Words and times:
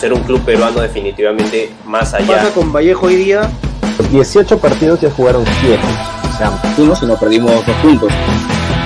ser 0.00 0.14
un 0.14 0.22
club 0.22 0.42
peruano 0.46 0.80
definitivamente 0.80 1.70
más 1.84 2.14
allá. 2.14 2.26
pasa 2.26 2.54
con 2.54 2.72
Vallejo 2.72 3.04
hoy 3.04 3.16
día? 3.16 3.50
18 4.10 4.58
partidos 4.58 4.98
ya 5.02 5.10
jugaron 5.10 5.44
7. 5.60 5.78
O 6.24 6.38
sea, 6.38 6.50
fuimos 6.74 7.02
y 7.02 7.06
no 7.06 7.18
perdimos 7.18 7.52
dos 7.66 7.76
puntos. 7.82 8.10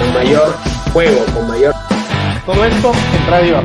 Con 0.00 0.12
mayor 0.12 0.52
juego, 0.92 1.24
con 1.32 1.46
mayor... 1.46 1.72
Todo 2.44 2.64
esto 2.64 2.92
en 2.92 3.30
Radio 3.30 3.62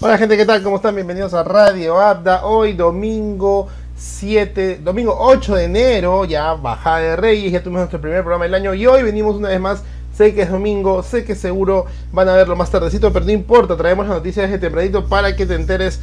Hola 0.00 0.18
gente, 0.18 0.36
¿qué 0.36 0.44
tal? 0.44 0.62
¿Cómo 0.62 0.76
están? 0.76 0.94
Bienvenidos 0.94 1.32
a 1.32 1.44
Radio 1.44 1.98
Abda. 1.98 2.44
Hoy 2.44 2.74
domingo 2.74 3.68
7, 3.96 4.80
domingo 4.82 5.16
8 5.18 5.54
de 5.54 5.64
enero, 5.64 6.26
ya 6.26 6.52
bajada 6.52 6.98
de 6.98 7.16
Reyes, 7.16 7.52
ya 7.52 7.62
tuvimos 7.62 7.80
nuestro 7.80 8.02
primer 8.02 8.20
programa 8.20 8.44
del 8.44 8.54
año 8.54 8.74
y 8.74 8.86
hoy 8.86 9.02
venimos 9.02 9.34
una 9.36 9.48
vez 9.48 9.60
más 9.60 9.82
Sé 10.16 10.34
que 10.34 10.42
es 10.42 10.50
domingo, 10.50 11.02
sé 11.02 11.24
que 11.24 11.34
seguro 11.34 11.86
van 12.12 12.28
a 12.28 12.34
verlo 12.34 12.54
más 12.54 12.70
tardecito, 12.70 13.12
pero 13.12 13.24
no 13.24 13.32
importa, 13.32 13.76
traemos 13.76 14.06
las 14.06 14.16
noticias 14.16 14.48
de 14.48 14.58
tempranito 14.58 15.06
para 15.08 15.34
que 15.34 15.44
te 15.44 15.54
enteres 15.54 15.98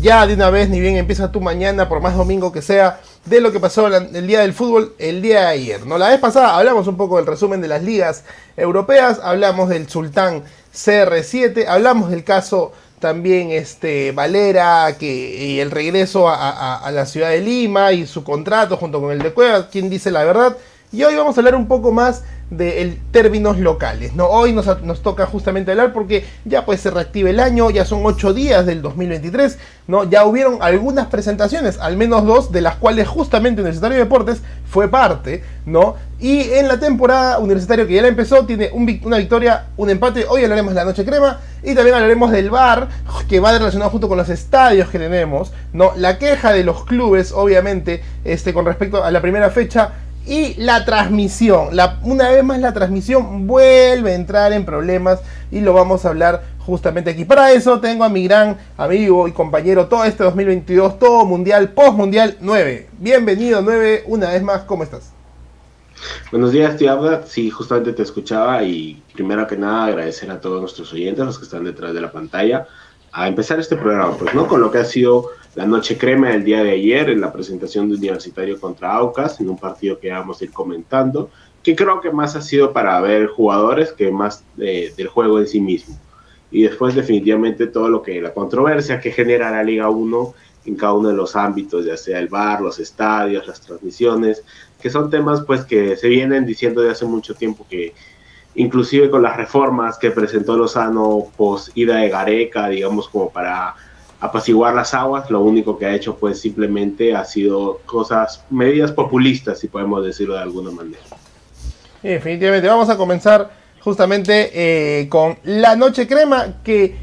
ya 0.00 0.26
de 0.26 0.34
una 0.34 0.50
vez, 0.50 0.68
ni 0.68 0.80
bien 0.80 0.96
empieza 0.96 1.32
tu 1.32 1.40
mañana, 1.40 1.88
por 1.88 2.00
más 2.00 2.16
domingo 2.16 2.52
que 2.52 2.62
sea, 2.62 3.00
de 3.24 3.40
lo 3.40 3.50
que 3.50 3.58
pasó 3.58 3.88
el 3.88 4.26
día 4.26 4.40
del 4.40 4.52
fútbol 4.52 4.94
el 4.98 5.22
día 5.22 5.40
de 5.40 5.46
ayer. 5.46 5.86
¿no? 5.86 5.98
La 5.98 6.08
vez 6.08 6.20
pasada 6.20 6.56
hablamos 6.56 6.86
un 6.86 6.96
poco 6.96 7.16
del 7.16 7.26
resumen 7.26 7.60
de 7.60 7.68
las 7.68 7.82
ligas 7.82 8.22
europeas, 8.56 9.20
hablamos 9.22 9.68
del 9.68 9.88
Sultán 9.88 10.44
CR7, 10.72 11.66
hablamos 11.66 12.10
del 12.10 12.22
caso 12.22 12.72
también 13.00 13.50
este 13.50 14.12
Valera 14.12 14.96
que, 14.98 15.46
y 15.46 15.60
el 15.60 15.70
regreso 15.70 16.28
a, 16.28 16.76
a 16.76 16.90
la 16.90 17.06
ciudad 17.06 17.30
de 17.30 17.40
Lima 17.40 17.92
y 17.92 18.06
su 18.06 18.22
contrato 18.24 18.76
junto 18.76 19.00
con 19.00 19.10
el 19.10 19.20
de 19.20 19.32
Cueva, 19.32 19.68
quien 19.68 19.90
dice 19.90 20.10
la 20.10 20.24
verdad. 20.24 20.56
Y 20.90 21.04
hoy 21.04 21.14
vamos 21.16 21.36
a 21.36 21.40
hablar 21.40 21.54
un 21.54 21.68
poco 21.68 21.92
más 21.92 22.24
de 22.50 22.98
términos 23.10 23.58
locales. 23.58 24.14
¿no? 24.14 24.26
Hoy 24.26 24.54
nos, 24.54 24.82
nos, 24.82 25.02
toca 25.02 25.26
justamente 25.26 25.70
hablar 25.70 25.92
porque 25.92 26.24
ya 26.46 26.64
pues 26.64 26.80
se 26.80 26.90
reactiva 26.90 27.28
el 27.28 27.40
año, 27.40 27.68
ya 27.68 27.84
son 27.84 28.00
ocho 28.04 28.32
días 28.32 28.64
del 28.64 28.80
2023, 28.80 29.58
¿no? 29.86 30.04
ya 30.04 30.24
hubieron 30.24 30.58
algunas 30.62 31.08
presentaciones, 31.08 31.78
al 31.78 31.98
menos 31.98 32.24
dos, 32.24 32.50
de 32.50 32.62
las 32.62 32.76
cuales 32.76 33.06
justamente 33.06 33.60
Universitario 33.60 33.98
de 33.98 34.04
Deportes 34.04 34.40
fue 34.66 34.88
parte, 34.88 35.44
¿no? 35.66 35.96
Y 36.20 36.40
en 36.52 36.68
la 36.68 36.80
temporada 36.80 37.38
Universitario 37.38 37.86
que 37.86 37.94
ya 37.94 38.02
la 38.02 38.08
empezó, 38.08 38.44
tiene 38.44 38.70
una 38.72 39.18
victoria, 39.18 39.66
un 39.76 39.90
empate, 39.90 40.26
hoy 40.28 40.42
hablaremos 40.42 40.72
de 40.72 40.80
la 40.80 40.84
noche 40.84 41.04
crema 41.04 41.40
y 41.62 41.74
también 41.74 41.96
hablaremos 41.96 42.30
del 42.30 42.50
bar, 42.50 42.88
que 43.28 43.40
va 43.40 43.52
relacionado 43.52 43.90
junto 43.90 44.08
con 44.08 44.18
los 44.18 44.28
estadios 44.28 44.88
que 44.88 44.98
tenemos, 44.98 45.52
¿no? 45.72 45.92
La 45.96 46.18
queja 46.18 46.52
de 46.52 46.64
los 46.64 46.84
clubes, 46.84 47.32
obviamente, 47.32 48.02
este, 48.24 48.52
con 48.52 48.64
respecto 48.64 49.04
a 49.04 49.10
la 49.10 49.20
primera 49.20 49.50
fecha, 49.50 49.92
y 50.28 50.54
la 50.58 50.84
transmisión, 50.84 51.70
una 52.02 52.28
vez 52.28 52.44
más 52.44 52.60
la 52.60 52.74
transmisión 52.74 53.46
vuelve 53.46 54.12
a 54.12 54.14
entrar 54.14 54.52
en 54.52 54.66
problemas 54.66 55.20
y 55.50 55.60
lo 55.60 55.72
vamos 55.72 56.04
a 56.04 56.10
hablar 56.10 56.42
justamente 56.58 57.10
aquí. 57.10 57.24
Para 57.24 57.50
eso 57.52 57.80
tengo 57.80 58.04
a 58.04 58.10
mi 58.10 58.24
gran 58.24 58.58
amigo 58.76 59.26
y 59.26 59.32
compañero 59.32 59.86
todo 59.86 60.04
este 60.04 60.24
2022, 60.24 60.98
todo 60.98 61.24
mundial, 61.24 61.70
post 61.70 61.94
mundial 61.94 62.36
9. 62.40 62.88
Bienvenido 62.98 63.62
9, 63.62 64.04
una 64.06 64.30
vez 64.30 64.42
más, 64.42 64.64
¿cómo 64.64 64.82
estás? 64.82 65.12
Buenos 66.30 66.52
días, 66.52 66.76
tío 66.76 67.22
Sí, 67.26 67.48
justamente 67.48 67.94
te 67.94 68.02
escuchaba 68.02 68.62
y 68.62 69.02
primero 69.14 69.46
que 69.46 69.56
nada 69.56 69.86
agradecer 69.86 70.30
a 70.30 70.40
todos 70.40 70.60
nuestros 70.60 70.92
oyentes, 70.92 71.24
los 71.24 71.38
que 71.38 71.44
están 71.44 71.64
detrás 71.64 71.94
de 71.94 72.02
la 72.02 72.12
pantalla, 72.12 72.66
a 73.12 73.28
empezar 73.28 73.58
este 73.58 73.76
programa, 73.76 74.14
pues, 74.18 74.34
¿no? 74.34 74.46
Con 74.46 74.60
lo 74.60 74.70
que 74.70 74.78
ha 74.78 74.84
sido 74.84 75.30
la 75.58 75.66
noche 75.66 75.98
crema 75.98 76.28
del 76.28 76.44
día 76.44 76.62
de 76.62 76.70
ayer 76.70 77.10
en 77.10 77.20
la 77.20 77.32
presentación 77.32 77.88
de 77.88 77.96
Universitario 77.96 78.60
contra 78.60 78.94
Aucas, 78.94 79.40
en 79.40 79.50
un 79.50 79.58
partido 79.58 79.98
que 79.98 80.08
vamos 80.08 80.40
a 80.40 80.44
ir 80.44 80.52
comentando, 80.52 81.30
que 81.64 81.74
creo 81.74 82.00
que 82.00 82.12
más 82.12 82.36
ha 82.36 82.42
sido 82.42 82.72
para 82.72 83.00
ver 83.00 83.26
jugadores 83.26 83.90
que 83.90 84.12
más 84.12 84.44
del 84.54 85.08
juego 85.08 85.40
en 85.40 85.48
sí 85.48 85.60
mismo. 85.60 85.98
Y 86.52 86.62
después 86.62 86.94
definitivamente 86.94 87.66
todo 87.66 87.88
lo 87.88 88.02
que 88.02 88.22
la 88.22 88.32
controversia 88.32 89.00
que 89.00 89.10
genera 89.10 89.50
la 89.50 89.64
Liga 89.64 89.90
1 89.90 90.34
en 90.66 90.76
cada 90.76 90.92
uno 90.92 91.08
de 91.08 91.16
los 91.16 91.34
ámbitos, 91.34 91.84
ya 91.84 91.96
sea 91.96 92.20
el 92.20 92.28
bar, 92.28 92.60
los 92.60 92.78
estadios, 92.78 93.44
las 93.48 93.60
transmisiones, 93.60 94.44
que 94.80 94.90
son 94.90 95.10
temas 95.10 95.40
pues 95.40 95.64
que 95.64 95.96
se 95.96 96.06
vienen 96.06 96.46
diciendo 96.46 96.82
de 96.82 96.92
hace 96.92 97.04
mucho 97.04 97.34
tiempo 97.34 97.66
que 97.68 97.94
inclusive 98.54 99.10
con 99.10 99.22
las 99.22 99.36
reformas 99.36 99.98
que 99.98 100.12
presentó 100.12 100.56
Lozano 100.56 101.24
post 101.36 101.76
ida 101.76 101.96
de 101.96 102.10
Gareca, 102.10 102.68
digamos 102.68 103.08
como 103.08 103.30
para 103.30 103.74
apaciguar 104.20 104.74
las 104.74 104.94
aguas, 104.94 105.30
lo 105.30 105.40
único 105.40 105.78
que 105.78 105.86
ha 105.86 105.94
hecho 105.94 106.16
pues 106.16 106.40
simplemente 106.40 107.14
ha 107.14 107.24
sido 107.24 107.80
cosas, 107.86 108.44
medidas 108.50 108.92
populistas, 108.92 109.60
si 109.60 109.68
podemos 109.68 110.04
decirlo 110.04 110.34
de 110.34 110.40
alguna 110.40 110.70
manera. 110.70 111.02
Definitivamente, 112.02 112.68
vamos 112.68 112.88
a 112.90 112.96
comenzar 112.96 113.50
justamente 113.80 114.50
eh, 114.52 115.08
con 115.08 115.38
la 115.44 115.76
noche 115.76 116.06
crema, 116.06 116.56
que 116.64 116.96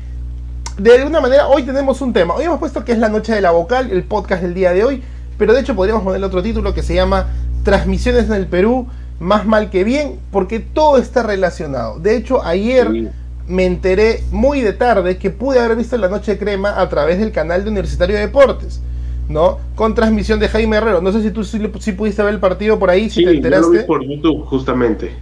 de 0.78 0.96
alguna 0.98 1.22
manera 1.22 1.48
hoy 1.48 1.64
tenemos 1.64 2.02
un 2.02 2.12
tema. 2.12 2.34
Hoy 2.34 2.46
hemos 2.46 2.60
puesto 2.60 2.84
que 2.84 2.92
es 2.92 2.98
la 2.98 3.10
noche 3.10 3.34
de 3.34 3.42
la 3.42 3.52
vocal, 3.52 3.92
el 3.92 4.04
podcast 4.04 4.42
del 4.42 4.54
día 4.54 4.74
de 4.74 4.84
hoy, 4.84 5.04
pero 5.38 5.54
de 5.54 5.62
hecho 5.62 5.76
podríamos 5.76 6.04
ponerle 6.04 6.28
otro 6.28 6.44
título 6.44 6.74
que 6.74 6.84
se 6.84 6.96
llama 6.96 7.28
Transmisiones 7.64 8.26
en 8.26 8.34
el 8.34 8.48
Perú, 8.48 8.88
más 9.20 9.46
mal 9.46 9.70
que 9.70 9.86
bien, 9.86 10.20
porque 10.32 10.60
todo 10.60 10.98
está 10.98 11.24
relacionado. 11.24 12.00
De 12.00 12.18
hecho, 12.18 12.44
ayer 12.44 13.12
me 13.48 13.66
enteré 13.66 14.24
muy 14.32 14.62
de 14.62 14.74
tarde 14.74 15.18
que 15.18 15.30
pude 15.30 15.60
haber 15.60 15.78
visto 15.78 15.98
la 15.98 16.08
noche 16.08 16.38
crema 16.38 16.80
a 16.80 16.90
través 16.90 17.20
del 17.20 17.32
canal 17.32 17.64
de 17.64 17.70
Universitario 17.70 18.16
de 18.16 18.22
Deportes, 18.22 18.82
¿no? 19.30 19.60
Con 19.76 19.94
transmisión 19.94 20.40
de 20.40 20.48
Jaime 20.48 20.78
Herrero. 20.78 21.02
No 21.02 21.12
sé 21.12 21.22
si 21.22 21.32
tú 21.32 21.44
sí, 21.44 21.60
pudiste 21.92 22.24
ver 22.24 22.34
el 22.34 22.40
partido 22.40 22.80
por 22.80 22.90
ahí, 22.90 23.10
si 23.10 23.24
te 23.24 23.32
enteraste. 23.32 23.68
Yo 23.68 23.74
lo 23.74 23.80
vi 23.80 23.86
por 23.86 24.04
YouTube, 24.04 24.46
justamente. 24.46 25.14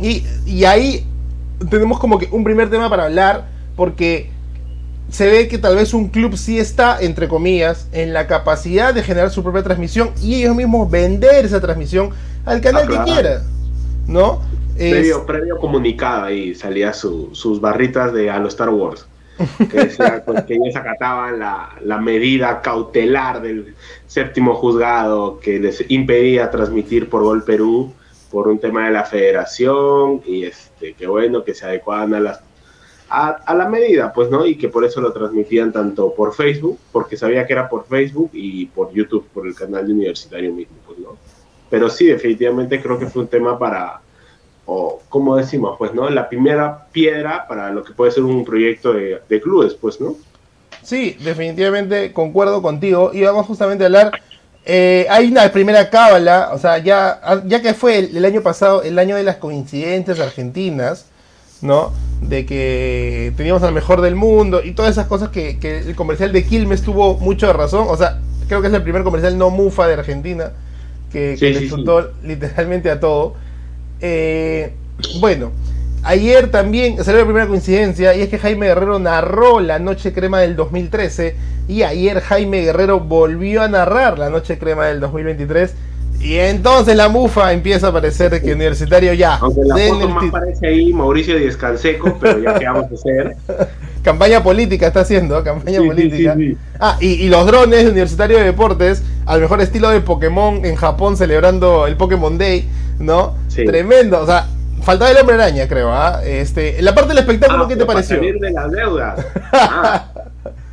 Y, 0.00 0.24
y 0.46 0.64
ahí 0.64 1.06
tenemos 1.68 1.98
como 1.98 2.18
que 2.18 2.28
un 2.30 2.44
primer 2.44 2.70
tema 2.70 2.88
para 2.88 3.04
hablar, 3.04 3.48
porque 3.76 4.30
se 5.10 5.28
ve 5.28 5.48
que 5.48 5.58
tal 5.58 5.76
vez 5.76 5.92
un 5.92 6.08
club 6.08 6.36
sí 6.36 6.58
está, 6.58 7.00
entre 7.00 7.28
comillas, 7.28 7.88
en 7.92 8.12
la 8.12 8.26
capacidad 8.26 8.94
de 8.94 9.02
generar 9.02 9.30
su 9.30 9.42
propia 9.42 9.62
transmisión 9.62 10.10
y 10.22 10.36
ellos 10.36 10.54
mismos 10.54 10.90
vender 10.90 11.44
esa 11.44 11.60
transmisión 11.60 12.10
al 12.46 12.60
canal 12.60 12.88
que 12.88 12.98
quiera, 13.04 13.42
¿no? 14.06 14.40
Previo, 14.80 15.26
previo 15.26 15.58
comunicado 15.58 16.24
ahí 16.24 16.54
salía 16.54 16.94
sus 16.94 17.60
barritas 17.60 18.14
de 18.14 18.30
a 18.30 18.38
los 18.38 18.54
Star 18.54 18.70
Wars. 18.70 19.06
Que, 19.70 19.84
decía, 19.84 20.22
pues, 20.26 20.44
que 20.44 20.54
ellos 20.54 20.74
acataban 20.74 21.38
la, 21.38 21.70
la, 21.82 21.98
medida 21.98 22.60
cautelar 22.62 23.40
del 23.42 23.74
séptimo 24.06 24.54
juzgado 24.54 25.38
que 25.40 25.58
les 25.58 25.84
impedía 25.90 26.50
transmitir 26.50 27.08
por 27.08 27.22
Gol 27.22 27.42
Perú 27.44 27.92
por 28.30 28.48
un 28.48 28.58
tema 28.58 28.86
de 28.86 28.92
la 28.92 29.04
federación 29.04 30.22
y 30.26 30.44
este 30.44 30.92
que 30.92 31.06
bueno 31.06 31.42
que 31.42 31.54
se 31.54 31.64
adecuaban 31.64 32.14
a 32.14 32.20
las 32.20 32.40
a, 33.08 33.28
a, 33.28 33.54
la 33.54 33.68
medida 33.68 34.12
pues 34.12 34.30
no 34.30 34.46
y 34.46 34.56
que 34.56 34.68
por 34.68 34.84
eso 34.84 35.00
lo 35.00 35.12
transmitían 35.12 35.72
tanto 35.72 36.14
por 36.14 36.34
Facebook 36.34 36.78
porque 36.92 37.16
sabía 37.16 37.46
que 37.46 37.54
era 37.54 37.68
por 37.68 37.86
Facebook 37.86 38.30
y 38.34 38.66
por 38.66 38.92
YouTube 38.92 39.26
por 39.32 39.46
el 39.46 39.54
canal 39.54 39.86
de 39.86 39.94
universitario 39.94 40.52
mismo 40.52 40.76
pues 40.86 40.98
no 40.98 41.16
pero 41.70 41.88
sí 41.88 42.06
definitivamente 42.06 42.80
creo 42.80 42.98
que 42.98 43.06
fue 43.06 43.22
un 43.22 43.28
tema 43.28 43.58
para 43.58 44.00
o 44.72 45.02
como 45.08 45.36
decimos, 45.36 45.74
pues, 45.78 45.92
¿no? 45.94 46.08
La 46.10 46.28
primera 46.28 46.86
piedra 46.92 47.48
para 47.48 47.72
lo 47.72 47.82
que 47.82 47.92
puede 47.92 48.12
ser 48.12 48.22
un 48.22 48.44
proyecto 48.44 48.92
de, 48.92 49.40
clubes, 49.42 49.74
pues, 49.74 50.00
¿no? 50.00 50.14
Sí, 50.84 51.16
definitivamente 51.24 52.12
concuerdo 52.12 52.62
contigo. 52.62 53.10
Y 53.12 53.22
vamos 53.22 53.46
justamente 53.46 53.82
a 53.82 53.86
hablar. 53.88 54.12
Eh, 54.64 55.08
hay 55.10 55.26
una 55.26 55.50
primera 55.50 55.90
cábala, 55.90 56.50
o 56.52 56.58
sea, 56.58 56.78
ya, 56.78 57.20
ya 57.46 57.60
que 57.60 57.74
fue 57.74 57.98
el, 57.98 58.24
año 58.24 58.42
pasado, 58.42 58.84
el 58.84 58.96
año 59.00 59.16
de 59.16 59.24
las 59.24 59.38
coincidencias 59.38 60.20
argentinas, 60.20 61.06
¿no? 61.62 61.92
De 62.22 62.46
que 62.46 63.32
teníamos 63.36 63.64
al 63.64 63.74
mejor 63.74 64.02
del 64.02 64.14
mundo 64.14 64.60
y 64.62 64.70
todas 64.70 64.92
esas 64.92 65.08
cosas 65.08 65.30
que, 65.30 65.58
el 65.60 65.96
comercial 65.96 66.32
de 66.32 66.44
Quilmes 66.44 66.82
tuvo 66.82 67.14
mucho 67.14 67.48
de 67.48 67.54
razón. 67.54 67.86
O 67.88 67.96
sea, 67.96 68.20
creo 68.46 68.60
que 68.60 68.68
es 68.68 68.72
el 68.72 68.84
primer 68.84 69.02
comercial 69.02 69.36
no 69.36 69.50
mufa 69.50 69.88
de 69.88 69.94
Argentina 69.94 70.52
que, 71.10 71.36
le 71.40 71.58
resultó 71.58 72.12
literalmente 72.22 72.88
a 72.88 73.00
todo. 73.00 73.34
Eh, 74.00 74.72
bueno, 75.20 75.50
ayer 76.02 76.50
también 76.50 77.02
salió 77.04 77.20
la 77.20 77.26
primera 77.26 77.46
coincidencia 77.46 78.14
y 78.14 78.22
es 78.22 78.28
que 78.28 78.38
Jaime 78.38 78.66
Guerrero 78.66 78.98
narró 78.98 79.60
la 79.60 79.78
Noche 79.78 80.12
Crema 80.12 80.40
del 80.40 80.56
2013 80.56 81.34
y 81.68 81.82
ayer 81.82 82.20
Jaime 82.20 82.62
Guerrero 82.62 83.00
volvió 83.00 83.62
a 83.62 83.68
narrar 83.68 84.18
la 84.18 84.30
Noche 84.30 84.58
Crema 84.58 84.86
del 84.86 85.00
2023 85.00 85.74
y 86.20 86.36
entonces 86.36 86.96
la 86.96 87.08
mufa 87.08 87.52
empieza 87.52 87.86
a 87.86 87.90
aparecer 87.90 88.42
que 88.42 88.52
Universitario 88.52 89.14
ya. 89.14 89.36
Aunque 89.36 89.62
la 89.64 89.76
foto 89.76 90.08
más 90.10 90.28
aparece 90.28 90.66
ahí 90.66 90.92
Mauricio 90.92 91.36
Díaz 91.36 91.56
Canseco, 91.56 92.18
pero 92.20 92.38
ya 92.38 92.58
que 92.58 92.66
vamos 92.66 92.90
a 92.90 92.94
hacer. 92.94 93.36
campaña 94.02 94.42
política 94.42 94.86
está 94.86 95.00
haciendo, 95.00 95.42
campaña 95.42 95.78
política. 95.78 96.36
ah, 96.78 96.98
y, 97.00 97.28
los 97.28 97.46
drones 97.46 97.84
de 97.84 97.90
Universitario 97.90 98.36
de 98.36 98.44
Deportes, 98.44 99.02
al 99.24 99.40
mejor 99.40 99.62
estilo 99.62 99.88
de 99.88 100.00
Pokémon 100.00 100.64
en 100.64 100.76
Japón 100.76 101.16
celebrando 101.16 101.86
el 101.86 101.96
Pokémon 101.96 102.36
Day, 102.36 102.68
¿no? 103.00 103.34
Tremendo, 103.52 104.20
o 104.20 104.26
sea, 104.26 104.46
faltaba 104.82 105.10
el 105.10 105.16
hombre 105.16 105.34
araña, 105.34 105.66
creo, 105.66 105.92
¿ah? 105.92 106.20
Este, 106.24 106.80
la 106.82 106.94
parte 106.94 107.08
del 107.08 107.18
espectáculo, 107.18 107.64
ah, 107.64 107.68
¿qué 107.68 107.76
te 107.76 107.84
pareció? 107.84 108.16
Salir 108.16 108.38
de 108.38 108.50
las 108.52 108.70
deudas. 108.70 109.26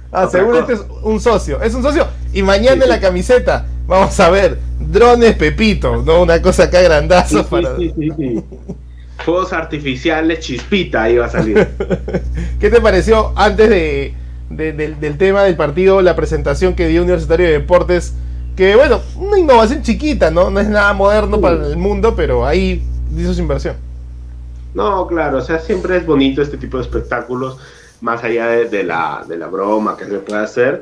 Ah, 0.10 0.24
ah 0.24 0.28
seguro 0.28 0.60
este 0.60 0.74
es 0.74 0.86
un 1.04 1.20
socio, 1.20 1.62
es 1.62 1.74
un 1.74 1.84
socio. 1.84 2.08
Y 2.32 2.42
mañana 2.42 2.86
en 2.86 2.90
la 2.90 3.00
camiseta, 3.02 3.66
vamos 3.86 4.18
a 4.22 4.30
ver, 4.30 4.58
drones 4.80 5.36
Pepito, 5.36 6.02
¿no? 6.02 6.22
Una 6.22 6.42
cosa 6.42 6.64
acá 6.64 6.82
grandazo 6.82 7.46
para... 7.46 7.76
fuegos 9.26 9.52
artificiales, 9.52 10.40
chispita 10.40 11.10
iba 11.10 11.26
a 11.26 11.30
salir. 11.30 11.68
¿Qué 12.60 12.70
te 12.70 12.80
pareció 12.80 13.34
antes 13.36 13.70
de, 13.70 14.14
del, 14.50 15.18
tema 15.18 15.44
del 15.44 15.58
partido, 15.58 16.02
la 16.02 16.16
presentación 16.16 16.74
que 16.74 16.88
dio 16.88 17.02
Universitario 17.02 17.48
de 17.48 17.52
Deportes? 17.54 18.14
Que 18.58 18.76
bueno, 18.76 19.02
una 19.18 19.38
innovación 19.38 19.84
chiquita, 19.84 20.32
¿no? 20.32 20.50
No 20.50 20.60
es 20.60 20.68
nada 20.68 20.92
moderno 20.94 21.40
para 21.40 21.68
el 21.68 21.78
mundo, 21.78 22.16
pero 22.16 22.44
ahí 22.44 22.84
hizo 23.16 23.32
su 23.36 23.42
inversión. 23.42 23.76
No, 24.74 25.06
claro, 25.06 25.38
o 25.38 25.42
sea, 25.42 25.60
siempre 25.60 25.98
es 25.98 26.06
bonito 26.08 26.42
este 26.42 26.58
tipo 26.58 26.78
de 26.78 26.84
espectáculos, 26.84 27.58
más 28.02 28.24
allá 28.24 28.48
de, 28.48 28.84
la, 28.84 29.24
de 29.28 29.38
la 29.38 29.46
broma 29.46 29.96
que 29.96 30.06
se 30.06 30.18
puede 30.18 30.42
hacer, 30.42 30.82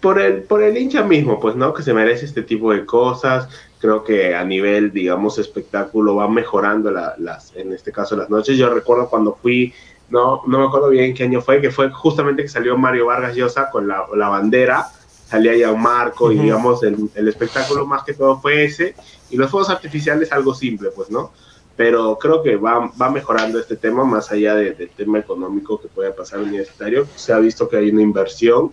por 0.00 0.20
el, 0.20 0.42
por 0.42 0.62
el 0.62 0.76
hincha 0.76 1.02
mismo, 1.02 1.40
pues, 1.40 1.56
¿no? 1.56 1.72
Que 1.72 1.82
se 1.82 1.94
merece 1.94 2.26
este 2.26 2.42
tipo 2.42 2.70
de 2.72 2.84
cosas, 2.84 3.48
creo 3.78 4.04
que 4.04 4.34
a 4.34 4.44
nivel, 4.44 4.92
digamos, 4.92 5.38
espectáculo 5.38 6.16
va 6.16 6.28
mejorando 6.28 6.90
las, 6.90 7.54
en 7.56 7.72
este 7.72 7.92
caso 7.92 8.14
las 8.14 8.28
noches. 8.28 8.58
Yo 8.58 8.72
recuerdo 8.72 9.08
cuando 9.08 9.38
fui, 9.40 9.72
no, 10.10 10.42
no 10.46 10.58
me 10.58 10.66
acuerdo 10.66 10.90
bien 10.90 11.14
qué 11.14 11.24
año 11.24 11.40
fue, 11.40 11.62
que 11.62 11.70
fue 11.70 11.90
justamente 11.90 12.42
que 12.42 12.48
salió 12.48 12.76
Mario 12.76 13.06
Vargas 13.06 13.34
Llosa 13.34 13.70
con 13.70 13.88
la, 13.88 14.04
la 14.14 14.28
bandera, 14.28 14.86
salía 15.26 15.56
ya 15.56 15.72
un 15.72 15.82
marco 15.82 16.32
y 16.32 16.38
digamos 16.38 16.82
el, 16.82 17.10
el, 17.14 17.28
espectáculo 17.28 17.84
más 17.84 18.04
que 18.04 18.14
todo 18.14 18.40
fue 18.40 18.64
ese. 18.64 18.94
Y 19.30 19.36
los 19.36 19.50
fuegos 19.50 19.70
artificiales 19.70 20.32
algo 20.32 20.54
simple, 20.54 20.90
pues, 20.94 21.10
¿no? 21.10 21.32
Pero 21.76 22.16
creo 22.18 22.42
que 22.42 22.56
va, 22.56 22.90
va 23.00 23.10
mejorando 23.10 23.58
este 23.58 23.76
tema 23.76 24.04
más 24.04 24.32
allá 24.32 24.54
del 24.54 24.90
tema 24.96 25.18
económico 25.18 25.80
que 25.80 25.88
pueda 25.88 26.14
pasar 26.14 26.40
universitario. 26.40 27.06
Se 27.16 27.32
ha 27.32 27.38
visto 27.38 27.68
que 27.68 27.76
hay 27.76 27.90
una 27.90 28.02
inversión, 28.02 28.72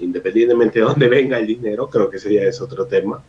independientemente 0.00 0.80
de 0.80 0.84
dónde 0.84 1.08
venga 1.16 1.38
el 1.38 1.46
dinero, 1.46 1.88
creo 1.88 2.10
que 2.10 2.18
sería 2.18 2.48
ese 2.48 2.64
otro 2.64 2.86
tema 2.86 3.22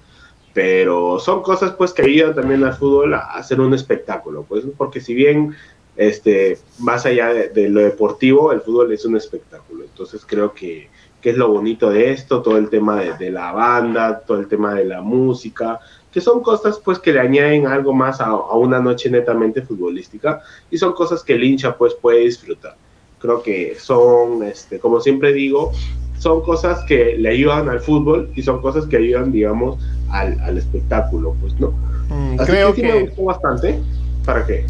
pero 0.54 1.20
son 1.20 1.42
cosas 1.42 1.72
pues 1.72 1.94
que 1.94 2.04
ayudan 2.04 2.36
también 2.36 2.64
al 2.64 2.74
fútbol 2.74 3.14
a 3.14 3.20
hacer 3.20 3.62
un 3.62 3.74
espectáculo, 3.74 4.44
pues 4.48 4.64
porque 4.78 5.00
si 5.00 5.14
bien 5.14 5.56
este 5.96 6.58
más 6.80 7.06
allá 7.06 7.34
de, 7.34 7.70
lo 7.70 7.82
deportivo, 7.82 8.52
el 8.52 8.62
fútbol 8.62 8.92
es 8.92 9.06
un 9.06 9.16
espectáculo, 9.16 9.84
entonces 9.84 10.24
creo 10.26 10.54
que, 10.54 10.90
que 11.22 11.32
es 11.32 11.38
lo 11.38 11.50
bonito 11.50 11.90
de 11.90 12.12
esto, 12.12 12.42
todo 12.42 12.58
el 12.58 12.70
tema 12.70 13.02
de, 13.02 13.32
la 13.32 13.52
banda, 13.52 14.20
todo 14.20 14.40
el 14.40 14.48
tema 14.48 14.74
de 14.74 14.86
la 14.86 15.02
música, 15.02 15.80
que 16.12 16.20
son 16.20 16.42
cosas 16.42 16.80
pues 16.84 17.00
que 17.00 17.14
le 17.14 17.20
añaden 17.20 17.68
algo 17.68 17.94
más 17.94 18.20
a, 18.20 18.26
a, 18.26 18.56
una 18.56 18.80
noche 18.80 19.10
netamente 19.10 19.62
futbolística 19.62 20.42
y 20.70 20.78
son 20.78 20.94
cosas 20.94 21.24
que 21.24 21.34
el 21.34 21.44
hincha 21.44 21.78
pues 21.78 21.94
puede 21.94 22.22
disfrutar. 22.22 22.76
Creo 23.20 23.44
que 23.44 23.76
son, 23.80 24.44
este, 24.44 24.80
como 24.80 25.00
siempre 25.00 25.32
digo, 25.32 25.72
son 26.18 26.42
cosas 26.42 26.84
que 26.86 27.16
le 27.18 27.30
ayudan 27.30 27.70
al 27.70 27.80
fútbol 27.80 28.32
y 28.36 28.42
son 28.42 28.62
cosas 28.62 28.86
que 28.86 28.98
ayudan, 28.98 29.32
digamos, 29.32 29.80
al, 30.10 30.40
al 30.42 30.58
espectáculo, 30.58 31.36
pues, 31.40 31.60
¿no? 31.60 31.72
Mm, 32.10 32.36
creo 32.38 32.74
que, 32.74 32.84
me 32.84 33.04
gustó 33.04 33.24
bastante. 33.24 33.80
¿Para 34.26 34.46
qué? 34.46 34.66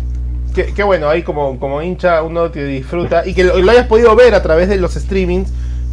Qué, 0.53 0.83
bueno, 0.83 1.07
ahí 1.07 1.23
como, 1.23 1.57
como 1.59 1.81
hincha 1.81 2.21
uno 2.23 2.51
te 2.51 2.65
disfruta 2.65 3.25
y 3.25 3.33
que 3.33 3.45
lo, 3.45 3.53
hayas 3.69 3.87
podido 3.87 4.13
ver 4.15 4.35
a 4.35 4.43
través 4.43 4.67
de 4.67 4.77
los 4.77 4.93
streamings 4.95 5.51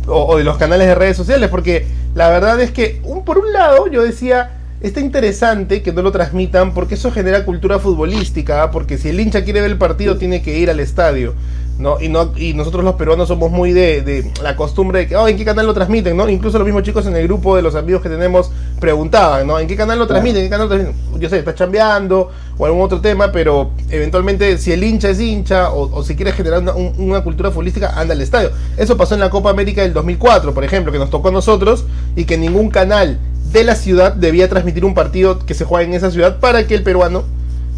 o, 0.08 0.36
de 0.36 0.44
los 0.44 0.56
canales 0.56 0.86
de 0.86 0.94
redes 0.94 1.16
sociales, 1.16 1.48
porque 1.48 1.86
la 2.14 2.28
verdad 2.28 2.60
es 2.60 2.70
que, 2.70 3.00
un, 3.04 3.24
por 3.24 3.38
un 3.38 3.52
lado, 3.52 3.86
yo 3.88 4.02
decía, 4.02 4.50
está 4.80 5.00
interesante 5.00 5.82
que 5.82 5.92
no 5.92 6.02
lo 6.02 6.12
transmitan 6.12 6.74
porque 6.74 6.94
eso 6.94 7.10
genera 7.10 7.44
cultura 7.44 7.78
futbolística, 7.78 8.70
porque 8.70 8.98
si 8.98 9.08
el 9.08 9.20
hincha 9.20 9.44
quiere 9.44 9.60
ver 9.60 9.70
el 9.70 9.78
partido 9.78 10.16
tiene 10.16 10.42
que 10.42 10.58
ir 10.58 10.70
al 10.70 10.80
estadio. 10.80 11.34
¿No? 11.78 12.00
Y, 12.00 12.08
no, 12.08 12.32
y 12.36 12.54
nosotros 12.54 12.84
los 12.84 12.96
peruanos 12.96 13.28
somos 13.28 13.50
muy 13.50 13.72
de, 13.72 14.32
la 14.42 14.56
costumbre 14.56 15.00
de 15.00 15.08
que, 15.08 15.16
oh, 15.16 15.28
¿en 15.28 15.36
qué 15.36 15.44
canal 15.44 15.66
lo 15.66 15.74
transmiten? 15.74 16.16
¿no? 16.16 16.28
Incluso 16.28 16.58
los 16.58 16.66
mismos 16.66 16.82
chicos 16.82 17.06
en 17.06 17.16
el 17.16 17.24
grupo 17.24 17.54
de 17.54 17.62
los 17.62 17.74
amigos 17.74 18.02
que 18.02 18.08
tenemos 18.08 18.50
preguntaban, 18.80 19.46
¿no? 19.46 19.58
¿En 19.58 19.66
qué 19.66 19.76
canal 19.76 19.98
lo 19.98 20.06
transmiten? 20.06 20.42
¿En 20.42 20.46
qué 20.46 20.50
canal 20.50 20.68
lo 20.68 20.74
transmiten? 20.74 21.20
Yo 21.20 21.28
sé, 21.28 21.38
está 21.38 21.54
chambeando 21.54 22.30
o 22.58 22.66
algún 22.66 22.82
otro 22.82 23.00
tema, 23.00 23.30
pero 23.30 23.70
eventualmente 23.90 24.58
si 24.58 24.72
el 24.72 24.82
hincha 24.82 25.10
es 25.10 25.20
hincha 25.20 25.70
o, 25.70 26.02
si 26.02 26.16
quiere 26.16 26.32
generar 26.32 26.62
una, 26.96 27.22
cultura 27.22 27.50
futbolística, 27.50 27.98
anda 27.98 28.14
al 28.14 28.20
estadio. 28.20 28.50
Eso 28.76 28.96
pasó 28.96 29.14
en 29.14 29.20
la 29.20 29.30
Copa 29.30 29.50
América 29.50 29.82
del 29.82 29.92
2004, 29.92 30.52
por 30.52 30.64
ejemplo, 30.64 30.92
que 30.92 30.98
nos 30.98 31.10
tocó 31.10 31.28
a 31.28 31.32
nosotros 31.32 31.84
y 32.16 32.24
que 32.24 32.36
ningún 32.36 32.70
canal 32.70 33.18
de 33.52 33.64
la 33.64 33.76
ciudad 33.76 34.12
debía 34.12 34.48
transmitir 34.48 34.84
un 34.84 34.94
partido 34.94 35.38
que 35.38 35.54
se 35.54 35.64
juega 35.64 35.86
en 35.86 35.94
esa 35.94 36.10
ciudad 36.10 36.38
para 36.40 36.66
que 36.66 36.74
el 36.74 36.82
peruano 36.82 37.24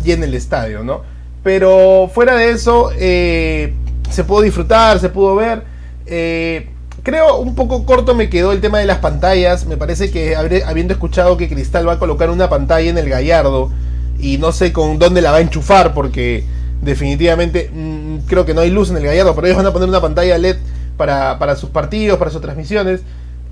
llene 0.02 0.26
el 0.26 0.35
estadio, 0.35 0.82
¿no? 0.82 1.02
Pero 1.43 2.11
fuera 2.12 2.35
de 2.35 2.50
eso, 2.50 2.91
eh, 2.99 3.75
se 4.11 4.25
pudo 4.25 4.43
disfrutar, 4.43 4.99
se 4.99 5.09
pudo 5.09 5.37
ver. 5.37 5.62
Eh, 6.07 6.69
creo 7.03 7.39
un 7.39 7.55
poco 7.55 7.87
corto 7.87 8.15
me 8.15 8.29
quedó 8.29 8.53
el 8.53 8.61
tema 8.61 8.79
de 8.79 8.87
las 8.87 8.99
pantallas. 8.99 9.67
Me 9.67 9.77
parece 9.77 10.11
que 10.11 10.37
habiendo 10.37 10.93
escuchado 10.93 11.37
que 11.37 11.49
Cristal 11.49 11.89
va 11.89 11.95
a 11.95 11.99
colocar 11.99 12.31
una 12.31 12.49
pantalla 12.49 12.91
en 12.91 12.99
el 12.99 13.09
Gallardo 13.09 13.71
y 14.19 14.39
no 14.39 14.53
sé 14.53 14.73
con 14.73 14.99
dónde 14.99 15.23
la 15.23 15.31
va 15.31 15.39
a 15.39 15.41
enchufar 15.41 15.95
porque 15.95 16.45
definitivamente 16.83 17.71
mm, 17.73 18.27
creo 18.27 18.45
que 18.45 18.55
no 18.55 18.61
hay 18.61 18.71
luz 18.71 18.91
en 18.91 18.97
el 18.97 19.05
Gallardo, 19.05 19.35
pero 19.35 19.47
ellos 19.47 19.57
van 19.57 19.67
a 19.67 19.73
poner 19.73 19.89
una 19.89 20.01
pantalla 20.01 20.39
LED 20.39 20.57
para, 20.97 21.39
para 21.39 21.57
sus 21.57 21.71
partidos, 21.71 22.19
para 22.19 22.31
sus 22.31 22.41
transmisiones. 22.41 23.01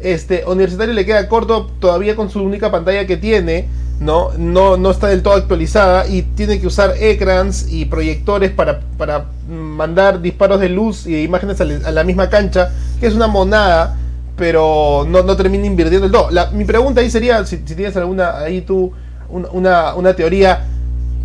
Este 0.00 0.44
Universitario 0.46 0.94
le 0.94 1.04
queda 1.04 1.28
corto 1.28 1.70
todavía 1.80 2.14
con 2.14 2.30
su 2.30 2.42
única 2.42 2.70
pantalla 2.70 3.06
que 3.06 3.16
tiene 3.16 3.68
¿no? 4.00 4.30
No, 4.38 4.76
no 4.76 4.90
está 4.90 5.08
del 5.08 5.22
todo 5.22 5.34
actualizada 5.34 6.06
y 6.06 6.22
tiene 6.22 6.60
que 6.60 6.66
usar 6.66 6.94
ecrans 7.00 7.66
y 7.70 7.86
proyectores 7.86 8.50
para, 8.50 8.80
para 8.96 9.26
mandar 9.48 10.20
disparos 10.20 10.60
de 10.60 10.68
luz 10.68 11.06
y 11.06 11.12
de 11.12 11.22
imágenes 11.22 11.60
a, 11.60 11.64
la 11.64 12.04
misma 12.04 12.30
cancha, 12.30 12.70
que 13.00 13.06
es 13.06 13.14
una 13.14 13.26
monada, 13.26 13.96
pero 14.36 15.04
no, 15.08 15.22
no 15.22 15.36
termina 15.36 15.66
invirtiendo 15.66 16.06
el 16.06 16.12
todo. 16.12 16.28
mi 16.52 16.64
pregunta 16.64 17.00
ahí 17.00 17.10
sería, 17.10 17.44
si, 17.44 17.58
tienes 17.58 17.96
alguna 17.96 18.38
ahí 18.38 18.60
tú, 18.60 18.92
una, 19.28 19.94
una 19.94 20.14
teoría, 20.14 20.64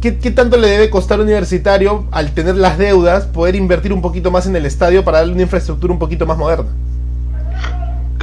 ¿qué, 0.01 0.17
¿qué, 0.17 0.31
tanto 0.31 0.57
le 0.57 0.67
debe 0.67 0.89
costar 0.89 1.19
al 1.19 1.25
universitario 1.25 2.05
al 2.11 2.31
tener 2.31 2.55
las 2.55 2.77
deudas 2.77 3.25
poder 3.25 3.55
invertir 3.55 3.93
un 3.93 4.01
poquito 4.01 4.31
más 4.31 4.47
en 4.47 4.55
el 4.55 4.65
estadio 4.65 5.03
para 5.03 5.19
darle 5.19 5.33
una 5.33 5.43
infraestructura 5.43 5.93
un 5.93 5.99
poquito 5.99 6.25
más 6.25 6.37
moderna? 6.37 6.69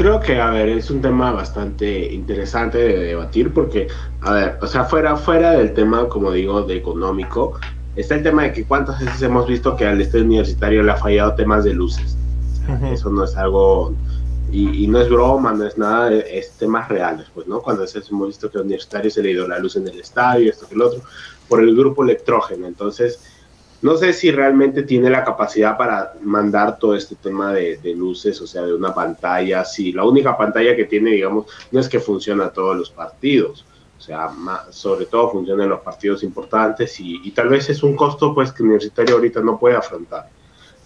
Creo 0.01 0.19
que, 0.19 0.41
a 0.41 0.49
ver, 0.49 0.71
es 0.71 0.91
un 0.91 1.03
tema 1.03 1.31
bastante 1.31 2.11
interesante 2.15 2.79
de 2.79 2.99
debatir 3.01 3.53
porque, 3.53 3.89
a 4.23 4.33
ver, 4.33 4.59
o 4.63 4.67
sea, 4.67 4.85
fuera, 4.85 5.15
fuera 5.15 5.51
del 5.51 5.75
tema, 5.75 6.09
como 6.09 6.33
digo, 6.33 6.63
de 6.63 6.75
económico, 6.75 7.61
está 7.97 8.15
el 8.15 8.23
tema 8.23 8.45
de 8.45 8.55
que 8.55 8.65
cuántas 8.65 8.99
veces 8.99 9.21
hemos 9.21 9.47
visto 9.47 9.77
que 9.77 9.85
al 9.87 10.01
estadio 10.01 10.25
universitario 10.25 10.83
le 10.83 10.93
ha 10.93 10.97
fallado 10.97 11.35
temas 11.35 11.65
de 11.65 11.75
luces. 11.75 12.17
Eso 12.91 13.11
no 13.11 13.25
es 13.25 13.37
algo, 13.37 13.95
y, 14.51 14.87
no 14.87 15.01
es 15.01 15.11
broma, 15.11 15.53
no 15.53 15.67
es 15.67 15.77
nada, 15.77 16.11
es 16.15 16.53
temas 16.53 16.89
reales, 16.89 17.27
pues, 17.35 17.47
¿no? 17.47 17.61
Cuando 17.61 17.85
hemos 17.85 18.29
visto 18.29 18.51
que 18.51 18.57
al 18.57 18.65
universitario 18.65 19.11
se 19.11 19.23
le 19.23 19.29
ha 19.29 19.33
ido 19.33 19.49
la 19.49 19.59
luz 19.59 19.77
en 19.77 19.87
el 19.87 20.01
estadio, 20.01 20.51
esto 20.51 20.67
que 20.67 20.77
el 20.77 20.83
otro, 20.83 21.03
por 21.47 21.61
el 21.61 21.77
grupo 21.77 22.05
electrógeno. 22.05 22.67
Entonces, 22.67 23.21
no 23.83 23.97
sé 23.97 24.13
si 24.13 24.31
realmente 24.31 24.83
tiene 24.83 25.09
la 25.09 25.25
capacidad 25.25 25.77
para 25.79 26.13
mandar 26.23 26.79
todo 26.79 26.95
este 26.95 27.15
tema 27.15 27.53
de, 27.55 27.79
luces, 27.97 28.41
o 28.43 28.47
sea, 28.47 28.63
de 28.63 28.75
una 28.75 28.95
pantalla. 28.95 29.65
Si 29.65 29.93
la 29.93 30.05
única 30.05 30.37
pantalla 30.37 30.77
que 30.77 30.85
tiene, 30.85 31.13
digamos, 31.13 31.47
no 31.71 31.81
es 31.81 31.89
que 31.89 31.99
funciona 31.99 32.51
todos 32.51 32.77
los 32.77 32.91
partidos. 32.91 33.65
O 33.99 34.03
sea, 34.03 34.31
sobre 34.71 35.07
todo 35.07 35.31
funciona 35.31 35.65
en 35.65 35.71
los 35.71 35.81
partidos 35.81 36.23
importantes 36.23 36.99
y, 37.01 37.31
tal 37.33 37.49
vez 37.49 37.69
es 37.71 37.83
un 37.83 37.97
costo 37.97 38.35
pues 38.35 38.53
que 38.53 38.63
Universitario 38.63 39.15
ahorita 39.15 39.41
no 39.41 39.59
puede 39.59 39.77
afrontar. 39.77 40.29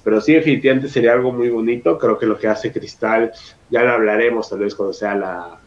Pero 0.05 0.21
sí, 0.21 0.35
definitivamente 0.35 0.89
sería 0.89 1.15
algo 1.15 1.33
muy 1.33 1.49
bonito. 1.49 1.99
Creo 1.99 2.19
que 2.19 2.27
lo 2.27 2.39
que 2.39 2.47
hace 2.47 2.73
Cristal, 2.73 3.33
ya 3.71 3.83
lo 3.83 3.93
hablaremos 3.93 4.51
tal 4.51 4.61
vez 4.61 4.75
cuando 4.75 4.93
sea 4.93 5.15
la, 5.15 5.59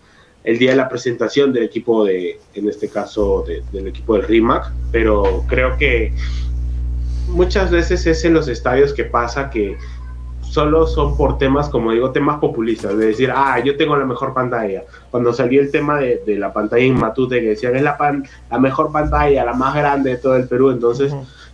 el 0.44 0.60
día 0.60 0.72
de 0.72 0.78
la 0.78 0.88
presentación 0.88 1.52
del 1.52 1.64
equipo 1.64 2.06
de, 2.06 2.40
en 2.54 2.70
este 2.70 2.88
caso, 2.88 3.44
del 3.72 3.88
equipo 3.88 4.16
del 4.16 4.28
RIMAC. 4.28 4.72
Pero 4.92 5.44
creo 5.48 5.78
que 5.78 6.14
muchas 7.28 7.72
veces 7.72 8.06
es 8.08 8.24
en 8.26 8.34
los 8.34 8.48
estadios 8.48 8.94
que 8.94 9.04
pasa 9.04 9.50
que 9.50 9.78
solo 10.42 10.88
son 10.88 11.18
por 11.18 11.38
temas, 11.38 11.70
como 11.70 11.92
digo, 11.92 12.12
temas 12.12 12.40
populistas, 12.40 12.98
de 12.98 13.08
decir, 13.08 13.32
ah, 13.34 13.60
yo 13.60 13.76
tengo 13.78 13.96
la 13.96 14.06
mejor 14.06 14.34
pantalla. 14.34 14.84
Cuando 15.12 15.34
salió 15.34 15.62
el 15.62 15.72
tema 15.72 16.00
de, 16.00 16.22
la 16.38 16.54
pantalla 16.54 16.84
en 16.84 16.98
Matute, 16.98 17.42
que 17.42 17.50
decían, 17.50 17.76
es 17.76 17.84
la, 17.84 17.98
pan, 17.98 18.26
la 18.50 18.58
mejor 18.58 18.92
pantalla, 18.92 19.46
la 19.46 19.54
más 19.54 19.76
grande 19.76 20.12
de 20.12 20.18
todo 20.18 20.36
el 20.36 20.48
Perú, 20.48 20.72
entonces 20.72 21.14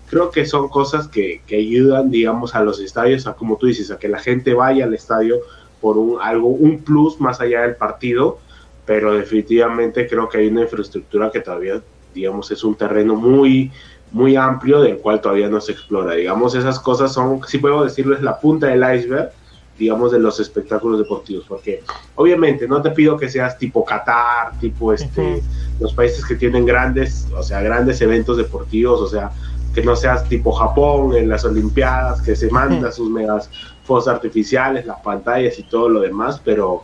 creo 0.09 0.29
que 0.29 0.45
son 0.45 0.69
cosas 0.69 1.07
que, 1.07 1.41
que, 1.47 1.57
ayudan, 1.57 2.11
digamos, 2.11 2.55
a 2.55 2.63
los 2.63 2.79
estadios, 2.79 3.25
a 3.25 3.33
como 3.33 3.57
tú 3.57 3.65
dices, 3.65 3.89
a 3.91 3.97
que 3.97 4.07
la 4.07 4.19
gente 4.19 4.53
vaya 4.53 4.85
al 4.85 4.93
estadio 4.93 5.39
por 5.81 5.97
un, 5.97 6.21
algo, 6.21 6.47
un 6.47 6.79
plus 6.79 7.19
más 7.19 7.41
allá 7.41 7.63
del 7.63 7.75
partido, 7.75 8.37
pero 8.85 9.13
definitivamente 9.13 10.07
creo 10.07 10.29
que 10.29 10.37
hay 10.37 10.47
una 10.47 10.61
infraestructura 10.61 11.31
que 11.31 11.39
todavía, 11.39 11.81
digamos, 12.13 12.51
es 12.51 12.63
un 12.63 12.75
terreno 12.75 13.15
muy 13.15 13.71
muy 14.13 14.36
amplio 14.36 14.79
del 14.79 15.00
cual 15.00 15.20
todavía 15.20 15.50
no 15.50 15.60
se 15.60 15.74
explora. 15.74 16.13
Digamos, 16.13 16.55
esas 16.55 16.79
cosas 16.79 17.12
son, 17.12 17.41
si 17.48 17.58
puedo 17.58 17.84
decirles, 17.84 18.22
la 18.22 18.39
punta 18.39 18.67
del 18.67 18.84
iceberg, 18.96 19.32
digamos, 19.77 20.12
de 20.12 20.20
los 20.20 20.39
espectáculos 20.39 21.00
deportivos, 21.00 21.46
porque 21.48 21.84
obviamente 22.15 22.67
no 22.67 22.82
te 22.82 22.91
pido 22.91 23.17
que 23.17 23.27
seas 23.27 23.58
tipo 23.58 23.84
Qatar, 23.84 24.58
tipo 24.60 24.93
este, 24.93 25.41
los 25.79 25.93
países 25.93 26.24
que 26.25 26.36
tienen 26.36 26.63
grandes, 26.65 27.27
o 27.36 27.41
sea, 27.41 27.62
grandes 27.62 28.00
eventos 28.01 28.38
deportivos, 28.38 29.01
o 29.01 29.08
sea, 29.08 29.32
que 29.74 29.82
no 29.82 29.96
seas 29.96 30.29
tipo 30.29 30.51
Japón 30.51 31.15
en 31.15 31.27
las 31.27 31.43
Olimpiadas, 31.43 32.22
que 32.22 32.36
se 32.36 32.51
manda 32.51 32.91
sus 32.91 33.10
megas 33.10 33.50
fuegos 33.84 34.08
artificiales, 34.08 34.86
las 34.86 35.00
pantallas 35.01 35.58
y 35.58 35.63
todo 35.63 35.89
lo 35.89 36.01
demás, 36.01 36.39
pero, 36.46 36.84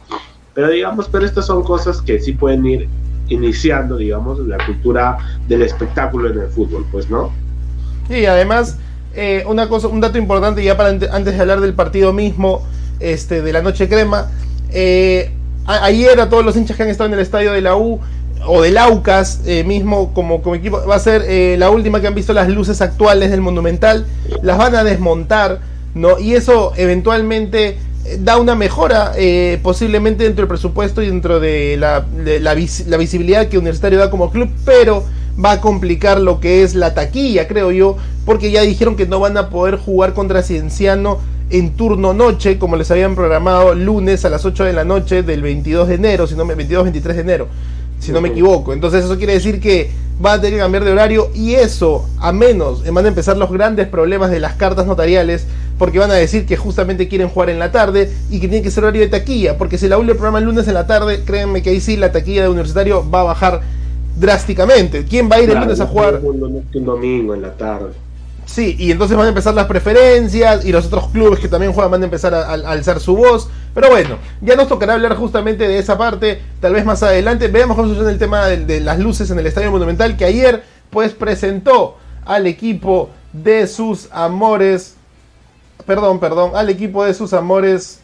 pero 0.55 0.69
digamos, 0.69 1.07
pero 1.07 1.25
estas 1.25 1.45
son 1.45 1.63
cosas 1.63 2.01
que 2.01 2.19
sí 2.19 2.33
pueden 2.33 2.65
ir 2.65 2.89
iniciando, 3.29 3.97
digamos, 3.97 4.39
la 4.39 4.57
cultura 4.65 5.17
del 5.47 5.61
espectáculo 5.61 6.29
en 6.29 6.39
el 6.39 6.47
fútbol, 6.47 6.85
pues, 6.91 7.09
¿no? 7.09 7.31
Y 8.09 8.25
además, 8.25 8.77
eh, 9.15 9.43
una 9.47 9.69
cosa, 9.69 9.87
un 9.87 10.01
dato 10.01 10.17
importante 10.17 10.63
ya 10.63 10.75
para 10.75 10.89
antes 10.89 11.35
de 11.35 11.39
hablar 11.39 11.61
del 11.61 11.73
partido 11.73 12.13
mismo, 12.13 12.63
este, 12.99 13.41
de 13.41 13.53
la 13.53 13.61
noche 13.61 13.87
crema. 13.87 14.27
Eh, 14.71 15.31
ayer 15.65 16.19
a 16.19 16.29
todos 16.29 16.43
los 16.43 16.55
hinchas 16.55 16.75
que 16.75 16.83
han 16.83 16.89
estado 16.89 17.07
en 17.07 17.13
el 17.13 17.19
estadio 17.19 17.51
de 17.51 17.61
la 17.61 17.75
U 17.75 17.99
o 18.47 18.61
del 18.61 18.77
Aucas 18.77 19.41
eh, 19.45 19.63
mismo 19.63 20.13
como, 20.13 20.41
como 20.41 20.55
equipo, 20.55 20.81
va 20.87 20.95
a 20.95 20.99
ser 20.99 21.59
la 21.59 21.69
última 21.69 22.01
que 22.01 22.07
han 22.07 22.15
visto 22.15 22.33
las 22.33 22.49
luces 22.49 22.81
actuales 22.81 23.29
del 23.31 23.41
Monumental, 23.41 24.05
las 24.41 24.57
van 24.57 24.75
a 24.75 24.83
desmontar, 24.83 25.59
¿no? 25.93 26.17
Y 26.19 26.33
eso 26.33 26.73
eventualmente 26.75 27.77
da 28.19 28.37
una 28.37 28.55
mejora 28.55 29.13
posiblemente 29.61 30.23
dentro 30.23 30.43
del 30.43 30.47
presupuesto 30.47 31.01
y 31.01 31.07
dentro 31.07 31.39
de 31.39 31.77
la, 31.77 32.05
la, 32.39 32.53
visibilidad 32.97 33.47
que 33.47 33.57
Universitario 33.57 33.99
da 33.99 34.09
como 34.09 34.31
club, 34.31 34.49
pero 34.65 35.05
va 35.43 35.53
a 35.53 35.61
complicar 35.61 36.19
lo 36.19 36.39
que 36.39 36.63
es 36.63 36.75
la 36.75 36.93
taquilla, 36.93 37.47
creo 37.47 37.71
yo, 37.71 37.97
porque 38.25 38.51
ya 38.51 38.61
dijeron 38.61 38.95
que 38.95 39.05
no 39.05 39.19
van 39.19 39.37
a 39.37 39.49
poder 39.49 39.77
jugar 39.77 40.13
contra 40.13 40.43
Cienciano 40.43 41.19
en 41.49 41.71
turno 41.71 42.13
noche, 42.13 42.59
como 42.59 42.75
les 42.75 42.91
habían 42.91 43.15
programado 43.15 43.73
lunes 43.73 44.23
a 44.25 44.29
las 44.29 44.45
8 44.45 44.65
de 44.65 44.73
la 44.73 44.83
noche 44.83 45.23
del 45.23 45.41
22 45.41 45.87
de 45.87 45.95
enero, 45.95 46.27
si 46.27 46.35
no 46.35 46.45
me 46.45 46.55
22-23 46.55 47.01
de 47.01 47.21
enero, 47.21 47.47
si 47.99 48.11
no 48.11 48.21
me 48.21 48.29
equivoco. 48.29 48.73
Entonces 48.73 49.05
eso 49.05 49.17
quiere 49.17 49.33
decir 49.33 49.59
que 49.59 49.91
va 50.23 50.33
a 50.33 50.41
tener 50.41 50.53
que 50.55 50.59
cambiar 50.59 50.83
de 50.83 50.91
horario 50.91 51.29
y 51.33 51.53
eso, 51.53 52.07
a 52.19 52.31
menos, 52.31 52.83
van 52.91 53.05
a 53.05 53.07
empezar 53.07 53.37
los 53.37 53.51
grandes 53.51 53.87
problemas 53.87 54.31
de 54.31 54.39
las 54.39 54.55
cartas 54.55 54.85
notariales, 54.85 55.45
porque 55.77 55.99
van 55.99 56.11
a 56.11 56.15
decir 56.15 56.45
que 56.45 56.57
justamente 56.57 57.07
quieren 57.07 57.29
jugar 57.29 57.49
en 57.49 57.59
la 57.59 57.71
tarde 57.71 58.11
y 58.29 58.39
que 58.39 58.47
tiene 58.49 58.61
que 58.61 58.71
ser 58.71 58.83
horario 58.83 59.01
de 59.01 59.07
taquilla, 59.07 59.57
porque 59.57 59.77
si 59.77 59.87
la 59.87 59.97
U 59.97 60.03
le 60.03 60.13
programa 60.13 60.39
el 60.39 60.45
lunes 60.45 60.67
en 60.67 60.73
la 60.73 60.87
tarde, 60.87 61.23
créanme 61.23 61.61
que 61.61 61.69
ahí 61.69 61.79
sí 61.79 61.95
la 61.95 62.11
taquilla 62.11 62.43
de 62.43 62.49
universitario 62.49 63.09
va 63.09 63.21
a 63.21 63.23
bajar 63.23 63.61
drásticamente. 64.19 65.05
¿Quién 65.05 65.29
va 65.31 65.37
a 65.37 65.41
ir 65.41 65.49
el 65.49 65.59
lunes 65.59 65.79
a 65.79 65.85
jugar? 65.85 66.19
Un 66.21 66.85
domingo 66.85 67.33
en 67.33 67.41
la 67.41 67.53
tarde. 67.53 67.91
Sí, 68.49 68.75
y 68.79 68.89
entonces 68.89 69.15
van 69.15 69.27
a 69.27 69.29
empezar 69.29 69.53
las 69.53 69.67
preferencias 69.67 70.65
y 70.65 70.71
los 70.71 70.87
otros 70.87 71.09
clubes 71.09 71.39
que 71.39 71.47
también 71.47 71.71
juegan 71.71 71.91
van 71.91 72.01
a 72.01 72.05
empezar 72.05 72.33
a, 72.33 72.51
alzar 72.51 72.99
su 72.99 73.15
voz. 73.15 73.47
Pero 73.75 73.89
bueno, 73.89 74.17
ya 74.41 74.55
nos 74.55 74.67
tocará 74.67 74.95
hablar 74.95 75.15
justamente 75.15 75.67
de 75.67 75.77
esa 75.77 75.99
parte, 75.99 76.41
tal 76.59 76.73
vez 76.73 76.83
más 76.83 77.03
adelante. 77.03 77.47
Veamos 77.47 77.77
cómo 77.77 77.89
sucede 77.89 78.11
el 78.11 78.17
tema 78.17 78.47
de, 78.47 78.79
las 78.79 78.97
luces 78.97 79.29
en 79.29 79.37
el 79.37 79.45
Estadio 79.45 79.69
Monumental, 79.69 80.17
que 80.17 80.25
ayer 80.25 80.63
pues 80.89 81.11
presentó 81.13 81.97
al 82.25 82.47
equipo 82.47 83.11
de 83.33 83.67
sus 83.67 84.09
amores, 84.11 84.95
perdón, 85.85 86.19
perdón, 86.19 86.53
al 86.55 86.71
equipo 86.71 87.05
de 87.05 87.13
sus 87.13 87.33
amores 87.33 87.99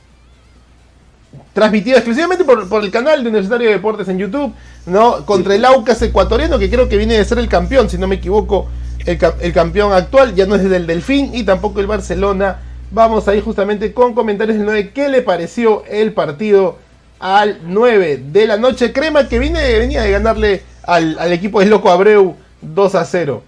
transmitido 1.53 1.97
exclusivamente 1.97 2.43
por, 2.43 2.69
por, 2.69 2.83
el 2.83 2.91
canal 2.91 3.23
de 3.23 3.29
Universitario 3.29 3.67
de 3.67 3.73
Deportes 3.73 4.07
en 4.09 4.19
YouTube, 4.19 4.53
¿no? 4.85 5.25
Contra 5.25 5.55
el 5.55 5.65
Aucas 5.65 5.99
ecuatoriano, 6.03 6.59
que 6.59 6.69
creo 6.69 6.87
que 6.87 6.97
viene 6.97 7.15
de 7.15 7.25
ser 7.25 7.39
el 7.39 7.49
campeón, 7.49 7.89
si 7.89 7.97
no 7.97 8.07
me 8.07 8.17
equivoco, 8.17 8.67
el, 9.05 9.53
campeón 9.53 9.93
actual, 9.93 10.33
ya 10.35 10.45
no 10.45 10.55
es 10.55 10.67
del 10.67 10.87
Delfín 10.87 11.33
y 11.33 11.43
tampoco 11.43 11.79
el 11.79 11.87
Barcelona. 11.87 12.59
Vamos 12.91 13.27
a 13.27 13.35
ir 13.35 13.43
justamente 13.43 13.93
con 13.93 14.13
comentarios 14.13 14.57
del 14.57 14.65
9. 14.65 14.91
¿Qué 14.93 15.09
le 15.09 15.21
pareció 15.21 15.83
el 15.85 16.13
partido 16.13 16.77
al 17.19 17.59
9 17.65 18.23
de 18.31 18.47
la 18.47 18.57
noche? 18.57 18.93
Crema 18.93 19.27
que 19.27 19.39
viene, 19.39 19.77
venía 19.77 20.01
de 20.01 20.11
ganarle 20.11 20.63
al, 20.83 21.17
al 21.19 21.31
equipo 21.31 21.59
de 21.59 21.67
Loco 21.67 21.89
Abreu 21.89 22.35
2 22.61 22.95
a 22.95 23.05
0. 23.05 23.43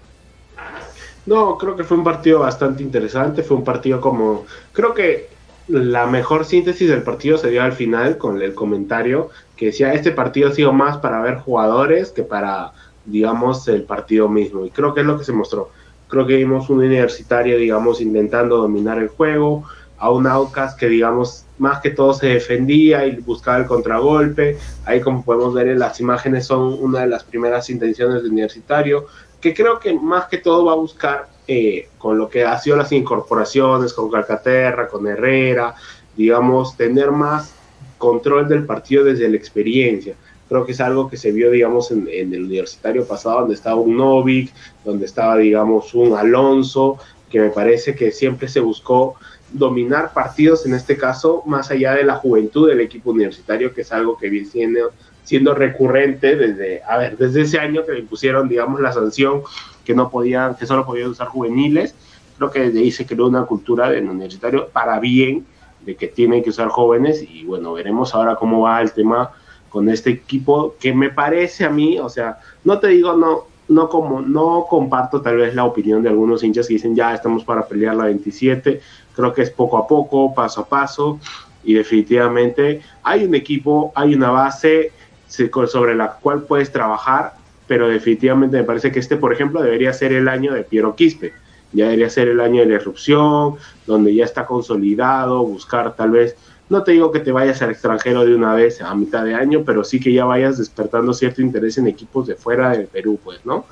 No, 1.26 1.58
creo 1.58 1.76
que 1.76 1.84
fue 1.84 1.98
un 1.98 2.04
partido 2.04 2.40
bastante 2.40 2.82
interesante. 2.82 3.42
Fue 3.42 3.56
un 3.56 3.64
partido 3.64 4.00
como. 4.00 4.46
Creo 4.72 4.94
que 4.94 5.28
la 5.68 6.06
mejor 6.06 6.46
síntesis 6.46 6.88
del 6.88 7.02
partido 7.02 7.36
se 7.36 7.50
dio 7.50 7.62
al 7.62 7.72
final 7.72 8.16
con 8.16 8.40
el 8.40 8.54
comentario 8.54 9.28
que 9.56 9.66
decía: 9.66 9.92
Este 9.92 10.10
partido 10.10 10.48
ha 10.48 10.54
sido 10.54 10.72
más 10.72 10.98
para 10.98 11.20
ver 11.20 11.36
jugadores 11.36 12.12
que 12.12 12.22
para 12.22 12.72
digamos, 13.08 13.66
el 13.68 13.82
partido 13.82 14.28
mismo. 14.28 14.64
Y 14.64 14.70
creo 14.70 14.94
que 14.94 15.00
es 15.00 15.06
lo 15.06 15.18
que 15.18 15.24
se 15.24 15.32
mostró. 15.32 15.70
Creo 16.08 16.26
que 16.26 16.36
vimos 16.36 16.70
un 16.70 16.78
universitario, 16.78 17.58
digamos, 17.58 18.00
intentando 18.00 18.56
dominar 18.58 18.98
el 18.98 19.08
juego, 19.08 19.64
a 19.98 20.10
un 20.10 20.26
Aucas 20.26 20.74
que, 20.74 20.88
digamos, 20.88 21.44
más 21.58 21.80
que 21.80 21.90
todo 21.90 22.14
se 22.14 22.28
defendía 22.28 23.04
y 23.04 23.16
buscaba 23.16 23.58
el 23.58 23.66
contragolpe. 23.66 24.56
Ahí, 24.84 25.00
como 25.00 25.24
podemos 25.24 25.52
ver 25.54 25.68
en 25.68 25.80
las 25.80 26.00
imágenes, 26.00 26.46
son 26.46 26.76
una 26.80 27.00
de 27.00 27.08
las 27.08 27.24
primeras 27.24 27.68
intenciones 27.68 28.22
del 28.22 28.32
universitario, 28.32 29.06
que 29.40 29.54
creo 29.54 29.78
que 29.80 29.92
más 29.92 30.26
que 30.26 30.38
todo 30.38 30.64
va 30.64 30.72
a 30.72 30.76
buscar 30.76 31.28
eh, 31.46 31.88
con 31.98 32.16
lo 32.16 32.28
que 32.28 32.44
ha 32.44 32.58
sido 32.58 32.76
las 32.76 32.92
incorporaciones, 32.92 33.92
con 33.92 34.10
Calcaterra, 34.10 34.88
con 34.88 35.06
Herrera, 35.06 35.74
digamos, 36.16 36.76
tener 36.76 37.10
más 37.10 37.54
control 37.98 38.48
del 38.48 38.64
partido 38.64 39.04
desde 39.04 39.28
la 39.28 39.36
experiencia 39.36 40.14
creo 40.48 40.64
que 40.64 40.72
es 40.72 40.80
algo 40.80 41.08
que 41.08 41.16
se 41.16 41.32
vio, 41.32 41.50
digamos, 41.50 41.90
en, 41.90 42.08
el 42.08 42.44
universitario 42.44 43.06
pasado, 43.06 43.40
donde 43.40 43.54
estaba 43.54 43.76
un 43.76 43.96
Novik, 43.96 44.52
donde 44.84 45.06
estaba, 45.06 45.36
digamos, 45.36 45.94
un 45.94 46.16
Alonso, 46.16 46.98
que 47.30 47.40
me 47.40 47.50
parece 47.50 47.94
que 47.94 48.10
siempre 48.10 48.48
se 48.48 48.60
buscó 48.60 49.16
dominar 49.52 50.12
partidos, 50.12 50.66
en 50.66 50.74
este 50.74 50.96
caso, 50.96 51.42
más 51.46 51.70
allá 51.70 51.94
de 51.94 52.04
la 52.04 52.16
juventud 52.16 52.68
del 52.68 52.80
equipo 52.80 53.10
universitario, 53.10 53.74
que 53.74 53.82
es 53.82 53.92
algo 53.92 54.16
que 54.16 54.28
viene 54.28 54.46
siendo, 54.46 54.92
siendo 55.24 55.54
recurrente 55.54 56.36
desde, 56.36 56.82
a 56.82 56.96
ver, 56.96 57.16
desde 57.16 57.42
ese 57.42 57.58
año 57.58 57.84
que 57.84 57.92
le 57.92 58.00
impusieron, 58.00 58.48
digamos, 58.48 58.80
la 58.80 58.92
sanción 58.92 59.42
que 59.84 59.94
no 59.94 60.10
podían, 60.10 60.56
que 60.56 60.66
solo 60.66 60.84
podían 60.84 61.10
usar 61.10 61.28
juveniles. 61.28 61.94
Creo 62.36 62.50
que 62.50 62.60
desde 62.60 62.80
ahí 62.80 62.90
se 62.90 63.06
creó 63.06 63.26
una 63.26 63.44
cultura 63.44 63.90
del 63.90 64.08
universitario 64.08 64.68
para 64.68 65.00
bien 65.00 65.46
de 65.84 65.96
que 65.96 66.08
tienen 66.08 66.42
que 66.42 66.50
usar 66.50 66.68
jóvenes 66.68 67.22
y 67.22 67.44
bueno, 67.44 67.72
veremos 67.72 68.14
ahora 68.14 68.36
cómo 68.36 68.60
va 68.60 68.80
el 68.82 68.92
tema 68.92 69.30
con 69.68 69.88
este 69.88 70.10
equipo 70.10 70.74
que 70.80 70.92
me 70.92 71.10
parece 71.10 71.64
a 71.64 71.70
mí, 71.70 71.98
o 71.98 72.08
sea, 72.08 72.38
no 72.64 72.78
te 72.78 72.88
digo 72.88 73.14
no, 73.14 73.44
no 73.68 73.88
como 73.88 74.20
no 74.20 74.66
comparto 74.68 75.20
tal 75.20 75.36
vez 75.36 75.54
la 75.54 75.64
opinión 75.64 76.02
de 76.02 76.08
algunos 76.08 76.42
hinchas 76.42 76.66
que 76.66 76.74
dicen 76.74 76.94
ya 76.94 77.14
estamos 77.14 77.44
para 77.44 77.66
pelear 77.66 77.96
la 77.96 78.04
27, 78.04 78.80
creo 79.14 79.32
que 79.32 79.42
es 79.42 79.50
poco 79.50 79.78
a 79.78 79.86
poco, 79.86 80.34
paso 80.34 80.62
a 80.62 80.68
paso 80.68 81.20
y 81.64 81.74
definitivamente 81.74 82.80
hay 83.02 83.24
un 83.24 83.34
equipo, 83.34 83.92
hay 83.94 84.14
una 84.14 84.30
base 84.30 84.92
sobre 85.28 85.94
la 85.94 86.12
cual 86.12 86.42
puedes 86.42 86.72
trabajar, 86.72 87.34
pero 87.66 87.88
definitivamente 87.88 88.56
me 88.56 88.64
parece 88.64 88.90
que 88.90 88.98
este, 88.98 89.16
por 89.16 89.32
ejemplo, 89.32 89.62
debería 89.62 89.92
ser 89.92 90.12
el 90.12 90.28
año 90.28 90.54
de 90.54 90.64
Piero 90.64 90.96
Quispe, 90.96 91.34
ya 91.72 91.84
debería 91.84 92.08
ser 92.08 92.28
el 92.28 92.40
año 92.40 92.62
de 92.62 92.68
la 92.68 92.76
erupción, 92.76 93.56
donde 93.86 94.14
ya 94.14 94.24
está 94.24 94.46
consolidado, 94.46 95.44
buscar 95.44 95.94
tal 95.94 96.12
vez 96.12 96.36
no 96.68 96.82
te 96.82 96.92
digo 96.92 97.10
que 97.10 97.20
te 97.20 97.32
vayas 97.32 97.62
al 97.62 97.70
extranjero 97.70 98.24
de 98.24 98.34
una 98.34 98.54
vez 98.54 98.82
a 98.82 98.94
mitad 98.94 99.24
de 99.24 99.34
año, 99.34 99.62
pero 99.64 99.84
sí 99.84 99.98
que 99.98 100.12
ya 100.12 100.24
vayas 100.24 100.58
despertando 100.58 101.14
cierto 101.14 101.40
interés 101.40 101.78
en 101.78 101.86
equipos 101.86 102.26
de 102.26 102.34
fuera 102.34 102.70
del 102.70 102.86
Perú, 102.86 103.18
pues, 103.22 103.44
¿no? 103.44 103.64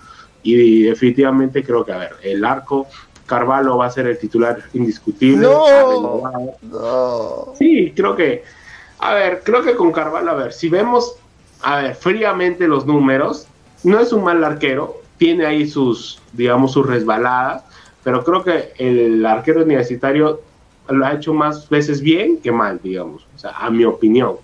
Y 0.43 0.85
definitivamente 0.85 1.63
creo 1.63 1.85
que, 1.85 1.93
a 1.93 1.99
ver, 1.99 2.13
el 2.23 2.45
arco, 2.45 2.87
Carvalho 3.27 3.77
va 3.77 3.87
a 3.87 3.91
ser 3.91 4.07
el 4.07 4.19
titular 4.19 4.59
indiscutible. 4.73 5.47
No, 5.47 6.23
Sí, 7.59 7.93
creo 7.95 8.17
que, 8.17 8.45
a 8.99 9.15
ver, 9.15 9.43
creo 9.45 9.63
que 9.63 9.75
con 9.75 9.93
Carvalho, 9.93 10.31
a 10.31 10.35
ver, 10.35 10.53
si 10.53 10.69
vemos, 10.69 11.17
a 11.63 11.83
ver, 11.83 11.95
fríamente 11.97 12.67
los 12.67 12.87
números, 12.87 13.47
no 13.85 14.01
es 14.01 14.13
un 14.13 14.25
mal 14.25 14.43
arquero, 14.43 15.03
tiene 15.19 15.45
ahí 15.45 15.69
sus, 15.69 16.21
digamos, 16.33 16.73
sus 16.73 16.87
resbaladas, 16.87 17.65
pero 18.05 18.25
creo 18.25 18.45
que 18.45 18.73
el 18.79 19.27
arquero 19.27 19.63
universitario 19.63 20.41
lo 20.89 21.05
ha 21.05 21.15
hecho 21.15 21.35
más 21.35 21.69
veces 21.69 22.01
bien 22.01 22.39
que 22.39 22.53
mal, 22.53 22.81
digamos, 22.83 23.27
o 23.35 23.39
sea, 23.39 23.51
a 23.51 23.71
mi 23.71 23.85
opinión. 23.85 24.37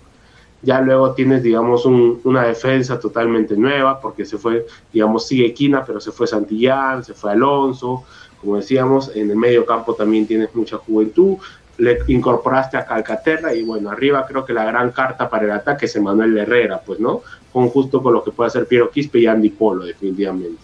Ya 0.61 0.79
luego 0.79 1.11
tienes, 1.11 1.43
digamos, 1.43 1.85
una 1.85 2.43
defensa 2.43 2.97
totalmente 2.99 3.55
nueva, 3.57 3.99
porque 3.99 4.23
se 4.25 4.37
fue, 4.37 4.65
digamos, 4.93 5.27
sigue 5.27 5.53
Quina, 5.53 5.83
pero 5.85 5.99
se 5.99 6.11
fue 6.11 6.25
Santillán, 6.25 7.03
se 7.03 7.13
fue 7.13 7.31
Alonso, 7.31 8.05
como 8.39 8.57
decíamos, 8.57 9.11
en 9.13 9.29
el 9.29 9.35
medio 9.35 9.65
campo 9.65 9.93
también 9.93 10.25
tienes 10.25 10.53
mucha 10.55 10.77
juventud, 10.77 11.37
le 11.77 11.99
incorporaste 12.07 12.77
a 12.77 12.85
Calcaterra 12.85 13.53
y 13.53 13.63
bueno, 13.63 13.89
arriba 13.89 14.25
creo 14.27 14.45
que 14.45 14.53
la 14.53 14.63
gran 14.65 14.91
carta 14.91 15.29
para 15.29 15.45
el 15.45 15.51
ataque 15.51 15.85
es 15.85 15.99
Manuel 15.99 16.37
Herrera, 16.37 16.81
pues, 16.85 16.99
¿no? 16.99 17.21
Con 17.51 17.69
justo 17.69 18.01
con 18.01 18.13
lo 18.13 18.23
que 18.23 18.31
puede 18.31 18.47
hacer 18.47 18.67
Piero 18.67 18.89
Quispe 18.89 19.19
y 19.19 19.27
Andy 19.27 19.49
Polo, 19.49 19.85
definitivamente. 19.85 20.61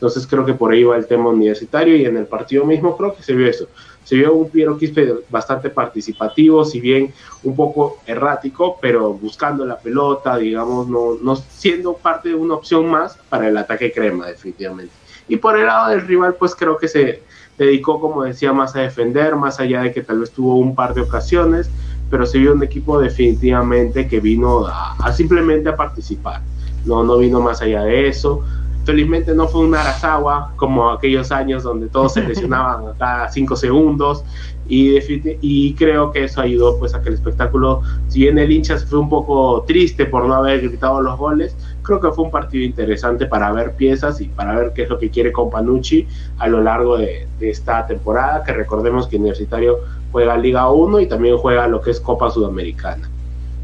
Entonces 0.00 0.26
creo 0.26 0.46
que 0.46 0.54
por 0.54 0.72
ahí 0.72 0.82
va 0.82 0.96
el 0.96 1.06
tema 1.06 1.28
universitario 1.28 1.94
y 1.96 2.06
en 2.06 2.16
el 2.16 2.26
partido 2.26 2.64
mismo 2.64 2.96
creo 2.96 3.14
que 3.14 3.22
se 3.22 3.34
vio 3.34 3.46
eso 3.46 3.68
se 4.10 4.16
vio 4.16 4.34
un 4.34 4.50
Piero 4.50 4.76
Quispe 4.76 5.14
bastante 5.30 5.70
participativo, 5.70 6.64
si 6.64 6.80
bien 6.80 7.12
un 7.44 7.54
poco 7.54 7.98
errático, 8.06 8.76
pero 8.80 9.12
buscando 9.14 9.64
la 9.64 9.78
pelota, 9.78 10.36
digamos, 10.36 10.88
no, 10.88 11.14
no 11.22 11.36
siendo 11.36 11.94
parte 11.94 12.30
de 12.30 12.34
una 12.34 12.54
opción 12.54 12.90
más 12.90 13.16
para 13.28 13.46
el 13.46 13.56
ataque 13.56 13.92
crema, 13.92 14.26
definitivamente. 14.26 14.92
Y 15.28 15.36
por 15.36 15.56
el 15.56 15.66
lado 15.66 15.90
del 15.90 16.00
rival, 16.00 16.34
pues 16.34 16.56
creo 16.56 16.76
que 16.76 16.88
se 16.88 17.22
dedicó, 17.56 18.00
como 18.00 18.24
decía, 18.24 18.52
más 18.52 18.74
a 18.74 18.80
defender, 18.80 19.36
más 19.36 19.60
allá 19.60 19.82
de 19.82 19.92
que 19.92 20.02
tal 20.02 20.18
vez 20.18 20.32
tuvo 20.32 20.56
un 20.56 20.74
par 20.74 20.92
de 20.92 21.02
ocasiones, 21.02 21.70
pero 22.10 22.26
se 22.26 22.38
vio 22.38 22.54
un 22.54 22.64
equipo 22.64 22.98
definitivamente 23.00 24.08
que 24.08 24.18
vino 24.18 24.66
a, 24.66 25.12
simplemente 25.12 25.68
a 25.68 25.76
participar. 25.76 26.40
No, 26.84 27.04
no 27.04 27.18
vino 27.18 27.40
más 27.40 27.62
allá 27.62 27.84
de 27.84 28.08
eso 28.08 28.42
felizmente 28.90 29.34
no 29.34 29.46
fue 29.46 29.60
un 29.62 29.74
Arasawa 29.74 30.52
como 30.56 30.90
aquellos 30.90 31.30
años 31.30 31.62
donde 31.62 31.88
todos 31.88 32.14
se 32.14 32.22
lesionaban 32.28 32.94
cada 32.98 33.28
cinco 33.30 33.54
segundos 33.54 34.24
y, 34.68 34.98
y 35.40 35.74
creo 35.74 36.12
que 36.12 36.24
eso 36.24 36.40
ayudó 36.40 36.78
pues 36.78 36.94
a 36.94 37.02
que 37.02 37.08
el 37.08 37.14
espectáculo, 37.14 37.82
si 38.08 38.20
bien 38.20 38.38
el 38.38 38.50
hincha 38.50 38.78
se 38.78 38.86
fue 38.86 38.98
un 38.98 39.08
poco 39.08 39.64
triste 39.66 40.06
por 40.06 40.26
no 40.26 40.34
haber 40.34 40.60
gritado 40.60 41.00
los 41.00 41.18
goles, 41.18 41.56
creo 41.82 42.00
que 42.00 42.10
fue 42.10 42.24
un 42.24 42.30
partido 42.30 42.64
interesante 42.64 43.26
para 43.26 43.50
ver 43.52 43.74
piezas 43.74 44.20
y 44.20 44.26
para 44.26 44.54
ver 44.54 44.72
qué 44.72 44.84
es 44.84 44.88
lo 44.88 44.98
que 44.98 45.10
quiere 45.10 45.32
Companucci 45.32 46.06
a 46.38 46.46
lo 46.46 46.62
largo 46.62 46.98
de, 46.98 47.26
de 47.38 47.50
esta 47.50 47.86
temporada, 47.86 48.44
que 48.44 48.52
recordemos 48.52 49.08
que 49.08 49.16
Universitario 49.16 49.78
juega 50.12 50.36
Liga 50.36 50.70
1 50.70 51.00
y 51.00 51.06
también 51.06 51.36
juega 51.36 51.66
lo 51.66 51.80
que 51.80 51.90
es 51.90 52.00
Copa 52.00 52.30
Sudamericana. 52.30 53.08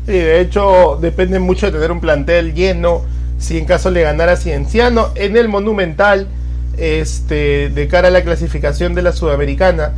Sí, 0.06 0.12
de 0.12 0.40
hecho 0.40 0.98
depende 1.00 1.38
mucho 1.38 1.66
de 1.66 1.72
tener 1.72 1.90
un 1.92 2.00
plantel 2.00 2.54
lleno, 2.54 3.02
si 3.38 3.58
en 3.58 3.64
caso 3.64 3.90
le 3.90 4.02
ganara 4.02 4.36
Cienciano 4.36 5.10
en 5.14 5.36
el 5.36 5.48
Monumental, 5.48 6.28
este, 6.76 7.70
de 7.70 7.88
cara 7.88 8.08
a 8.08 8.10
la 8.10 8.22
clasificación 8.22 8.94
de 8.94 9.02
la 9.02 9.12
Sudamericana, 9.12 9.92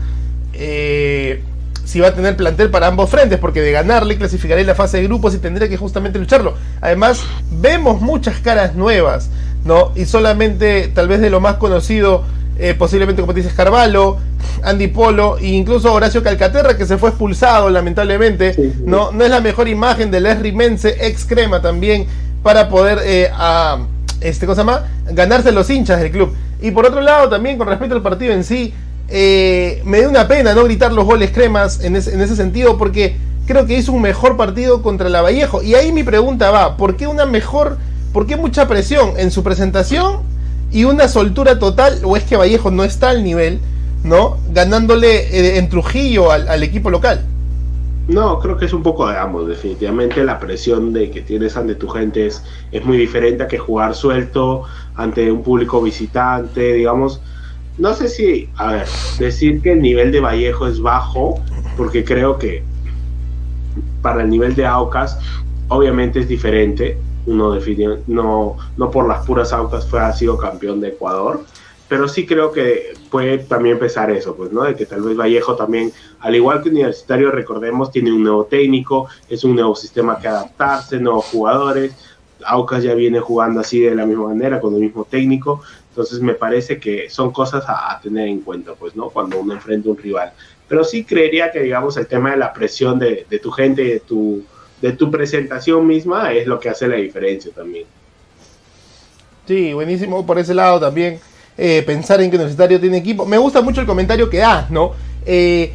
eh, 0.53 1.43
si 1.85 2.01
va 2.01 2.09
a 2.09 2.15
tener 2.15 2.37
plantel 2.37 2.71
para 2.71 2.87
ambos 2.87 3.09
frentes, 3.09 3.39
porque 3.39 3.63
de 3.63 3.73
ganarle 3.73 4.19
clasificaría 4.19 4.65
la 4.65 4.75
fase 4.75 4.99
de 4.99 5.05
grupos 5.05 5.35
y 5.35 5.39
tendría 5.39 5.69
que 5.69 5.77
justamente 5.77 6.19
lucharlo. 6.19 6.55
Además, 6.81 7.23
vemos 7.51 8.03
muchas 8.03 8.41
caras 8.41 8.75
nuevas, 8.75 9.31
¿no? 9.65 9.93
Y 9.97 10.05
solamente, 10.05 10.89
tal 10.89 11.09
vez 11.09 11.21
de 11.21 11.31
lo 11.31 11.41
más 11.41 11.55
conocido, 11.55 12.25
eh, 12.59 12.75
posiblemente 12.75 13.23
como 13.23 13.33
te 13.33 13.41
dices 13.41 13.55
Carvalho, 13.55 14.19
Andy 14.65 14.89
Polo 14.89 15.39
e 15.39 15.47
incluso 15.47 15.93
Horacio 15.93 16.23
Calcaterra 16.23 16.77
que 16.77 16.87
se 16.87 16.99
fue 16.99 17.11
expulsado 17.11 17.71
lamentablemente. 17.71 18.55
No, 18.85 19.13
no 19.13 19.25
es 19.25 19.31
la 19.31 19.41
mejor 19.41 19.69
imagen 19.69 20.11
del 20.11 20.27
Esri 20.27 20.53
Mense, 20.53 20.97
ex 21.01 21.25
crema 21.25 21.63
también, 21.63 22.07
para 22.43 22.69
poder 22.69 23.01
eh, 23.05 23.31
a, 23.33 23.79
este, 24.21 24.47
cosa 24.47 24.65
más, 24.65 24.83
ganarse 25.11 25.53
los 25.53 25.69
hinchas 25.71 26.01
del 26.01 26.11
club. 26.11 26.35
Y 26.61 26.71
por 26.71 26.87
otro 26.87 27.01
lado, 27.01 27.29
también 27.29 27.59
con 27.59 27.69
respecto 27.69 27.95
al 27.95 28.03
partido 28.03 28.33
en 28.33 28.45
sí, 28.45 28.75
eh, 29.09 29.81
me 29.85 29.99
dio 30.01 30.09
una 30.09 30.29
pena 30.29 30.55
no 30.55 30.65
gritar 30.65 30.93
los 30.93 31.05
goles 31.05 31.31
cremas 31.31 31.83
en, 31.83 31.97
en 31.97 32.21
ese 32.21 32.37
sentido 32.37 32.77
porque 32.77 33.17
creo 33.47 33.65
que 33.65 33.79
hizo 33.79 33.93
un 33.93 34.03
mejor 34.03 34.37
partido 34.37 34.83
contra 34.83 35.09
la 35.09 35.23
Vallejo. 35.23 35.63
Y 35.63 35.75
ahí 35.75 35.93
mi 35.93 36.03
pregunta 36.03 36.51
va, 36.51 36.77
¿por 36.77 36.97
qué 36.97 37.07
una 37.07 37.27
mejor, 37.27 37.79
por 38.13 38.27
qué 38.27 38.37
mucha 38.37 38.69
presión 38.69 39.13
en 39.17 39.31
su 39.31 39.43
presentación? 39.43 40.29
y 40.71 40.85
una 40.85 41.09
soltura 41.09 41.59
total, 41.59 42.01
o 42.05 42.17
es 42.17 42.25
que 42.25 42.37
Vallejo 42.37 42.71
no 42.71 42.85
está 42.85 43.11
al 43.11 43.25
nivel, 43.25 43.61
¿no? 44.05 44.37
Ganándole 44.53 45.17
eh, 45.17 45.59
en 45.59 45.69
Trujillo 45.69 46.31
al, 46.31 46.63
equipo 46.63 46.91
local. 46.91 47.25
No, 48.09 48.39
creo 48.41 48.57
que 48.57 48.65
es 48.65 48.73
un 48.73 48.83
poco 48.83 49.07
de 49.07 49.19
ambos, 49.19 49.47
definitivamente. 49.47 50.25
La 50.25 50.41
presión 50.41 50.93
de 50.95 51.11
que 51.11 51.21
tienes 51.21 51.57
ante 51.57 51.75
tu 51.75 51.89
gente 51.89 52.27
es, 52.27 52.43
es 52.73 52.85
muy 52.85 52.97
diferente 52.97 53.43
a 53.43 53.49
que 53.49 53.59
jugar 53.59 53.95
suelto 53.95 54.65
ante 54.95 55.31
un 55.31 55.43
público 55.43 55.83
visitante, 55.83 56.73
digamos. 56.73 57.21
No 57.77 57.95
sé 57.95 58.09
si, 58.09 58.49
a 58.57 58.73
ver, 58.73 58.87
decir 59.19 59.61
que 59.61 59.73
el 59.73 59.83
nivel 59.83 60.11
de 60.11 60.21
Vallejo 60.21 60.67
es 60.67 60.81
bajo, 60.81 61.39
porque 61.77 62.03
creo 62.03 62.39
que 62.39 62.65
para 64.03 64.23
el 64.23 64.31
nivel 64.31 64.55
de 64.55 64.67
Aucas 64.67 65.19
obviamente 65.69 66.21
es 66.21 66.29
diferente, 66.29 66.99
define, 67.27 67.99
no, 68.07 68.57
no 68.77 68.91
por 68.91 69.07
las 69.07 69.27
puras 69.27 69.53
autas 69.53 69.87
fue, 69.87 70.01
ha 70.01 70.13
sido 70.13 70.39
campeón 70.39 70.81
de 70.81 70.89
Ecuador, 70.89 71.45
pero 71.89 72.09
sí 72.09 72.27
creo 72.27 72.53
que 72.53 72.95
puede 73.11 73.39
también 73.39 73.75
empezar 73.75 74.11
eso, 74.11 74.37
pues, 74.37 74.53
¿no? 74.53 74.65
De 74.65 74.75
que 74.75 74.87
tal 74.87 75.03
vez 75.03 75.17
Vallejo 75.17 75.57
también, 75.57 75.93
al 76.21 76.37
igual 76.37 76.63
que 76.63 76.69
Universitario, 76.69 77.31
recordemos, 77.31 77.91
tiene 77.91 78.13
un 78.13 78.23
nuevo 78.23 78.45
técnico, 78.45 79.09
es 79.29 79.45
un 79.45 79.55
nuevo 79.55 79.75
sistema 79.75 80.19
que 80.19 80.29
adaptarse, 80.29 80.99
nuevos 80.99 81.27
jugadores, 81.27 81.95
Aucas 82.45 82.85
ya 82.85 82.95
viene 82.95 83.19
jugando 83.19 83.61
así 83.61 83.81
de 83.81 83.95
la 83.95 84.07
misma 84.07 84.29
manera, 84.29 84.61
con 84.61 84.75
el 84.75 84.81
mismo 84.81 85.05
técnico, 85.05 85.61
entonces 85.89 86.21
me 86.21 86.35
parece 86.35 86.79
que 86.79 87.11
son 87.11 87.33
cosas 87.33 87.65
a, 87.67 87.99
tener 88.01 88.29
en 88.29 88.41
cuenta, 88.43 88.75
pues, 88.75 88.95
¿no? 88.95 89.11
Cuando 89.11 89.41
uno 89.41 89.55
enfrenta 89.55 89.89
a 89.89 89.93
un 89.93 89.99
rival. 89.99 90.33
Pero 90.69 90.85
sí 90.85 91.05
creería 91.05 91.51
que, 91.51 91.61
digamos, 91.61 91.97
el 91.97 92.07
tema 92.07 92.31
de 92.31 92.37
la 92.37 92.53
presión 92.53 92.99
de, 92.99 93.27
de 93.29 93.39
tu 93.39 93.51
gente, 93.51 93.83
de 93.83 94.01
tu 94.01 94.45
de 94.81 94.93
tu 94.93 95.11
presentación 95.11 95.87
misma 95.87 96.33
es 96.33 96.47
lo 96.47 96.61
que 96.61 96.69
hace 96.69 96.89
la 96.89 96.97
diferencia 96.97 97.53
también. 97.53 97.87
Sí, 99.47 99.73
buenísimo 99.73 100.25
por 100.27 100.39
ese 100.39 100.55
lado 100.55 100.79
también. 100.79 101.21
Eh, 101.61 101.83
pensar 101.85 102.21
en 102.21 102.31
que 102.31 102.37
Universitario 102.37 102.79
tiene 102.81 102.99
equipo. 102.99 103.27
Me 103.27 103.37
gusta 103.37 103.61
mucho 103.63 103.81
el 103.81 103.87
comentario 103.87 104.31
que 104.31 104.39
da, 104.39 104.69
¿no? 104.71 104.93
Eh, 105.27 105.73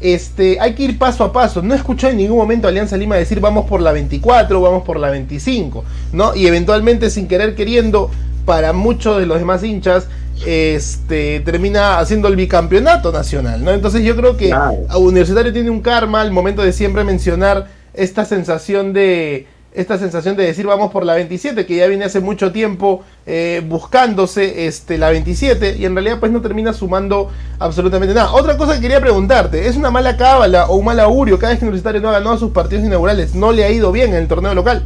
este, 0.00 0.58
hay 0.58 0.74
que 0.74 0.84
ir 0.84 0.98
paso 0.98 1.24
a 1.24 1.32
paso. 1.32 1.60
No 1.60 1.74
escuché 1.74 2.08
en 2.08 2.16
ningún 2.16 2.38
momento 2.38 2.66
a 2.66 2.70
Alianza 2.70 2.96
Lima 2.96 3.16
decir 3.16 3.38
vamos 3.38 3.66
por 3.66 3.82
la 3.82 3.92
24, 3.92 4.58
vamos 4.62 4.82
por 4.82 4.98
la 4.98 5.10
25, 5.10 5.84
¿no? 6.14 6.34
Y 6.34 6.46
eventualmente, 6.46 7.10
sin 7.10 7.28
querer 7.28 7.54
queriendo, 7.54 8.10
para 8.46 8.72
muchos 8.72 9.18
de 9.18 9.26
los 9.26 9.38
demás 9.38 9.62
hinchas, 9.62 10.08
este, 10.46 11.40
termina 11.40 11.98
haciendo 11.98 12.28
el 12.28 12.36
bicampeonato 12.36 13.12
nacional, 13.12 13.62
¿no? 13.62 13.72
Entonces 13.72 14.04
yo 14.04 14.16
creo 14.16 14.38
que 14.38 14.54
Universitario 14.96 15.52
tiene 15.52 15.68
un 15.68 15.82
karma 15.82 16.22
al 16.22 16.30
momento 16.30 16.62
de 16.62 16.72
siempre 16.72 17.04
mencionar 17.04 17.66
esta 17.92 18.24
sensación 18.24 18.94
de 18.94 19.46
esta 19.76 19.98
sensación 19.98 20.36
de 20.36 20.44
decir 20.44 20.66
vamos 20.66 20.90
por 20.90 21.04
la 21.04 21.14
27 21.14 21.66
que 21.66 21.76
ya 21.76 21.86
viene 21.86 22.04
hace 22.04 22.20
mucho 22.20 22.50
tiempo 22.50 23.04
eh, 23.26 23.62
buscándose 23.66 24.66
este, 24.66 24.98
la 24.98 25.10
27 25.10 25.76
y 25.78 25.84
en 25.84 25.94
realidad 25.94 26.18
pues 26.18 26.32
no 26.32 26.40
termina 26.40 26.72
sumando 26.72 27.30
absolutamente 27.58 28.14
nada. 28.14 28.32
Otra 28.32 28.56
cosa 28.56 28.74
que 28.74 28.80
quería 28.80 29.00
preguntarte, 29.00 29.68
¿es 29.68 29.76
una 29.76 29.90
mala 29.90 30.16
cábala 30.16 30.66
o 30.66 30.76
un 30.76 30.84
mal 30.84 30.98
augurio 31.00 31.38
cada 31.38 31.52
vez 31.52 31.58
que 31.58 31.64
Universitario 31.66 32.00
no 32.00 32.08
ha 32.08 32.12
ganado 32.12 32.38
sus 32.38 32.52
partidos 32.52 32.84
inaugurales? 32.84 33.34
¿No 33.34 33.52
le 33.52 33.64
ha 33.64 33.70
ido 33.70 33.92
bien 33.92 34.10
en 34.10 34.16
el 34.16 34.28
torneo 34.28 34.54
local? 34.54 34.84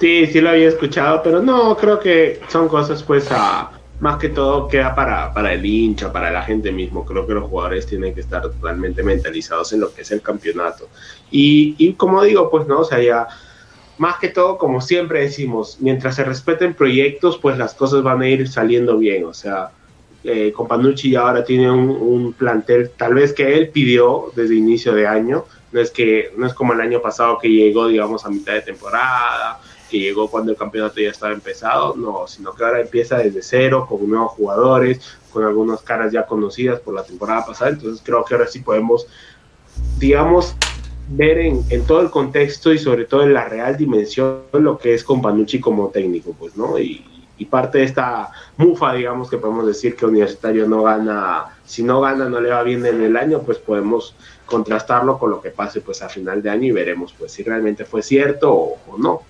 Sí, 0.00 0.26
sí 0.26 0.40
lo 0.40 0.50
había 0.50 0.68
escuchado, 0.68 1.22
pero 1.22 1.42
no, 1.42 1.76
creo 1.76 1.98
que 1.98 2.40
son 2.48 2.68
cosas 2.68 3.02
pues 3.02 3.26
a 3.30 3.72
más 4.00 4.18
que 4.18 4.28
todo 4.28 4.68
queda 4.68 4.94
para, 4.94 5.32
para 5.32 5.52
el 5.52 5.64
hincha, 5.64 6.12
para 6.12 6.30
la 6.30 6.42
gente 6.42 6.70
mismo. 6.70 7.04
Creo 7.04 7.26
que 7.26 7.34
los 7.34 7.48
jugadores 7.48 7.86
tienen 7.86 8.14
que 8.14 8.20
estar 8.20 8.42
totalmente 8.42 9.02
mentalizados 9.02 9.72
en 9.72 9.80
lo 9.80 9.92
que 9.92 10.02
es 10.02 10.10
el 10.10 10.22
campeonato. 10.22 10.88
Y, 11.30 11.74
y 11.78 11.94
como 11.94 12.22
digo, 12.22 12.48
pues 12.50 12.66
no, 12.66 12.80
o 12.80 12.84
sea, 12.84 13.00
ya 13.02 13.26
más 13.98 14.18
que 14.18 14.28
todo, 14.28 14.58
como 14.58 14.80
siempre 14.80 15.22
decimos, 15.22 15.78
mientras 15.80 16.14
se 16.14 16.24
respeten 16.24 16.74
proyectos, 16.74 17.38
pues 17.38 17.58
las 17.58 17.74
cosas 17.74 18.02
van 18.02 18.22
a 18.22 18.28
ir 18.28 18.48
saliendo 18.48 18.96
bien. 18.98 19.24
O 19.24 19.34
sea, 19.34 19.70
eh, 20.22 20.52
Companucci 20.52 21.16
ahora 21.16 21.42
tiene 21.44 21.70
un, 21.70 21.90
un, 21.90 22.32
plantel, 22.32 22.90
tal 22.96 23.14
vez 23.14 23.32
que 23.32 23.56
él 23.56 23.70
pidió 23.70 24.30
desde 24.36 24.54
inicio 24.54 24.94
de 24.94 25.08
año. 25.08 25.44
No 25.72 25.80
es 25.80 25.90
que 25.90 26.32
no 26.36 26.46
es 26.46 26.54
como 26.54 26.72
el 26.72 26.80
año 26.80 27.02
pasado 27.02 27.38
que 27.38 27.48
llegó, 27.48 27.88
digamos, 27.88 28.24
a 28.24 28.30
mitad 28.30 28.54
de 28.54 28.62
temporada 28.62 29.60
que 29.88 29.98
llegó 29.98 30.28
cuando 30.28 30.52
el 30.52 30.58
campeonato 30.58 31.00
ya 31.00 31.10
estaba 31.10 31.32
empezado, 31.32 31.94
no, 31.96 32.26
sino 32.26 32.52
que 32.52 32.64
ahora 32.64 32.80
empieza 32.80 33.18
desde 33.18 33.42
cero, 33.42 33.86
con 33.88 34.08
nuevos 34.08 34.32
jugadores, 34.32 35.00
con 35.32 35.44
algunas 35.44 35.80
caras 35.82 36.12
ya 36.12 36.26
conocidas 36.26 36.80
por 36.80 36.94
la 36.94 37.04
temporada 37.04 37.44
pasada, 37.46 37.70
entonces 37.70 38.02
creo 38.04 38.24
que 38.24 38.34
ahora 38.34 38.46
sí 38.46 38.60
podemos, 38.60 39.06
digamos, 39.98 40.54
ver 41.10 41.38
en, 41.38 41.64
todo 41.86 42.02
el 42.02 42.10
contexto 42.10 42.72
y 42.72 42.78
sobre 42.78 43.06
todo 43.06 43.22
en 43.22 43.32
la 43.32 43.46
real 43.46 43.76
dimensión 43.76 44.42
lo 44.52 44.78
que 44.78 44.94
es 44.94 45.04
Companucci 45.04 45.58
como 45.58 45.88
técnico, 45.88 46.34
pues, 46.38 46.56
¿no? 46.56 46.78
Y, 46.78 47.04
y 47.38 47.44
parte 47.46 47.78
de 47.78 47.84
esta 47.84 48.30
mufa, 48.56 48.92
digamos, 48.92 49.30
que 49.30 49.38
podemos 49.38 49.66
decir 49.66 49.96
que 49.96 50.04
Universitario 50.04 50.68
no 50.68 50.82
gana, 50.82 51.56
si 51.64 51.82
no 51.82 52.00
gana, 52.00 52.28
no 52.28 52.40
le 52.40 52.50
va 52.50 52.62
bien 52.62 52.84
en 52.84 53.00
el 53.00 53.16
año, 53.16 53.40
pues 53.42 53.58
podemos 53.58 54.14
contrastarlo 54.44 55.18
con 55.18 55.30
lo 55.30 55.40
que 55.40 55.50
pase 55.50 55.80
pues 55.80 56.02
a 56.02 56.08
final 56.08 56.42
de 56.42 56.50
año 56.50 56.64
y 56.64 56.72
veremos 56.72 57.14
pues 57.16 57.32
si 57.32 57.42
realmente 57.42 57.84
fue 57.84 58.02
cierto 58.02 58.50
o 58.50 58.96
no 58.96 59.22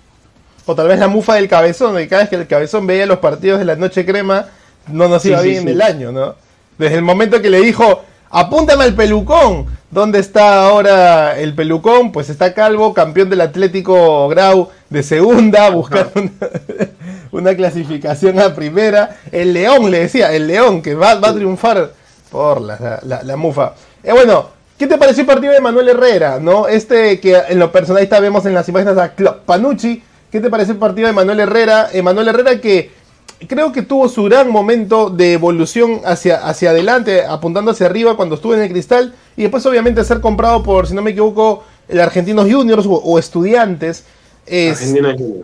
o 0.69 0.75
tal 0.75 0.87
vez 0.87 0.99
la 0.99 1.07
mufa 1.07 1.33
del 1.33 1.47
cabezón, 1.47 1.95
de 1.95 2.07
cada 2.07 2.21
vez 2.21 2.29
que 2.29 2.35
el 2.35 2.45
cabezón 2.45 2.85
veía 2.85 3.07
los 3.07 3.17
partidos 3.17 3.57
de 3.57 3.65
la 3.65 3.75
noche 3.75 4.05
crema, 4.05 4.45
no 4.87 5.07
nos 5.07 5.25
iba 5.25 5.41
bien 5.41 5.63
en 5.63 5.69
el 5.69 5.81
año, 5.81 6.11
¿no? 6.11 6.35
Desde 6.77 6.95
el 6.95 7.01
momento 7.01 7.41
que 7.41 7.49
le 7.49 7.59
dijo, 7.59 8.03
apúntame 8.29 8.83
al 8.83 8.93
pelucón, 8.93 9.65
¿dónde 9.89 10.19
está 10.19 10.67
ahora 10.67 11.39
el 11.39 11.55
pelucón? 11.55 12.11
Pues 12.11 12.29
está 12.29 12.53
Calvo, 12.53 12.93
campeón 12.93 13.31
del 13.31 13.41
Atlético 13.41 14.29
Grau 14.29 14.69
de 14.91 15.01
segunda, 15.01 15.71
buscando 15.71 16.29
una, 17.31 17.55
clasificación 17.55 18.39
a 18.39 18.53
primera. 18.53 19.17
El 19.31 19.53
León, 19.53 19.89
le 19.89 20.01
decía, 20.01 20.31
el 20.33 20.45
León, 20.45 20.83
que 20.83 20.93
va, 20.93 21.13
a 21.13 21.33
triunfar 21.33 21.93
por 22.29 22.61
la, 22.61 23.35
mufa. 23.35 23.73
Eh, 24.03 24.11
bueno, 24.11 24.59
¿Qué 24.77 24.87
te 24.87 24.97
pareció 24.97 25.21
el 25.21 25.27
partido 25.27 25.51
de 25.51 25.59
Manuel 25.59 25.89
Herrera? 25.89 26.39
¿No? 26.39 26.67
Este 26.67 27.19
que 27.19 27.35
en 27.49 27.59
lo 27.59 27.69
personal 27.69 28.07
vemos 28.21 28.45
en 28.45 28.53
las 28.53 28.69
imágenes 28.69 28.97
a 28.97 29.13
Panucci 29.45 30.03
¿Qué 30.31 30.39
te 30.39 30.49
parece 30.49 30.73
el 30.73 30.77
partido 30.77 31.07
de 31.07 31.13
Manuel 31.13 31.39
Herrera? 31.39 31.89
Emanuel 31.91 32.27
Herrera 32.27 32.61
que 32.61 32.91
creo 33.47 33.71
que 33.71 33.81
tuvo 33.81 34.07
su 34.09 34.23
gran 34.25 34.51
momento 34.51 35.09
de 35.09 35.33
evolución 35.33 36.01
hacia, 36.05 36.45
hacia 36.47 36.69
adelante, 36.69 37.25
apuntando 37.25 37.71
hacia 37.71 37.87
arriba 37.87 38.15
cuando 38.15 38.35
estuvo 38.35 38.53
en 38.53 38.61
el 38.61 38.69
cristal 38.69 39.15
y 39.35 39.43
después 39.43 39.65
obviamente 39.65 40.03
ser 40.03 40.21
comprado 40.21 40.61
por, 40.61 40.87
si 40.87 40.93
no 40.93 41.01
me 41.01 41.11
equivoco, 41.11 41.63
el 41.87 41.99
Argentinos 41.99 42.51
Juniors 42.51 42.85
o, 42.87 43.17
Estudiantes. 43.17 44.03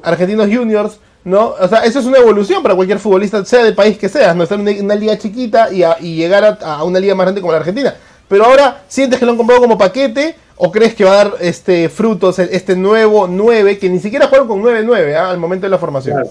Argentinos 0.03 0.49
Juniors. 0.51 0.99
¿no? 1.23 1.55
O 1.59 1.67
sea, 1.67 1.79
eso 1.79 1.99
es 1.99 2.05
una 2.05 2.19
evolución 2.19 2.61
para 2.61 2.75
cualquier 2.75 2.99
futbolista, 2.99 3.43
sea 3.43 3.63
del 3.63 3.73
país 3.73 3.97
que 3.97 4.07
seas, 4.07 4.35
no 4.35 4.43
estar 4.43 4.59
en 4.59 4.85
una, 4.85 4.93
liga 4.93 5.17
chiquita 5.17 5.73
y, 5.73 5.83
y 6.05 6.15
llegar 6.15 6.43
a, 6.43 6.75
a, 6.75 6.83
una 6.83 6.99
liga 6.99 7.15
más 7.15 7.25
grande 7.25 7.41
como 7.41 7.51
la 7.51 7.57
Argentina. 7.57 7.95
Pero 8.27 8.45
ahora 8.45 8.83
sientes 8.87 9.17
que 9.17 9.25
lo 9.25 9.31
han 9.31 9.37
comprado 9.37 9.61
como 9.61 9.75
paquete 9.75 10.35
¿O 10.57 10.71
crees 10.71 10.95
que 10.95 11.03
va 11.03 11.11
a 11.11 11.23
dar 11.25 11.33
este 11.41 11.89
frutos 11.89 12.39
este 12.39 12.75
nuevo 12.75 13.27
9 13.27 13.77
que 13.77 13.89
ni 13.89 13.99
siquiera 13.99 14.27
jugaron 14.27 14.47
con 14.47 14.63
9-9 14.63 15.15
¿ah? 15.15 15.29
al 15.29 15.37
momento 15.37 15.65
de 15.65 15.69
la 15.69 15.77
formación? 15.77 16.23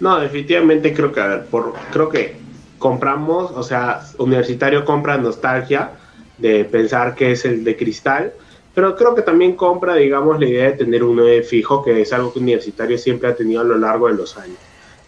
No, 0.00 0.20
definitivamente 0.20 0.92
creo 0.92 1.12
que, 1.12 1.20
a 1.20 1.26
ver, 1.28 1.44
por, 1.46 1.72
creo 1.92 2.08
que 2.08 2.36
compramos, 2.78 3.52
o 3.52 3.62
sea, 3.62 4.02
Universitario 4.18 4.84
compra 4.84 5.16
nostalgia 5.16 5.92
de 6.36 6.64
pensar 6.64 7.14
que 7.14 7.32
es 7.32 7.44
el 7.44 7.64
de 7.64 7.76
cristal, 7.76 8.32
pero 8.74 8.96
creo 8.96 9.14
que 9.14 9.22
también 9.22 9.54
compra, 9.54 9.94
digamos, 9.94 10.38
la 10.40 10.46
idea 10.46 10.64
de 10.64 10.72
tener 10.72 11.04
un 11.04 11.16
9 11.16 11.42
fijo, 11.44 11.82
que 11.82 12.02
es 12.02 12.12
algo 12.12 12.32
que 12.32 12.40
Universitario 12.40 12.98
siempre 12.98 13.28
ha 13.28 13.34
tenido 13.34 13.60
a 13.60 13.64
lo 13.64 13.78
largo 13.78 14.08
de 14.08 14.14
los 14.14 14.36
años. 14.36 14.58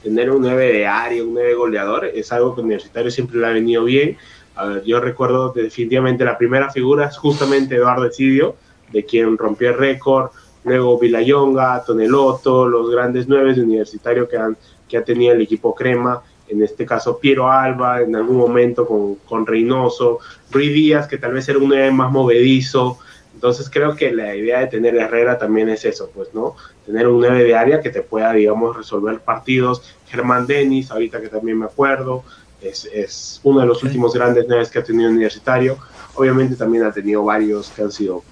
Tener 0.02 0.31
un 0.31 0.40
9 0.40 0.72
de 0.72 0.87
área, 0.87 1.22
un 1.22 1.35
9 1.35 1.55
goleador, 1.55 2.07
es 2.07 2.31
algo 2.33 2.55
que 2.55 2.61
Universitario 2.61 3.11
siempre 3.11 3.38
le 3.38 3.46
ha 3.46 3.50
venido 3.50 3.85
bien. 3.85 4.16
A 4.57 4.66
ver, 4.66 4.85
yo 4.85 5.01
recuerdo 5.01 5.53
definitivamente 5.53 6.25
la 6.25 6.38
primera 6.38 6.71
figura 6.71 7.07
es 7.07 7.16
justamente 7.16 7.77
Eduardo 7.77 8.07
Esidio, 8.07 8.57
de 8.90 9.05
quien 9.05 9.37
rompió 9.37 9.71
el 9.71 9.79
récord, 9.79 10.31
luego 10.64 10.99
Vilayonga, 10.99 11.85
Toneloto, 11.85 12.66
los 12.66 12.90
grandes 12.90 13.29
nueve 13.29 13.55
de 13.55 13.62
Universitario 13.62 14.29
que, 14.29 14.37
han, 14.37 14.57
que 14.88 14.97
ha 14.97 15.05
tenido 15.05 15.35
el 15.35 15.42
equipo 15.42 15.75
Crema, 15.75 16.23
en 16.49 16.62
este 16.62 16.87
caso 16.87 17.19
Piero 17.19 17.51
Alba, 17.51 18.01
en 18.01 18.16
algún 18.16 18.37
momento 18.37 18.87
con, 18.87 19.16
con 19.16 19.47
Reynoso, 19.47 20.21
Ruiz 20.51 20.73
Díaz, 20.73 21.07
que 21.07 21.19
tal 21.19 21.35
vez 21.35 21.49
era 21.49 21.59
un 21.59 21.69
9 21.69 21.90
más 21.90 22.11
movedizo, 22.11 22.99
entonces 23.37 23.69
creo 23.69 23.95
que 23.95 24.12
la 24.12 24.35
idea 24.35 24.61
de 24.61 24.69
tener 24.69 24.97
Herrera 24.97 25.37
también 25.37 25.69
es 25.69 25.85
eso, 25.85 26.11
pues, 26.14 26.33
¿no? 26.33 26.57
Tener 26.87 27.07
un 27.07 27.21
9 27.21 27.45
de 27.45 27.55
área 27.55 27.83
que 27.83 27.90
te 27.90 28.01
pueda, 28.01 28.33
digamos, 28.33 28.75
resolver 28.75 29.21
partidos. 29.21 29.83
Germán 30.07 30.47
Denis, 30.47 30.90
ahorita 30.90 31.21
que 31.21 31.29
también 31.29 31.59
me 31.59 31.66
acuerdo, 31.66 32.25
es, 32.68 32.88
es 32.92 33.40
uno 33.42 33.61
de 33.61 33.66
los 33.66 33.83
últimos 33.83 34.14
grandes 34.14 34.46
9 34.48 34.66
que 34.72 34.79
ha 34.79 34.85
tenido 34.85 35.11
Universitario. 35.11 35.79
Obviamente 36.14 36.57
también 36.57 36.85
ha 36.85 36.92
tenido 36.92 37.24
varios 37.24 37.68
que 37.70 37.83
han 37.83 37.92
sido... 37.92 38.22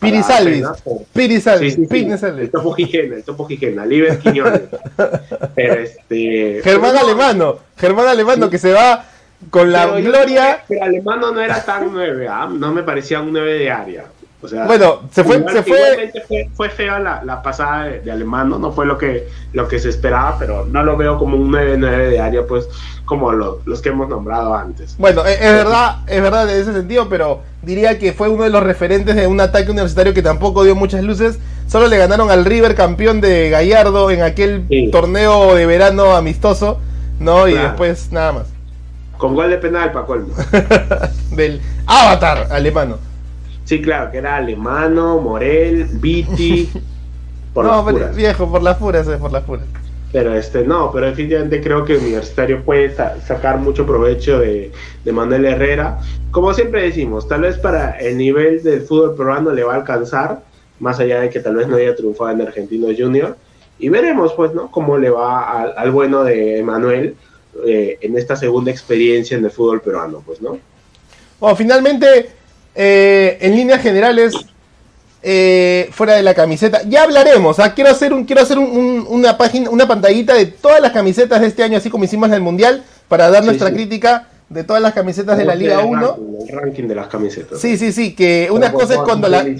Piri 0.00 0.22
Salvis, 0.22 0.64
Piri 1.12 1.40
Salvis, 1.40 1.74
sí, 1.74 1.86
sí, 1.90 2.16
sí. 2.16 2.26
El 2.26 2.50
Topo 2.52 2.72
Gijena, 2.72 3.16
el 3.16 3.24
Topo 3.24 3.46
Gijena, 3.46 3.84
Liber 3.84 4.18
Quiñones. 4.20 4.62
Pero 5.56 5.74
este... 5.74 6.60
Germán 6.62 6.92
pero, 6.92 7.04
Alemano, 7.04 7.58
Germán 7.76 8.06
Alemano 8.06 8.48
que 8.48 8.58
se 8.58 8.72
va 8.72 9.06
con 9.50 9.72
la 9.72 9.92
pero 9.92 10.08
gloria... 10.08 10.62
Pero 10.68 10.84
Alemano 10.84 11.32
no 11.32 11.40
era 11.40 11.64
tan 11.64 11.92
9, 11.92 12.28
¿ah? 12.28 12.48
no 12.52 12.72
me 12.72 12.84
parecía 12.84 13.20
un 13.20 13.32
9 13.32 13.54
de 13.54 13.70
área. 13.70 14.04
O 14.40 14.46
sea, 14.46 14.66
bueno, 14.66 15.00
se 15.10 15.24
fue, 15.24 15.38
igual, 15.38 15.52
se 15.52 15.62
fue... 15.64 16.12
fue, 16.28 16.50
fue 16.54 16.70
fea 16.70 17.00
la, 17.00 17.24
la 17.24 17.42
pasada 17.42 17.86
de, 17.86 18.00
de, 18.00 18.12
Alemán, 18.12 18.48
¿no? 18.48 18.58
no 18.58 18.70
fue 18.70 18.86
lo 18.86 18.96
que, 18.96 19.26
lo 19.52 19.66
que 19.66 19.80
se 19.80 19.88
esperaba, 19.88 20.36
pero 20.38 20.64
no 20.64 20.84
lo 20.84 20.96
veo 20.96 21.18
como 21.18 21.36
un 21.36 21.50
9-9 21.50 22.08
de 22.08 22.20
área, 22.20 22.46
pues, 22.46 22.68
como 23.04 23.32
lo, 23.32 23.60
los 23.64 23.82
que 23.82 23.88
hemos 23.88 24.08
nombrado 24.08 24.54
antes. 24.54 24.96
Bueno, 24.96 25.24
es, 25.24 25.40
es, 25.40 25.52
verdad, 25.52 26.02
es 26.06 26.22
verdad 26.22 26.48
en 26.48 26.62
ese 26.62 26.72
sentido, 26.72 27.08
pero 27.08 27.40
diría 27.62 27.98
que 27.98 28.12
fue 28.12 28.28
uno 28.28 28.44
de 28.44 28.50
los 28.50 28.62
referentes 28.62 29.16
de 29.16 29.26
un 29.26 29.40
ataque 29.40 29.72
universitario 29.72 30.14
que 30.14 30.22
tampoco 30.22 30.62
dio 30.62 30.76
muchas 30.76 31.02
luces. 31.02 31.40
Solo 31.66 31.88
le 31.88 31.98
ganaron 31.98 32.30
al 32.30 32.44
River 32.44 32.76
campeón 32.76 33.20
de 33.20 33.50
Gallardo 33.50 34.12
en 34.12 34.22
aquel 34.22 34.66
sí. 34.68 34.88
torneo 34.92 35.56
de 35.56 35.66
verano 35.66 36.14
amistoso, 36.14 36.78
¿no? 37.18 37.44
Claro. 37.44 37.48
Y 37.48 37.54
después 37.54 38.12
nada 38.12 38.32
más. 38.32 38.46
Con 39.16 39.34
gol 39.34 39.50
de 39.50 39.58
penal, 39.58 39.90
para 39.90 40.06
colmo. 40.06 40.32
Del 41.32 41.60
avatar 41.86 42.46
alemano. 42.52 43.07
Sí, 43.68 43.82
claro, 43.82 44.10
que 44.10 44.16
era 44.16 44.36
alemano, 44.36 45.20
Morel, 45.20 45.84
Viti. 45.84 46.70
Por 47.52 47.66
no, 47.66 47.84
pero, 47.84 48.14
viejo, 48.14 48.50
por 48.50 48.62
las 48.62 48.76
puras, 48.76 49.06
por 49.06 49.32
las 49.32 49.42
puras. 49.42 49.66
Pero 50.12 50.32
este, 50.34 50.64
no, 50.64 50.92
pero 50.92 51.06
definitivamente 51.06 51.60
creo 51.60 51.84
que 51.84 51.96
Universitario 51.96 52.62
puede 52.62 52.94
sa 52.94 53.20
sacar 53.20 53.58
mucho 53.58 53.84
provecho 53.84 54.38
de, 54.38 54.70
de, 55.04 55.12
Manuel 55.12 55.44
Herrera. 55.44 55.98
Como 56.30 56.54
siempre 56.54 56.82
decimos, 56.82 57.26
tal 57.26 57.40
vez 57.40 57.58
para 57.58 57.98
el 57.98 58.16
nivel 58.16 58.62
del 58.62 58.82
fútbol 58.82 59.16
peruano 59.16 59.50
le 59.50 59.64
va 59.64 59.74
a 59.74 59.76
alcanzar, 59.76 60.42
más 60.78 61.00
allá 61.00 61.20
de 61.20 61.30
que 61.30 61.40
tal 61.40 61.56
vez 61.56 61.66
no 61.66 61.76
haya 61.76 61.96
triunfado 61.96 62.30
en 62.30 62.42
Argentinos 62.42 62.94
Junior. 62.96 63.36
Y 63.78 63.88
veremos, 63.88 64.34
pues, 64.34 64.54
¿no? 64.54 64.70
Cómo 64.70 64.98
le 64.98 65.10
va 65.10 65.62
al, 65.62 65.74
al 65.76 65.90
bueno 65.90 66.22
de 66.22 66.62
Manuel 66.62 67.16
eh, 67.66 67.98
en 68.00 68.16
esta 68.16 68.36
segunda 68.36 68.70
experiencia 68.70 69.36
en 69.36 69.44
el 69.44 69.50
fútbol 69.50 69.80
peruano, 69.80 70.22
pues, 70.24 70.40
¿no? 70.40 70.58
Bueno, 71.40 71.56
finalmente 71.56 72.37
eh, 72.80 73.38
en 73.40 73.56
líneas 73.56 73.82
generales, 73.82 74.34
eh, 75.20 75.88
fuera 75.90 76.14
de 76.14 76.22
la 76.22 76.32
camiseta, 76.32 76.82
ya 76.86 77.02
hablaremos. 77.02 77.58
¿ah? 77.58 77.74
Quiero 77.74 77.90
hacer, 77.90 78.12
un, 78.12 78.24
quiero 78.24 78.40
hacer 78.40 78.56
un, 78.56 78.70
un, 78.70 79.04
una 79.08 79.36
página, 79.36 79.68
una 79.68 79.88
pantallita 79.88 80.34
de 80.34 80.46
todas 80.46 80.80
las 80.80 80.92
camisetas 80.92 81.40
de 81.40 81.48
este 81.48 81.64
año, 81.64 81.76
así 81.76 81.90
como 81.90 82.04
hicimos 82.04 82.28
en 82.28 82.34
el 82.34 82.40
Mundial, 82.40 82.84
para 83.08 83.30
dar 83.30 83.42
sí, 83.42 83.46
nuestra 83.46 83.70
sí. 83.70 83.74
crítica 83.74 84.28
de 84.48 84.62
todas 84.62 84.80
las 84.80 84.94
camisetas 84.94 85.36
de 85.36 85.44
la 85.44 85.56
Liga 85.56 85.80
1. 85.80 86.18
El 86.48 86.56
ranking 86.56 86.84
de 86.84 86.94
las 86.94 87.08
camisetas. 87.08 87.60
Sí, 87.60 87.76
sí, 87.76 87.92
sí, 87.92 88.14
que 88.14 88.48
una 88.52 88.72
cosa 88.72 88.94
es 88.94 89.00
cuando 89.00 89.28
la... 89.28 89.44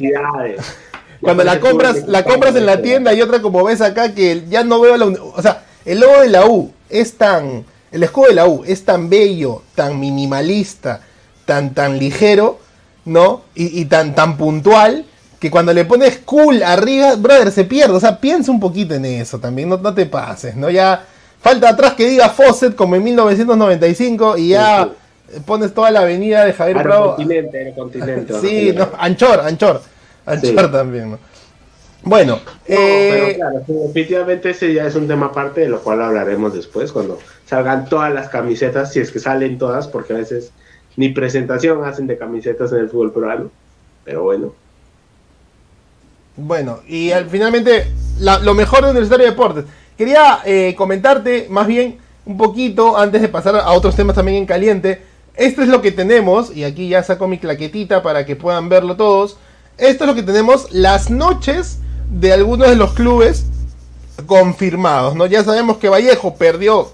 Cuando 1.20 1.42
la 1.42 1.58
compras, 1.58 2.06
la 2.06 2.22
compras 2.22 2.54
en 2.54 2.64
la 2.64 2.80
tienda 2.80 3.12
y 3.12 3.20
otra 3.20 3.42
como 3.42 3.64
ves 3.64 3.80
acá 3.80 4.14
que 4.14 4.44
ya 4.48 4.62
no 4.62 4.78
veo 4.80 4.96
la... 4.96 5.06
O 5.06 5.42
sea, 5.42 5.64
el 5.84 5.98
logo 5.98 6.20
de 6.20 6.28
la 6.28 6.46
U 6.46 6.70
es 6.88 7.14
tan... 7.14 7.64
El 7.90 8.04
escudo 8.04 8.28
de 8.28 8.34
la 8.34 8.46
U 8.46 8.62
es 8.64 8.84
tan 8.84 9.10
bello, 9.10 9.62
tan 9.74 9.98
minimalista, 9.98 11.00
tan, 11.44 11.74
tan 11.74 11.98
ligero, 11.98 12.60
¿no? 13.08 13.42
Y, 13.54 13.80
y, 13.80 13.84
tan, 13.86 14.14
tan 14.14 14.36
puntual 14.36 15.04
que 15.40 15.50
cuando 15.50 15.72
le 15.72 15.84
pones 15.84 16.18
cool 16.24 16.62
arriba, 16.62 17.14
brother, 17.16 17.50
se 17.50 17.64
pierde. 17.64 17.94
O 17.94 18.00
sea, 18.00 18.20
piensa 18.20 18.50
un 18.50 18.60
poquito 18.60 18.94
en 18.94 19.04
eso 19.04 19.38
también, 19.38 19.68
no, 19.68 19.78
no 19.78 19.94
te 19.94 20.06
pases, 20.06 20.56
¿no? 20.56 20.70
Ya 20.70 21.04
falta 21.40 21.70
atrás 21.70 21.94
que 21.94 22.08
diga 22.08 22.28
Fawcett 22.28 22.74
como 22.74 22.96
en 22.96 23.04
1995 23.04 24.36
y 24.38 24.48
ya 24.48 24.84
sí, 24.84 25.34
sí. 25.34 25.40
pones 25.46 25.72
toda 25.72 25.90
la 25.90 26.00
avenida 26.00 26.44
de 26.44 26.52
Javier 26.52 26.82
Prado. 26.82 27.16
Continente, 27.16 27.74
continente. 27.76 28.34
sí, 28.40 28.72
no, 28.76 28.88
Anchor, 28.98 29.40
Anchor. 29.40 29.80
Anchor 30.26 30.66
sí. 30.66 30.72
también, 30.72 31.12
¿no? 31.12 31.18
Bueno, 32.02 32.36
no, 32.36 32.52
eh... 32.66 33.10
pero 33.10 33.36
claro, 33.36 33.64
definitivamente 33.66 34.50
ese 34.50 34.72
ya 34.72 34.86
es 34.86 34.94
un 34.94 35.08
tema 35.08 35.26
aparte 35.26 35.62
de 35.62 35.68
lo 35.68 35.80
cual 35.80 36.00
hablaremos 36.00 36.54
después 36.54 36.92
cuando 36.92 37.18
salgan 37.44 37.88
todas 37.88 38.12
las 38.14 38.28
camisetas, 38.28 38.92
si 38.92 39.00
es 39.00 39.10
que 39.10 39.18
salen 39.18 39.58
todas, 39.58 39.88
porque 39.88 40.12
a 40.12 40.16
veces 40.16 40.52
ni 40.98 41.10
presentación 41.10 41.84
hacen 41.84 42.08
de 42.08 42.18
camisetas 42.18 42.72
en 42.72 42.78
el 42.78 42.88
fútbol 42.90 43.12
peruano, 43.12 43.52
pero 44.04 44.24
bueno. 44.24 44.52
Bueno, 46.36 46.80
y 46.88 47.12
al, 47.12 47.30
finalmente, 47.30 47.86
lo 48.18 48.52
mejor 48.52 48.82
de 48.82 48.90
Universitario 48.90 49.26
de 49.26 49.30
Deportes. 49.30 49.64
Quería 49.96 50.40
eh, 50.44 50.74
comentarte 50.76 51.46
más 51.50 51.68
bien 51.68 51.98
un 52.26 52.36
poquito, 52.36 52.98
antes 52.98 53.22
de 53.22 53.28
pasar 53.28 53.54
a 53.54 53.70
otros 53.70 53.94
temas 53.94 54.16
también 54.16 54.38
en 54.38 54.46
caliente. 54.46 55.00
Esto 55.36 55.62
es 55.62 55.68
lo 55.68 55.82
que 55.82 55.92
tenemos, 55.92 56.54
y 56.54 56.64
aquí 56.64 56.88
ya 56.88 57.04
saco 57.04 57.28
mi 57.28 57.38
claquetita 57.38 58.02
para 58.02 58.26
que 58.26 58.34
puedan 58.34 58.68
verlo 58.68 58.96
todos. 58.96 59.38
Esto 59.76 60.02
es 60.02 60.08
lo 60.08 60.16
que 60.16 60.24
tenemos 60.24 60.66
las 60.72 61.10
noches 61.10 61.78
de 62.10 62.32
algunos 62.32 62.70
de 62.70 62.74
los 62.74 62.94
clubes 62.94 63.46
confirmados, 64.26 65.14
¿no? 65.14 65.26
Ya 65.26 65.44
sabemos 65.44 65.76
que 65.76 65.88
Vallejo 65.88 66.34
perdió 66.34 66.90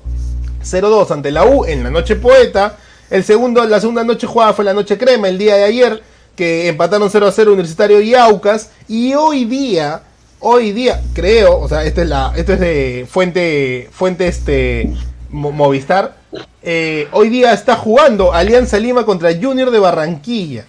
0-2 0.63 1.11
ante 1.11 1.31
la 1.31 1.47
U 1.47 1.65
en 1.65 1.83
la 1.83 1.91
noche 1.91 2.17
poeta. 2.17 2.77
El 3.11 3.25
segundo, 3.25 3.65
la 3.65 3.81
segunda 3.81 4.05
noche 4.05 4.27
jugada 4.27 4.53
fue 4.53 4.65
la 4.65 4.75
noche 4.75 4.99
crema, 4.99 5.29
el 5.29 5.39
día 5.39 5.57
de 5.57 5.65
ayer, 5.65 6.03
que 6.37 6.69
empataron 6.69 7.11
0 7.11 7.31
0 7.33 7.53
Universitario 7.53 8.01
y 8.01 8.15
Aucas. 8.15 8.71
Y 8.89 9.15
hoy 9.15 9.45
día, 9.45 10.03
hoy 10.41 10.73
día, 10.73 11.03
creo, 11.13 11.59
o 11.59 11.69
sea, 11.69 11.85
esta 11.85 12.03
es 12.03 12.09
la, 12.09 12.33
esto 12.37 12.53
es 12.55 12.61
de 12.61 13.07
fuente, 13.09 13.89
fuente 13.93 14.27
este 14.27 14.93
Movistar. 15.31 16.17
Eh, 16.63 17.09
hoy 17.13 17.29
día 17.29 17.53
está 17.53 17.77
jugando 17.77 18.33
Alianza 18.33 18.79
Lima 18.79 19.05
contra 19.05 19.31
Junior 19.35 19.71
de 19.71 19.79
Barranquilla. 19.79 20.65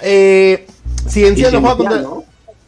Eh, 0.00 0.66
Cienciano 1.08 1.60
juega 1.60 1.76
contra. 1.76 2.00
¿no? 2.00 2.24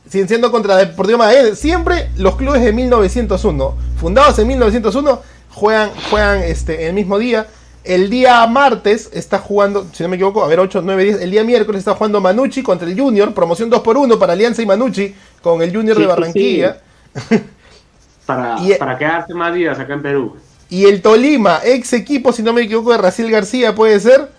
Cienciano 0.09 0.51
contra 0.51 0.77
Deportivo 0.77 1.19
Magallanes. 1.19 1.59
Siempre 1.59 2.11
los 2.17 2.37
clubes 2.37 2.63
de 2.63 2.73
1901, 2.73 3.75
fundados 3.97 4.39
en 4.39 4.47
1901, 4.47 5.21
juegan, 5.51 5.91
juegan 6.11 6.43
este, 6.43 6.87
el 6.87 6.93
mismo 6.93 7.19
día. 7.19 7.47
El 7.85 8.11
día 8.11 8.47
martes 8.47 9.11
está 9.13 9.39
jugando, 9.39 9.89
si 9.93 10.03
no 10.03 10.09
me 10.09 10.17
equivoco, 10.17 10.45
a 10.45 10.47
ver, 10.47 10.61
8, 10.61 10.83
9, 10.85 11.05
10. 11.05 11.21
El 11.21 11.31
día 11.33 11.43
miércoles 11.43 11.81
está 11.81 11.95
jugando 11.95 12.21
Manucci 12.21 12.63
contra 12.63 12.89
el 12.89 12.99
Junior, 12.99 13.35
promoción 13.35 13.71
2 13.71 13.81
por 13.81 13.97
1 13.97 14.19
para 14.19 14.35
Alianza 14.35 14.63
y 14.63 14.67
Manucci 14.67 15.15
con 15.43 15.63
el 15.63 15.75
Junior 15.75 15.97
sí, 15.97 16.03
de 16.03 16.09
Barranquilla. 16.09 16.81
Sí. 17.29 17.41
para, 18.27 18.57
y, 18.63 18.75
para 18.75 18.97
quedarse 18.97 19.35
más 19.35 19.53
días 19.53 19.79
acá 19.81 19.95
en 19.95 20.03
Perú. 20.03 20.37
Y 20.71 20.87
el 20.87 21.03
Tolima, 21.03 21.61
ex 21.65 21.93
equipo, 21.93 22.33
si 22.33 22.43
no 22.43 22.53
me 22.53 22.63
equivoco, 22.63 22.93
de 22.93 22.99
Raciel 22.99 23.31
García, 23.31 23.75
puede 23.75 23.99
ser. 24.01 24.31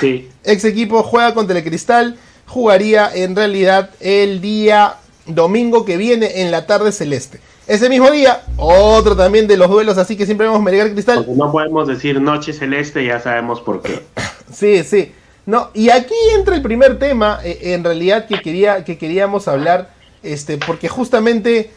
Sí. 0.00 0.30
Ex 0.44 0.64
equipo 0.64 1.02
juega 1.02 1.34
contra 1.34 1.58
el 1.58 1.64
Cristal. 1.64 2.16
Jugaría 2.46 3.10
en 3.12 3.34
realidad 3.34 3.90
el 4.00 4.40
día 4.40 4.94
domingo 5.26 5.84
que 5.84 5.96
viene 5.96 6.42
en 6.42 6.50
la 6.50 6.66
tarde 6.66 6.92
celeste. 6.92 7.40
Ese 7.66 7.88
mismo 7.88 8.10
día, 8.12 8.42
otro 8.58 9.16
también 9.16 9.48
de 9.48 9.56
los 9.56 9.68
duelos, 9.68 9.98
así 9.98 10.16
que 10.16 10.24
siempre 10.24 10.46
vemos 10.46 10.62
Melgar 10.62 10.92
Cristal. 10.92 11.16
Porque 11.24 11.32
no 11.32 11.50
podemos 11.50 11.88
decir 11.88 12.20
noche 12.20 12.52
celeste, 12.52 13.04
ya 13.04 13.20
sabemos 13.20 13.60
por 13.60 13.82
qué. 13.82 14.02
Sí, 14.52 14.84
sí. 14.84 15.12
No, 15.44 15.70
y 15.74 15.90
aquí 15.90 16.14
entra 16.36 16.54
el 16.54 16.62
primer 16.62 17.00
tema, 17.00 17.40
eh, 17.42 17.74
en 17.74 17.82
realidad, 17.82 18.26
que, 18.26 18.40
quería, 18.40 18.84
que 18.84 18.96
queríamos 18.96 19.48
hablar, 19.48 19.90
este, 20.22 20.56
porque 20.56 20.88
justamente 20.88 21.72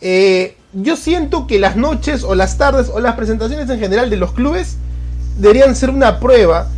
eh, 0.00 0.56
yo 0.72 0.96
siento 0.96 1.46
que 1.46 1.58
las 1.58 1.76
noches 1.76 2.24
o 2.24 2.34
las 2.34 2.56
tardes 2.56 2.88
o 2.88 3.00
las 3.00 3.14
presentaciones 3.14 3.68
en 3.68 3.78
general 3.78 4.08
de 4.08 4.16
los 4.16 4.32
clubes 4.32 4.78
deberían 5.38 5.76
ser 5.76 5.90
una 5.90 6.18
prueba 6.18 6.68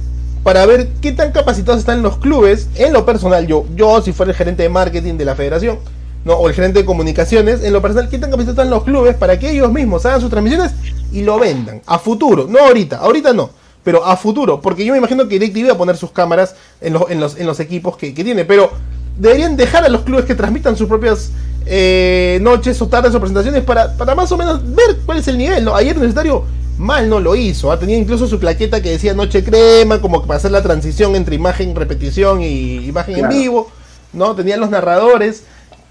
para 0.42 0.66
ver 0.66 0.88
qué 1.00 1.12
tan 1.12 1.31
capacitados 1.31 1.81
están 1.81 2.02
los 2.02 2.18
clubes. 2.18 2.68
En 2.74 2.92
lo 2.92 3.07
personal, 3.07 3.46
yo, 3.46 3.64
yo 3.74 4.02
si 4.02 4.12
fuera 4.12 4.33
el 4.33 4.37
gerente 4.37 4.64
de 4.64 4.68
marketing 4.68 5.14
de 5.14 5.24
la 5.24 5.37
federación, 5.37 5.79
¿no? 6.26 6.34
o 6.34 6.48
el 6.48 6.54
gerente 6.54 6.80
de 6.80 6.84
comunicaciones, 6.84 7.62
en 7.62 7.72
lo 7.72 7.80
personal, 7.80 8.10
quitan 8.10 8.30
camisetas 8.30 8.64
en 8.64 8.70
los 8.70 8.82
clubes 8.82 9.14
para 9.14 9.38
que 9.38 9.52
ellos 9.52 9.72
mismos 9.72 10.04
hagan 10.04 10.20
sus 10.20 10.28
transmisiones 10.28 10.72
y 11.12 11.22
lo 11.22 11.38
vendan 11.38 11.80
a 11.86 12.00
futuro, 12.00 12.46
no 12.48 12.58
ahorita, 12.58 12.98
ahorita 12.98 13.32
no, 13.32 13.50
pero 13.84 14.04
a 14.04 14.16
futuro, 14.16 14.60
porque 14.60 14.84
yo 14.84 14.92
me 14.92 14.98
imagino 14.98 15.28
que 15.28 15.38
DirecTV 15.38 15.68
va 15.68 15.74
a 15.74 15.78
poner 15.78 15.96
sus 15.96 16.10
cámaras 16.10 16.56
en 16.80 16.94
los, 16.94 17.08
en 17.10 17.20
los, 17.20 17.38
en 17.38 17.46
los 17.46 17.60
equipos 17.60 17.96
que, 17.96 18.12
que 18.12 18.24
tiene, 18.24 18.44
pero 18.44 18.72
deberían 19.16 19.56
dejar 19.56 19.84
a 19.84 19.88
los 19.88 20.02
clubes 20.02 20.24
que 20.24 20.34
transmitan 20.34 20.76
sus 20.76 20.88
propias 20.88 21.30
eh, 21.64 22.38
noches 22.42 22.82
o 22.82 22.88
tardes 22.88 23.14
o 23.14 23.20
presentaciones 23.20 23.62
para, 23.62 23.92
para 23.94 24.16
más 24.16 24.30
o 24.32 24.36
menos 24.36 24.60
ver 24.74 24.98
cuál 25.06 25.18
es 25.18 25.28
el 25.28 25.38
nivel. 25.38 25.64
¿no? 25.64 25.74
Ayer 25.74 25.96
Universitario 25.96 26.44
mal 26.76 27.08
no 27.08 27.20
lo 27.20 27.34
hizo. 27.34 27.72
¿ah? 27.72 27.78
Tenía 27.78 27.96
incluso 27.96 28.26
su 28.26 28.38
plaqueta 28.38 28.82
que 28.82 28.90
decía 28.90 29.14
Noche 29.14 29.42
Crema, 29.42 30.00
como 30.00 30.22
para 30.26 30.38
hacer 30.38 30.50
la 30.50 30.62
transición 30.62 31.16
entre 31.16 31.36
imagen, 31.36 31.74
repetición 31.74 32.42
y 32.42 32.86
imagen 32.86 33.18
en 33.18 33.28
vivo. 33.28 33.70
¿no? 34.12 34.34
Tenían 34.34 34.60
los 34.60 34.70
narradores. 34.70 35.44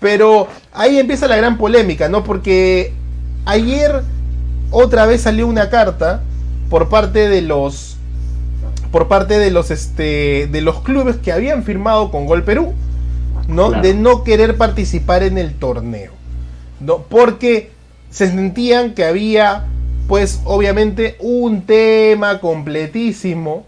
Pero 0.05 0.47
ahí 0.71 0.99
empieza 0.99 1.27
la 1.27 1.35
gran 1.35 1.57
polémica, 1.57 2.09
¿no? 2.09 2.23
Porque 2.23 2.93
ayer 3.45 4.03
otra 4.69 5.07
vez 5.07 5.21
salió 5.21 5.47
una 5.47 5.71
carta 5.71 6.21
por 6.69 6.89
parte 6.89 7.27
de 7.27 7.41
los 7.41 7.97
por 8.91 9.07
parte 9.07 9.39
de 9.39 9.49
los 9.49 9.71
este 9.71 10.45
de 10.45 10.61
los 10.61 10.81
clubes 10.81 11.15
que 11.15 11.31
habían 11.31 11.63
firmado 11.63 12.11
con 12.11 12.27
Gol 12.27 12.43
Perú 12.43 12.75
¿no? 13.47 13.71
De 13.71 13.95
no 13.95 14.23
querer 14.23 14.57
participar 14.57 15.23
en 15.23 15.39
el 15.39 15.55
torneo, 15.55 16.11
¿no? 16.79 16.99
Porque 17.09 17.71
se 18.11 18.27
sentían 18.27 18.93
que 18.93 19.05
había, 19.05 19.65
pues, 20.07 20.41
obviamente, 20.45 21.15
un 21.19 21.63
tema 21.63 22.41
completísimo, 22.41 23.65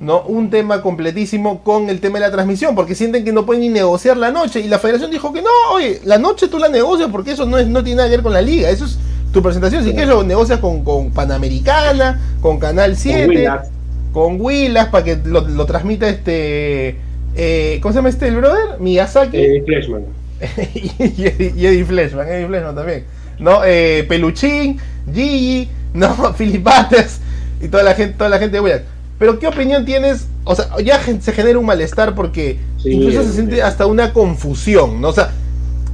¿no? 0.00 0.22
Un 0.22 0.50
tema 0.50 0.82
completísimo 0.82 1.62
con 1.62 1.88
el 1.88 2.00
tema 2.00 2.18
de 2.18 2.26
la 2.26 2.32
transmisión, 2.32 2.74
porque 2.74 2.94
sienten 2.94 3.24
que 3.24 3.32
no 3.32 3.46
pueden 3.46 3.62
ni 3.62 3.68
negociar 3.68 4.16
la 4.16 4.32
noche. 4.32 4.60
Y 4.60 4.68
la 4.68 4.78
federación 4.78 5.10
dijo 5.10 5.32
que 5.32 5.42
no, 5.42 5.50
oye, 5.72 6.00
la 6.04 6.18
noche 6.18 6.48
tú 6.48 6.58
la 6.58 6.68
negocias 6.68 7.08
porque 7.12 7.32
eso 7.32 7.46
no, 7.46 7.58
es, 7.58 7.68
no 7.68 7.84
tiene 7.84 7.98
nada 7.98 8.08
que 8.08 8.16
ver 8.16 8.24
con 8.24 8.32
la 8.32 8.42
liga, 8.42 8.70
eso 8.70 8.86
es 8.86 8.98
tu 9.32 9.42
presentación. 9.42 9.84
Si 9.84 9.90
quieres 9.90 10.08
lo 10.08 10.24
negocias 10.24 10.58
con, 10.58 10.82
con 10.82 11.12
Panamericana, 11.12 12.20
con 12.40 12.58
Canal 12.58 12.96
7, 12.96 13.48
con 14.12 14.40
Willas, 14.40 14.88
para 14.88 15.04
que 15.04 15.18
lo, 15.24 15.42
lo 15.42 15.66
transmita 15.66 16.08
este 16.08 16.96
eh, 17.36 17.78
¿Cómo 17.80 17.92
se 17.92 17.98
llama 17.98 18.08
este 18.08 18.28
el 18.28 18.36
brother? 18.36 18.80
Miyazaki. 18.80 19.36
Eddie 19.36 19.62
Fleshman. 19.62 20.04
y, 20.74 21.24
Eddie, 21.26 21.84
Fleshman, 21.84 22.28
Eddie 22.28 22.46
Fleshman 22.46 22.74
también. 22.74 23.04
¿No? 23.38 23.62
Eh, 23.64 24.04
Peluchín, 24.08 24.78
Gigi, 25.12 25.68
¿no? 25.94 26.34
Philip 26.34 26.62
Butters 26.62 27.20
y 27.60 27.68
toda 27.68 27.82
la 27.82 27.94
gente, 27.94 28.14
toda 28.16 28.30
la 28.30 28.38
gente 28.38 28.56
de 28.56 28.60
Williams. 28.60 28.84
Pero 29.20 29.38
¿qué 29.38 29.46
opinión 29.46 29.84
tienes? 29.84 30.28
O 30.44 30.54
sea, 30.54 30.68
ya 30.82 30.98
se 31.02 31.32
genera 31.32 31.58
un 31.58 31.66
malestar 31.66 32.14
porque 32.14 32.58
incluso 32.82 33.22
se 33.22 33.32
siente 33.34 33.62
hasta 33.62 33.84
una 33.84 34.14
confusión, 34.14 35.02
¿no? 35.02 35.10
O 35.10 35.12
sea, 35.12 35.32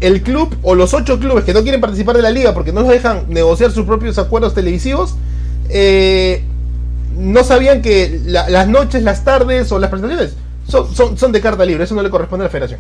el 0.00 0.22
club 0.22 0.56
o 0.62 0.76
los 0.76 0.94
ocho 0.94 1.18
clubes 1.18 1.42
que 1.42 1.52
no 1.52 1.62
quieren 1.62 1.80
participar 1.80 2.14
de 2.14 2.22
la 2.22 2.30
liga 2.30 2.54
porque 2.54 2.72
no 2.72 2.82
los 2.82 2.90
dejan 2.90 3.24
negociar 3.28 3.72
sus 3.72 3.84
propios 3.84 4.16
acuerdos 4.18 4.54
televisivos, 4.54 5.16
eh, 5.70 6.44
no 7.18 7.42
sabían 7.42 7.82
que 7.82 8.20
las 8.26 8.68
noches, 8.68 9.02
las 9.02 9.24
tardes 9.24 9.72
o 9.72 9.80
las 9.80 9.90
presentaciones 9.90 10.36
son, 10.68 11.18
son, 11.18 11.32
de 11.32 11.40
carta 11.40 11.64
libre, 11.64 11.82
eso 11.82 11.96
no 11.96 12.02
le 12.02 12.10
corresponde 12.10 12.44
a 12.44 12.46
la 12.46 12.50
federación. 12.50 12.78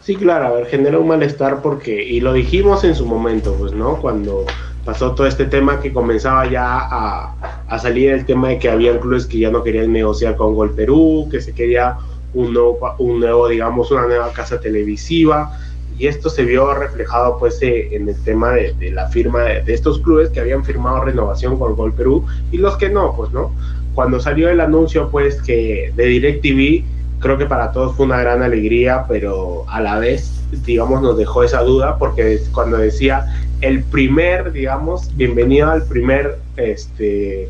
Sí, 0.00 0.16
claro, 0.16 0.46
a 0.46 0.50
ver, 0.52 0.66
genera 0.66 0.98
un 0.98 1.08
malestar 1.08 1.60
porque, 1.60 2.02
y 2.02 2.20
lo 2.20 2.32
dijimos 2.32 2.84
en 2.84 2.94
su 2.94 3.04
momento, 3.04 3.54
pues, 3.58 3.72
¿no? 3.74 4.00
Cuando 4.00 4.46
pasó 4.84 5.12
todo 5.14 5.26
este 5.26 5.44
tema 5.44 5.80
que 5.80 5.92
comenzaba 5.92 6.48
ya 6.48 6.78
a, 6.80 7.78
salir 7.78 8.10
el 8.10 8.24
tema 8.26 8.48
de 8.48 8.58
que 8.58 8.68
había 8.68 8.98
clubes 8.98 9.26
que 9.26 9.38
ya 9.38 9.50
no 9.50 9.62
querían 9.62 9.92
negociar 9.92 10.36
con 10.36 10.54
Gol 10.54 10.72
Perú, 10.72 11.28
que 11.30 11.40
se 11.40 11.52
quería 11.52 11.96
un 12.34 12.52
nuevo, 12.52 12.78
un 12.98 13.20
nuevo 13.20 13.48
digamos, 13.48 13.90
una 13.90 14.06
nueva 14.06 14.32
casa 14.32 14.60
televisiva, 14.60 15.58
y 15.98 16.06
esto 16.06 16.30
se 16.30 16.44
vio 16.44 16.72
reflejado 16.74 17.38
pues 17.38 17.60
eh, 17.62 17.94
en 17.94 18.08
el 18.08 18.22
tema 18.24 18.52
de, 18.52 18.90
la 18.90 19.08
firma 19.08 19.42
de, 19.42 19.62
de, 19.62 19.74
estos 19.74 19.98
clubes 20.00 20.30
que 20.30 20.40
habían 20.40 20.64
firmado 20.64 21.04
renovación 21.04 21.58
con 21.58 21.76
Gol 21.76 21.92
Perú 21.92 22.26
y 22.50 22.56
los 22.56 22.76
que 22.76 22.88
no, 22.88 23.14
pues 23.14 23.30
no 23.32 23.52
cuando 23.94 24.20
salió 24.20 24.48
el 24.48 24.60
anuncio 24.60 25.10
pues 25.10 25.42
que 25.42 25.92
de 25.94 26.04
DirecTV, 26.04 26.84
creo 27.20 27.38
que 27.38 27.46
para 27.46 27.72
todos 27.72 27.96
fue 27.96 28.06
una 28.06 28.20
gran 28.20 28.42
alegría, 28.42 29.04
pero 29.08 29.64
a 29.68 29.80
la 29.80 29.98
vez, 29.98 30.42
digamos, 30.64 31.02
nos 31.02 31.18
dejó 31.18 31.42
esa 31.42 31.62
duda 31.62 31.98
porque 31.98 32.40
cuando 32.52 32.78
decía 32.78 33.26
el 33.60 33.82
primer, 33.82 34.52
digamos, 34.52 35.14
bienvenido 35.16 35.70
al 35.70 35.84
primer, 35.84 36.38
este, 36.56 37.48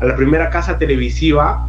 a 0.00 0.04
la 0.04 0.16
primera 0.16 0.50
casa 0.50 0.78
televisiva, 0.78 1.68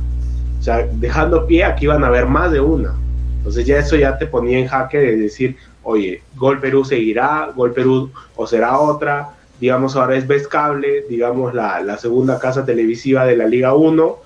o 0.59 0.63
sea, 0.63 0.87
dejando 0.93 1.47
pie, 1.47 1.63
aquí 1.63 1.87
van 1.87 2.03
a 2.03 2.07
haber 2.07 2.25
más 2.25 2.51
de 2.51 2.59
una. 2.59 2.93
Entonces 3.37 3.65
ya 3.65 3.77
eso 3.77 3.95
ya 3.95 4.17
te 4.17 4.27
ponía 4.27 4.59
en 4.59 4.67
jaque 4.67 4.97
de 4.97 5.15
decir, 5.15 5.55
oye, 5.83 6.21
Gol 6.35 6.59
Perú 6.59 6.83
seguirá, 6.83 7.51
Gol 7.55 7.73
Perú 7.73 8.11
o 8.35 8.45
será 8.45 8.77
otra, 8.77 9.29
digamos 9.59 9.95
ahora 9.95 10.17
es 10.17 10.27
Best 10.27 10.47
Cable, 10.47 11.05
digamos 11.09 11.53
la, 11.53 11.97
segunda 11.97 12.39
casa 12.39 12.65
televisiva 12.65 13.25
de 13.25 13.37
la 13.37 13.47
Liga 13.47 13.73
1, 13.73 14.17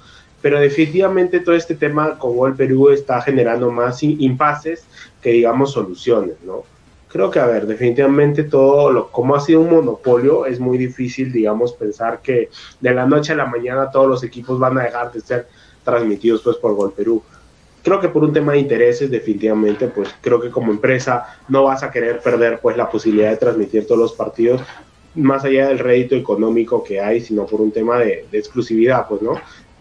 pero 0.41 0.59
definitivamente 0.59 1.39
todo 1.39 1.53
este 1.53 1.75
tema 1.75 2.17
con 2.17 2.35
Gol 2.35 2.55
Perú 2.55 2.89
está 2.89 3.21
generando 3.21 3.69
más 3.69 4.01
impases 4.01 4.85
que 5.21 5.33
digamos 5.33 5.73
soluciones, 5.73 6.37
¿no? 6.43 6.63
Creo 7.11 7.29
que, 7.29 7.39
a 7.39 7.45
ver, 7.45 7.67
definitivamente 7.67 8.43
todo, 8.43 8.91
lo, 8.91 9.11
como 9.11 9.35
ha 9.35 9.41
sido 9.41 9.61
un 9.61 9.71
monopolio, 9.71 10.45
es 10.45 10.59
muy 10.59 10.77
difícil, 10.77 11.31
digamos, 11.31 11.73
pensar 11.73 12.21
que 12.21 12.49
de 12.79 12.93
la 12.93 13.05
noche 13.05 13.33
a 13.33 13.35
la 13.35 13.45
mañana 13.45 13.91
todos 13.91 14.07
los 14.07 14.23
equipos 14.23 14.59
van 14.59 14.77
a 14.77 14.83
dejar 14.83 15.11
de 15.11 15.21
ser 15.21 15.47
transmitidos 15.83 16.41
pues 16.43 16.57
por 16.57 16.75
Gol 16.75 16.93
Perú 16.93 17.23
creo 17.83 17.99
que 17.99 18.09
por 18.09 18.23
un 18.23 18.31
tema 18.31 18.51
de 18.51 18.59
intereses 18.59 19.09
definitivamente 19.09 19.87
pues 19.87 20.13
creo 20.21 20.39
que 20.39 20.51
como 20.51 20.71
empresa 20.71 21.39
no 21.49 21.63
vas 21.63 21.81
a 21.81 21.89
querer 21.89 22.19
perder 22.19 22.59
pues 22.61 22.77
la 22.77 22.87
posibilidad 22.87 23.31
de 23.31 23.37
transmitir 23.37 23.87
todos 23.87 23.99
los 23.99 24.13
partidos 24.13 24.61
más 25.15 25.43
allá 25.43 25.67
del 25.67 25.79
rédito 25.79 26.15
económico 26.15 26.83
que 26.83 26.99
hay, 26.99 27.21
sino 27.21 27.45
por 27.45 27.61
un 27.61 27.71
tema 27.71 27.99
de, 27.99 28.25
exclusividad, 28.31 29.07
pues, 29.07 29.21
¿no? 29.21 29.33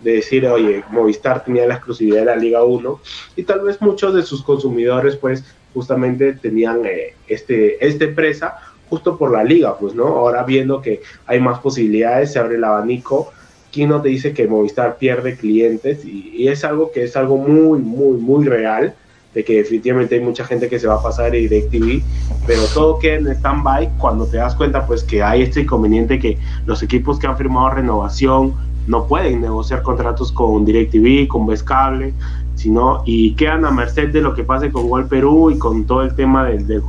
De 0.03 0.15
decir, 0.15 0.47
oye, 0.47 0.83
Movistar 0.91 1.45
tenía 1.45 1.67
la 1.67 1.75
exclusividad 1.75 2.21
de 2.21 2.25
la 2.25 2.37
Liga 2.37 2.65
1 2.65 3.01
y 3.37 3.43
tal 3.45 3.61
vez 3.61 3.81
muchos 3.81 4.15
de 4.15 4.23
sus 4.23 4.43
consumidores, 4.43 5.17
pues, 5.17 5.45
justamente 5.75 6.33
tenían 6.35 6.85
eh, 6.85 7.15
este, 7.29 7.85
este 7.87 8.09
presa 8.09 8.57
justo 8.89 9.17
por 9.17 9.31
la 9.31 9.45
liga, 9.45 9.79
pues, 9.79 9.95
¿no? 9.95 10.07
Ahora 10.07 10.43
viendo 10.43 10.83
que 10.83 11.01
hay 11.27 11.41
más 11.41 11.61
posibilidades, 11.61 12.33
se 12.33 12.41
abre 12.41 12.57
el 12.57 12.65
abanico, 12.65 13.31
¿quién 13.73 13.89
no 13.89 14.03
te 14.03 14.09
dice 14.09 14.33
que 14.33 14.49
Movistar 14.49 14.97
pierde 14.99 15.37
clientes? 15.37 16.05
Y, 16.05 16.49
es 16.49 16.65
algo 16.65 16.91
que 16.91 17.05
es 17.05 17.17
algo 17.17 17.37
muy, 17.37 17.79
muy, 17.79 18.19
muy 18.19 18.45
real 18.45 18.95
de 19.35 19.45
que 19.45 19.59
definitivamente 19.59 20.17
hay 20.17 20.21
mucha 20.21 20.45
gente 20.45 20.69
que 20.69 20.81
se 20.81 20.89
va 20.89 20.95
a 20.95 21.03
pasar 21.03 21.27
a 21.27 21.31
DirecTV, 21.31 22.03
pero 22.49 22.63
todo 22.75 22.99
queda 22.99 23.17
en 23.17 23.29
stand-by 23.29 23.91
cuando 23.99 24.27
te 24.27 24.39
das 24.39 24.57
cuenta 24.57 24.85
pues 24.85 25.05
que 25.05 25.23
hay 25.23 25.43
este 25.43 25.61
inconveniente 25.61 26.19
que 26.19 26.37
los 26.67 26.83
equipos 26.83 27.21
que 27.21 27.29
han 27.29 27.37
firmado 27.37 27.71
renovación 27.71 28.55
no 28.89 29.07
pueden 29.07 29.41
negociar 29.41 29.83
contratos 29.83 30.33
con 30.33 30.65
DirecTV, 30.65 31.29
con 31.29 31.47
Cable, 31.59 32.13
sino 32.61 33.03
y 33.07 33.33
quedan 33.37 33.65
a 33.65 33.71
merced 33.71 34.11
de 34.11 34.21
lo 34.21 34.35
que 34.35 34.45
pase 34.45 34.71
con 34.71 34.87
Gol 34.87 35.07
Perú 35.07 35.51
y 35.51 35.57
con 35.57 35.87
todo 35.87 36.03
el 36.03 36.15
tema 36.15 36.45
del, 36.45 36.83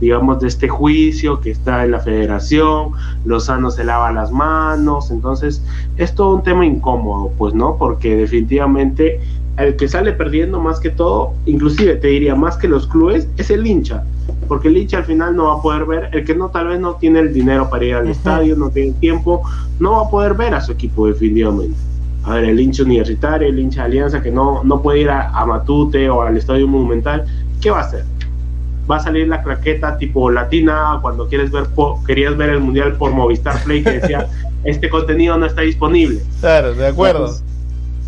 digamos 0.00 0.40
de 0.40 0.48
este 0.48 0.68
juicio 0.68 1.40
que 1.40 1.52
está 1.52 1.84
en 1.84 1.92
la 1.92 2.00
Federación, 2.00 2.90
Lozano 3.24 3.70
se 3.70 3.84
lava 3.84 4.10
las 4.10 4.32
manos, 4.32 5.12
entonces 5.12 5.62
es 5.96 6.12
todo 6.16 6.34
un 6.34 6.42
tema 6.42 6.66
incómodo, 6.66 7.30
pues 7.38 7.54
no, 7.54 7.76
porque 7.76 8.16
definitivamente 8.16 9.20
el 9.58 9.76
que 9.76 9.86
sale 9.86 10.12
perdiendo 10.12 10.58
más 10.58 10.80
que 10.80 10.90
todo, 10.90 11.34
inclusive 11.46 11.94
te 11.94 12.08
diría 12.08 12.34
más 12.34 12.56
que 12.56 12.66
los 12.66 12.88
clubes, 12.88 13.28
es 13.36 13.48
el 13.50 13.64
hincha, 13.64 14.02
porque 14.48 14.68
el 14.68 14.76
hincha 14.76 14.98
al 14.98 15.04
final 15.04 15.36
no 15.36 15.44
va 15.44 15.54
a 15.54 15.62
poder 15.62 15.84
ver, 15.84 16.08
el 16.10 16.24
que 16.24 16.34
no 16.34 16.48
tal 16.48 16.66
vez 16.66 16.80
no 16.80 16.96
tiene 16.96 17.20
el 17.20 17.32
dinero 17.32 17.70
para 17.70 17.84
ir 17.84 17.94
al 17.94 18.08
estadio, 18.08 18.56
no 18.56 18.70
tiene 18.70 18.90
tiempo, 18.94 19.42
no 19.78 19.92
va 19.92 20.02
a 20.02 20.10
poder 20.10 20.34
ver 20.34 20.52
a 20.56 20.60
su 20.60 20.72
equipo 20.72 21.06
definitivamente. 21.06 21.91
A 22.24 22.34
ver, 22.34 22.44
el 22.44 22.60
hincha 22.60 22.82
universitario, 22.84 23.48
el 23.48 23.58
hincha 23.58 23.82
de 23.82 23.86
Alianza 23.86 24.22
que 24.22 24.30
no, 24.30 24.62
no 24.64 24.80
puede 24.80 25.00
ir 25.00 25.10
a, 25.10 25.44
Matute 25.44 26.08
o 26.08 26.22
al 26.22 26.36
Estadio 26.36 26.68
Monumental, 26.68 27.24
¿qué 27.60 27.70
va 27.70 27.78
a 27.78 27.82
hacer? 27.82 28.04
Va 28.90 28.96
a 28.96 29.00
salir 29.00 29.28
la 29.28 29.42
claqueta 29.42 29.98
tipo 29.98 30.30
latina 30.30 30.98
cuando 31.02 31.28
quieres 31.28 31.50
ver 31.50 31.64
querías 32.06 32.36
ver 32.36 32.50
el 32.50 32.60
mundial 32.60 32.96
por 32.96 33.12
Movistar 33.12 33.62
Play 33.64 33.82
que 33.82 34.00
decía 34.00 34.28
este 34.64 34.88
contenido 34.88 35.36
no 35.36 35.46
está 35.46 35.62
disponible. 35.62 36.20
Claro, 36.40 36.74
de 36.74 36.86
acuerdo 36.86 37.32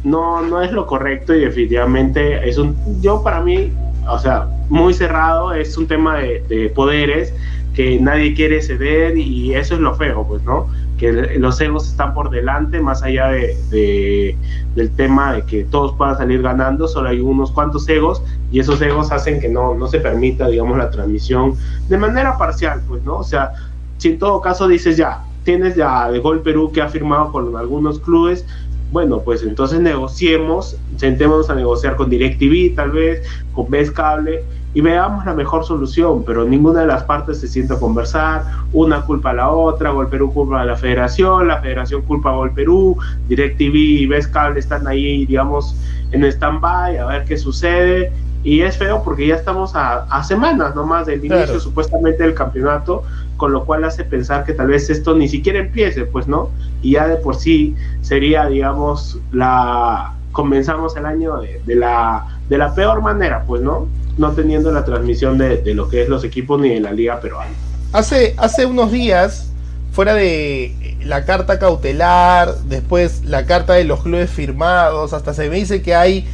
no, 0.04 0.42
no 0.42 0.62
es 0.62 0.70
lo 0.70 0.86
correcto 0.86 1.34
y 1.34 1.40
definitivamente 1.40 2.48
es 2.48 2.58
un, 2.58 2.76
yo 3.00 3.22
para 3.22 3.40
mí, 3.40 3.72
o 4.06 4.18
sea, 4.18 4.46
muy 4.68 4.94
cerrado, 4.94 5.52
es 5.52 5.76
un 5.76 5.86
tema 5.86 6.18
de, 6.18 6.70
poderes 6.74 7.32
que 7.74 7.98
nadie 7.98 8.34
quiere 8.34 8.62
ceder 8.62 9.16
y 9.16 9.54
eso 9.54 9.74
es 9.74 9.80
lo 9.80 9.94
feo, 9.96 10.24
pues, 10.28 10.42
¿no? 10.44 10.68
Que 10.98 11.38
los 11.38 11.60
egos 11.60 11.88
están 11.88 12.14
por 12.14 12.30
delante, 12.30 12.80
más 12.80 13.02
allá 13.02 13.28
de, 13.28 14.36
del 14.74 14.90
tema 14.92 15.34
de 15.34 15.42
que 15.42 15.64
todos 15.64 15.94
puedan 15.96 16.16
salir 16.16 16.40
ganando, 16.42 16.86
solo 16.86 17.08
hay 17.08 17.20
unos 17.20 17.50
cuantos 17.50 17.88
egos 17.88 18.22
y 18.52 18.60
esos 18.60 18.80
egos 18.80 19.10
hacen 19.10 19.40
que 19.40 19.48
no, 19.48 19.74
no 19.74 19.88
se 19.88 19.98
permita, 19.98 20.48
digamos, 20.48 20.78
la 20.78 20.90
transmisión 20.90 21.56
de 21.88 21.98
manera 21.98 22.38
parcial, 22.38 22.80
pues, 22.86 23.02
¿no? 23.02 23.16
O 23.18 23.24
sea, 23.24 23.52
si 23.98 24.10
en 24.10 24.18
todo 24.18 24.40
caso 24.40 24.68
dices 24.68 24.96
ya, 24.96 25.24
tienes 25.44 25.74
ya 25.74 26.10
de 26.10 26.18
Gol 26.20 26.40
Perú 26.42 26.70
que 26.72 26.80
ha 26.80 26.88
firmado 26.88 27.32
con 27.32 27.56
algunos 27.56 27.98
clubes, 27.98 28.46
bueno, 28.92 29.20
pues 29.20 29.42
entonces 29.42 29.80
negociemos, 29.80 30.76
sentémonos 30.96 31.50
a 31.50 31.54
negociar 31.54 31.96
con 31.96 32.10
DirecTV 32.10 32.76
tal 32.76 32.92
vez, 32.92 33.26
con 33.52 33.68
Best 33.68 33.92
Cable, 33.92 34.44
y 34.74 34.80
veamos 34.80 35.24
la 35.24 35.34
mejor 35.34 35.64
solución, 35.64 36.24
pero 36.24 36.44
ninguna 36.44 36.80
de 36.80 36.88
las 36.88 37.04
partes 37.04 37.40
se 37.40 37.48
siente 37.48 37.74
a 37.74 37.78
conversar, 37.78 38.44
una 38.72 39.02
culpa 39.02 39.30
a 39.30 39.34
la 39.34 39.48
otra, 39.48 39.90
Gol 39.90 40.08
Perú 40.08 40.32
culpa 40.34 40.60
a 40.60 40.64
la 40.64 40.76
federación, 40.76 41.46
la 41.46 41.60
federación 41.60 42.02
culpa 42.02 42.30
a 42.30 42.34
Gol 42.34 42.52
Perú, 42.52 42.96
DirecTV 43.28 43.74
y 43.74 44.06
Ves 44.06 44.26
Cable 44.26 44.58
están 44.58 44.86
ahí, 44.88 45.24
digamos, 45.26 45.76
en 46.10 46.24
stand-by 46.24 46.98
a 46.98 47.06
ver 47.06 47.24
qué 47.24 47.38
sucede, 47.38 48.12
y 48.42 48.60
es 48.60 48.76
feo 48.76 49.02
porque 49.02 49.26
ya 49.28 49.36
estamos 49.36 49.72
a, 49.74 50.22
semanas 50.24 50.74
nomás 50.74 51.06
del 51.06 51.24
inicio 51.24 51.58
supuestamente 51.60 52.22
del 52.24 52.34
campeonato, 52.34 53.04
con 53.38 53.52
lo 53.52 53.64
cual 53.64 53.84
hace 53.84 54.04
pensar 54.04 54.44
que 54.44 54.52
tal 54.52 54.68
vez 54.68 54.90
esto 54.90 55.14
ni 55.14 55.28
siquiera 55.28 55.60
empiece, 55.60 56.04
pues, 56.04 56.28
¿no? 56.28 56.50
Y 56.82 56.92
ya 56.92 57.08
de 57.08 57.16
por 57.16 57.36
sí 57.36 57.74
sería, 58.02 58.46
digamos, 58.46 59.18
la 59.32 60.14
comenzamos 60.32 60.96
el 60.96 61.06
año 61.06 61.38
de, 61.38 61.74
la, 61.74 62.26
de 62.48 62.58
la 62.58 62.74
peor 62.74 63.00
manera, 63.00 63.44
pues, 63.46 63.62
¿no? 63.62 63.88
No 64.16 64.32
teniendo 64.32 64.70
la 64.72 64.84
transmisión 64.84 65.38
de, 65.38 65.62
lo 65.74 65.88
que 65.88 66.02
es 66.02 66.08
los 66.08 66.24
equipos 66.24 66.60
ni 66.60 66.70
de 66.70 66.80
la 66.80 66.92
liga 66.92 67.20
peruana. 67.20 67.50
Hace, 67.92 68.34
hace 68.36 68.66
unos 68.66 68.92
días, 68.92 69.50
fuera 69.92 70.14
de 70.14 70.96
la 71.04 71.24
carta 71.24 71.58
cautelar, 71.58 72.54
después 72.66 73.24
la 73.24 73.46
carta 73.46 73.74
de 73.74 73.84
los 73.84 74.02
clubes 74.02 74.30
firmados, 74.30 75.12
hasta 75.12 75.34
se 75.34 75.48
me 75.48 75.56
dice 75.56 75.82
que 75.82 75.94
hay 75.94 76.26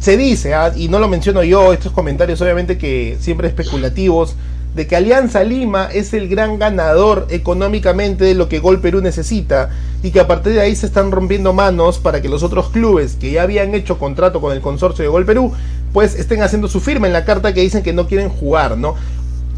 se 0.00 0.16
dice, 0.16 0.54
¿ah? 0.54 0.72
y 0.74 0.88
no 0.88 0.98
lo 0.98 1.08
menciono 1.08 1.42
yo, 1.42 1.72
estos 1.72 1.92
comentarios 1.92 2.40
obviamente 2.40 2.78
que 2.78 3.16
siempre 3.20 3.48
especulativos, 3.48 4.36
de 4.78 4.86
que 4.86 4.94
Alianza 4.94 5.42
Lima 5.42 5.88
es 5.92 6.14
el 6.14 6.28
gran 6.28 6.56
ganador 6.56 7.26
económicamente 7.30 8.24
de 8.24 8.36
lo 8.36 8.48
que 8.48 8.60
Gol 8.60 8.80
Perú 8.80 9.00
necesita 9.00 9.70
y 10.04 10.12
que 10.12 10.20
a 10.20 10.28
partir 10.28 10.52
de 10.52 10.60
ahí 10.60 10.76
se 10.76 10.86
están 10.86 11.10
rompiendo 11.10 11.52
manos 11.52 11.98
para 11.98 12.22
que 12.22 12.28
los 12.28 12.44
otros 12.44 12.68
clubes 12.68 13.16
que 13.16 13.32
ya 13.32 13.42
habían 13.42 13.74
hecho 13.74 13.98
contrato 13.98 14.40
con 14.40 14.52
el 14.52 14.60
consorcio 14.60 15.02
de 15.02 15.08
Gol 15.08 15.26
Perú 15.26 15.52
pues 15.92 16.14
estén 16.14 16.44
haciendo 16.44 16.68
su 16.68 16.80
firma 16.80 17.08
en 17.08 17.12
la 17.12 17.24
carta 17.24 17.52
que 17.52 17.60
dicen 17.60 17.82
que 17.82 17.92
no 17.92 18.06
quieren 18.06 18.28
jugar, 18.28 18.78
¿no? 18.78 18.94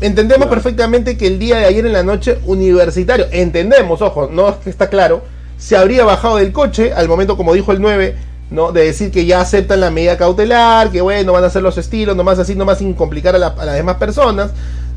Entendemos 0.00 0.48
perfectamente 0.48 1.18
que 1.18 1.26
el 1.26 1.38
día 1.38 1.58
de 1.58 1.66
ayer 1.66 1.84
en 1.84 1.92
la 1.92 2.02
noche 2.02 2.38
Universitario, 2.46 3.26
entendemos, 3.30 4.00
ojo, 4.00 4.30
no 4.32 4.48
es 4.48 4.56
que 4.56 4.70
está 4.70 4.88
claro, 4.88 5.22
se 5.58 5.76
habría 5.76 6.02
bajado 6.06 6.38
del 6.38 6.50
coche 6.50 6.94
al 6.94 7.08
momento 7.08 7.36
como 7.36 7.52
dijo 7.52 7.72
el 7.72 7.82
9 7.82 8.16
¿no? 8.50 8.72
De 8.72 8.84
decir 8.84 9.10
que 9.10 9.24
ya 9.26 9.40
aceptan 9.40 9.80
la 9.80 9.90
medida 9.90 10.16
cautelar, 10.16 10.90
que 10.90 11.00
bueno, 11.00 11.32
van 11.32 11.44
a 11.44 11.46
hacer 11.46 11.62
los 11.62 11.78
estilos, 11.78 12.16
nomás 12.16 12.38
así, 12.38 12.54
nomás 12.54 12.78
sin 12.78 12.94
complicar 12.94 13.34
a, 13.36 13.38
las 13.38 13.74
demás 13.74 13.96
personas, 13.96 14.50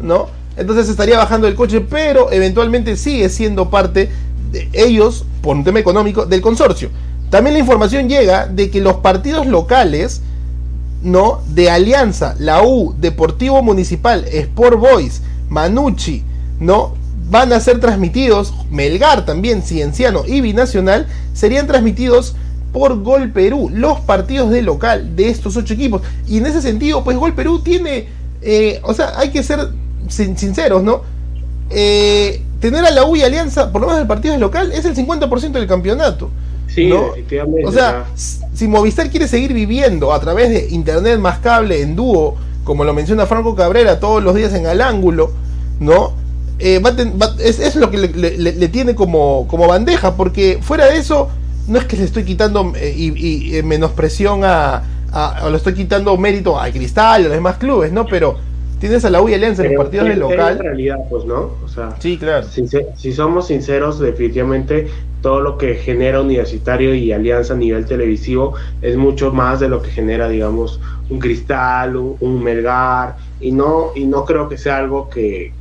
¿no? 0.03 0.27
Entonces 0.55 0.89
estaría 0.89 1.17
bajando 1.17 1.47
el 1.47 1.55
coche, 1.55 1.81
pero 1.81 2.31
eventualmente 2.31 2.95
sigue 2.95 3.29
siendo 3.29 3.69
parte 3.69 4.09
de 4.51 4.69
ellos, 4.73 5.25
por 5.41 5.55
un 5.55 5.63
tema 5.63 5.79
económico, 5.79 6.25
del 6.25 6.41
consorcio. 6.41 6.89
También 7.29 7.55
la 7.55 7.59
información 7.59 8.07
llega 8.07 8.45
de 8.45 8.69
que 8.69 8.79
los 8.79 8.97
partidos 8.97 9.47
locales, 9.47 10.21
¿no? 11.01 11.41
De 11.49 11.71
Alianza, 11.71 12.35
la 12.37 12.61
U, 12.61 12.93
Deportivo 12.99 13.63
Municipal, 13.63 14.25
Sport 14.25 14.79
Boys, 14.79 15.21
Manucci, 15.49 16.23
¿no? 16.59 16.93
Van 17.31 17.51
a 17.51 17.59
ser 17.59 17.79
transmitidos, 17.79 18.53
Melgar 18.69 19.25
también, 19.25 19.63
Cienciano 19.63 20.23
y 20.27 20.41
Binacional, 20.41 21.07
serían 21.33 21.65
transmitidos 21.65 22.35
por 22.71 23.01
Gol 23.01 23.31
Perú, 23.31 23.71
los 23.73 23.99
partidos 24.01 24.51
de 24.51 24.61
local 24.61 25.15
de 25.15 25.29
estos 25.29 25.57
ocho 25.57 25.73
equipos. 25.73 26.03
Y 26.27 26.37
en 26.37 26.45
ese 26.45 26.61
sentido, 26.61 27.03
pues 27.03 27.17
Gol 27.17 27.33
Perú 27.33 27.61
tiene, 27.63 28.07
eh, 28.41 28.79
o 28.83 28.93
sea, 28.93 29.17
hay 29.17 29.31
que 29.31 29.41
ser 29.41 29.69
sinceros, 30.09 30.83
¿no? 30.83 31.01
Eh, 31.69 32.41
tener 32.59 32.85
a 32.85 32.91
la 32.91 33.05
U 33.05 33.15
y 33.15 33.23
Alianza, 33.23 33.71
por 33.71 33.81
lo 33.81 33.87
menos 33.87 34.01
el 34.01 34.07
partido 34.07 34.33
de 34.33 34.39
local, 34.39 34.71
es 34.71 34.85
el 34.85 34.95
50% 34.95 35.51
del 35.51 35.67
campeonato. 35.67 36.29
Sí, 36.67 36.91
efectivamente. 36.91 37.65
O 37.67 37.71
sea, 37.71 38.05
si 38.15 38.67
Movistar 38.67 39.09
quiere 39.09 39.27
seguir 39.27 39.53
viviendo 39.53 40.13
a 40.13 40.19
través 40.19 40.49
de 40.49 40.69
internet 40.69 41.19
más 41.19 41.39
cable 41.39 41.81
en 41.81 41.95
dúo, 41.95 42.35
como 42.63 42.83
lo 42.83 42.93
menciona 42.93 43.25
Franco 43.25 43.55
Cabrera 43.55 43.99
todos 43.99 44.23
los 44.23 44.33
días 44.35 44.53
en 44.53 44.65
el 44.65 44.81
ángulo, 44.81 45.31
¿no? 45.79 46.13
Eh, 46.59 46.81
es, 47.39 47.75
lo 47.75 47.91
que 47.91 47.97
le, 47.97 48.67
tiene 48.69 48.95
como, 48.95 49.47
como 49.49 49.67
bandeja, 49.67 50.15
porque 50.15 50.59
fuera 50.61 50.85
de 50.85 50.97
eso, 50.97 51.29
no 51.67 51.77
es 51.77 51.85
que 51.85 51.97
le 51.97 52.05
estoy 52.05 52.23
quitando 52.23 52.73
eh, 52.75 52.93
y, 52.95 53.55
eh, 53.55 53.63
menospresión 53.63 54.41
a, 54.43 54.83
o 55.43 55.49
le 55.49 55.57
estoy 55.57 55.73
quitando 55.73 56.15
mérito 56.17 56.59
a 56.59 56.71
Cristal 56.71 57.21
y 57.21 57.25
a 57.25 57.27
los 57.27 57.35
demás 57.35 57.57
clubes, 57.57 57.91
¿no? 57.91 58.05
Pero 58.05 58.37
tienes 58.83 59.05
a 59.05 59.09
la 59.09 59.21
U 59.21 59.29
y 59.29 59.33
Alianza 59.33 59.63
en 59.63 59.75
los 59.75 59.85
partidos 59.85 60.09
de 60.09 60.17
local. 60.17 60.57
En 60.57 60.63
realidad, 60.63 60.97
pues, 61.09 61.23
¿no? 61.23 61.51
O 61.63 61.69
sea, 61.69 61.95
sí, 61.99 62.17
claro. 62.17 62.45
Si, 62.97 63.13
somos 63.13 63.47
sinceros, 63.47 63.97
definitivamente 63.97 64.89
todo 65.21 65.39
lo 65.39 65.57
que 65.57 65.75
genera 65.75 66.19
Universitario 66.19 66.93
y 66.93 67.13
Alianza 67.13 67.53
a 67.53 67.55
nivel 67.55 67.85
televisivo 67.85 68.55
es 68.81 68.97
mucho 68.97 69.31
más 69.31 69.61
de 69.61 69.69
lo 69.69 69.81
que 69.81 69.89
genera, 69.89 70.27
digamos, 70.27 70.81
un 71.09 71.19
Cristal, 71.19 71.95
un, 71.95 72.43
Melgar, 72.43 73.15
y 73.39 73.53
no, 73.53 73.91
y 73.95 74.03
no 74.03 74.25
creo 74.25 74.49
que 74.49 74.57
sea 74.57 74.79
algo 74.79 75.09
que, 75.09 75.53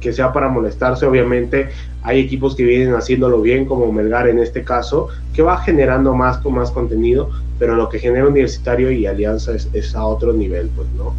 que 0.00 0.14
sea 0.14 0.32
para 0.32 0.48
molestarse, 0.48 1.04
obviamente 1.04 1.68
hay 2.02 2.18
equipos 2.18 2.56
que 2.56 2.64
vienen 2.64 2.94
haciéndolo 2.94 3.42
bien, 3.42 3.66
como 3.66 3.92
Melgar 3.92 4.26
en 4.26 4.38
este 4.38 4.64
caso, 4.64 5.08
que 5.34 5.42
va 5.42 5.58
generando 5.58 6.14
más 6.14 6.38
con 6.38 6.54
más 6.54 6.70
contenido, 6.70 7.28
pero 7.58 7.74
lo 7.76 7.90
que 7.90 7.98
genera 7.98 8.26
Universitario 8.26 8.90
y 8.90 9.04
Alianza 9.04 9.52
es, 9.54 9.94
a 9.94 10.06
otro 10.06 10.32
nivel, 10.32 10.70
pues, 10.74 10.88
¿no? 10.96 11.12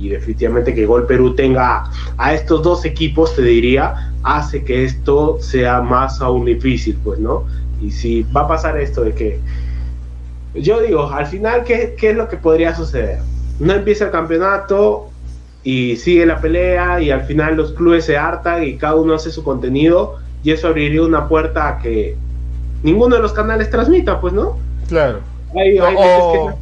Y 0.00 0.08
definitivamente 0.08 0.74
que 0.74 0.86
Gol 0.86 1.06
Perú 1.06 1.34
tenga 1.34 1.90
a 2.16 2.34
estos 2.34 2.62
dos 2.62 2.84
equipos, 2.84 3.36
te 3.36 3.42
diría, 3.42 4.12
hace 4.22 4.64
que 4.64 4.84
esto 4.84 5.38
sea 5.40 5.82
más 5.82 6.20
aún 6.20 6.46
difícil, 6.46 6.98
pues, 7.04 7.18
¿no? 7.18 7.44
Y 7.82 7.90
si 7.90 8.22
va 8.34 8.42
a 8.42 8.48
pasar 8.48 8.78
esto 8.80 9.02
de 9.02 9.12
que, 9.12 9.40
yo 10.54 10.80
digo, 10.80 11.10
al 11.10 11.26
final, 11.26 11.64
¿qué, 11.64 11.94
qué 11.98 12.10
es 12.10 12.16
lo 12.16 12.28
que 12.28 12.36
podría 12.36 12.74
suceder? 12.74 13.18
No 13.58 13.74
empieza 13.74 14.06
el 14.06 14.10
campeonato, 14.10 15.10
y 15.62 15.96
sigue 15.96 16.24
la 16.26 16.40
pelea 16.40 17.00
y 17.00 17.10
al 17.10 17.22
final 17.22 17.56
los 17.56 17.72
clubes 17.72 18.06
se 18.06 18.16
hartan 18.16 18.64
y 18.64 18.76
cada 18.76 18.94
uno 18.94 19.14
hace 19.14 19.30
su 19.30 19.44
contenido 19.44 20.16
y 20.42 20.52
eso 20.52 20.68
abriría 20.68 21.02
una 21.02 21.28
puerta 21.28 21.68
a 21.68 21.78
que 21.78 22.16
ninguno 22.82 23.16
de 23.16 23.22
los 23.22 23.32
canales 23.32 23.68
transmita, 23.68 24.20
pues, 24.20 24.32
¿no? 24.32 24.56
Claro. 24.88 25.18
o, 25.54 26.52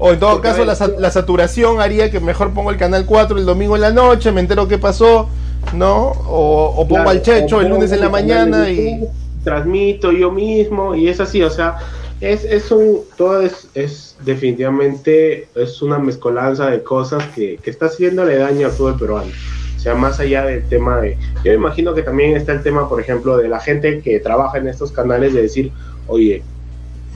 en 0.00 0.20
todo 0.20 0.40
caso, 0.40 0.64
la, 0.64 1.10
saturación 1.10 1.80
haría 1.80 2.10
que 2.10 2.20
mejor 2.20 2.52
pongo 2.52 2.70
el 2.70 2.76
canal 2.76 3.04
4 3.04 3.38
el 3.38 3.46
domingo 3.46 3.74
en 3.74 3.82
la 3.82 3.92
noche, 3.92 4.30
me 4.30 4.40
entero 4.40 4.68
qué 4.68 4.78
pasó, 4.78 5.28
¿no? 5.74 6.12
O, 6.26 6.86
pongo 6.88 7.10
al 7.10 7.22
Checho 7.22 7.60
el 7.60 7.68
lunes 7.68 7.92
en 7.92 8.00
la 8.00 8.08
mañana 8.08 8.70
y. 8.70 9.06
Transmito 9.44 10.12
yo 10.12 10.30
mismo 10.30 10.94
y 10.94 11.08
es 11.08 11.20
así, 11.20 11.42
o 11.42 11.50
sea, 11.50 11.76
es, 12.20 12.44
es 12.44 12.70
un. 12.70 13.00
Todo 13.16 13.42
es, 13.42 13.68
es 13.74 14.16
definitivamente. 14.24 15.48
Es 15.54 15.82
una 15.82 15.98
mezcolanza 15.98 16.70
de 16.70 16.82
cosas 16.82 17.24
que, 17.34 17.58
que 17.62 17.70
está 17.70 17.86
haciéndole 17.86 18.36
daño 18.36 18.66
al 18.66 18.72
fútbol 18.72 18.98
peruano. 18.98 19.30
O 19.78 19.80
sea, 19.80 19.94
más 19.94 20.18
allá 20.18 20.44
del 20.44 20.68
tema 20.68 21.00
de... 21.00 21.16
Yo 21.44 21.52
imagino 21.52 21.94
que 21.94 22.02
también 22.02 22.36
está 22.36 22.50
el 22.50 22.64
tema, 22.64 22.88
por 22.88 23.00
ejemplo, 23.00 23.36
de 23.36 23.48
la 23.48 23.60
gente 23.60 24.00
que 24.00 24.18
trabaja 24.18 24.58
en 24.58 24.66
estos 24.66 24.90
canales 24.90 25.34
de 25.34 25.42
decir, 25.42 25.70
oye, 26.08 26.42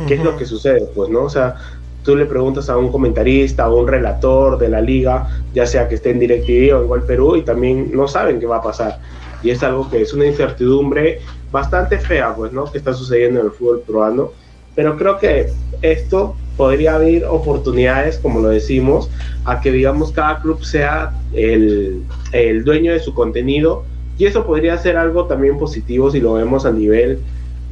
¿qué 0.07 0.15
es 0.15 0.23
lo 0.23 0.37
que 0.37 0.47
sucede? 0.47 0.87
Pues, 0.95 1.11
¿no? 1.11 1.25
O 1.25 1.29
sea, 1.29 1.57
tú 2.03 2.17
le 2.17 2.27
preguntas 2.27 2.69
a 2.69 2.77
un 2.77 2.91
comentarista, 2.91 3.65
a 3.65 3.73
un 3.73 3.87
relator 3.87 4.59
de 4.59 4.69
la 4.69 4.81
liga, 4.81 5.29
ya 5.55 5.67
sea 5.67 5.89
que 5.89 5.95
esté 5.97 6.11
en 6.11 6.21
DirecTV 6.21 6.77
o 6.77 6.83
en 6.83 6.89
Gol 6.89 7.05
Perú, 7.05 7.37
y 7.37 7.43
también 7.43 7.91
no 7.93 8.09
saben 8.09 8.41
qué 8.41 8.47
va 8.47 8.57
a 8.57 8.63
pasar. 8.63 8.99
Y 9.43 9.51
es 9.51 9.63
algo 9.63 9.91
que 9.91 10.03
es 10.03 10.13
una 10.13 10.27
incertidumbre 10.27 11.21
bastante 11.51 11.99
fea, 11.99 12.35
pues, 12.35 12.53
¿no? 12.53 12.65
Que 12.65 12.79
está 12.79 12.93
sucediendo 12.95 13.41
en 13.41 13.47
el 13.47 13.53
fútbol 13.53 13.83
peruano. 13.87 14.31
Pero 14.75 14.97
creo 14.97 15.19
que 15.19 15.49
esto 15.83 16.35
podría 16.57 16.95
haber 16.95 17.25
oportunidades, 17.25 18.19
como 18.19 18.41
lo 18.41 18.49
decimos, 18.49 19.11
a 19.45 19.61
que 19.61 19.71
digamos 19.73 20.13
cada 20.13 20.41
club 20.41 20.65
sea 20.65 21.13
el, 21.33 22.03
el, 22.33 22.65
dueño 22.65 22.93
de 22.93 23.01
su 23.01 23.15
contenido 23.15 23.85
y 24.19 24.27
eso 24.27 24.47
podría 24.47 24.77
ser 24.79 24.97
algo 24.97 25.27
también 25.27 25.59
positivo 25.59 26.11
si 26.11 26.21
lo 26.21 26.35
vemos 26.35 26.65
a 26.67 26.71
nivel, 26.71 27.19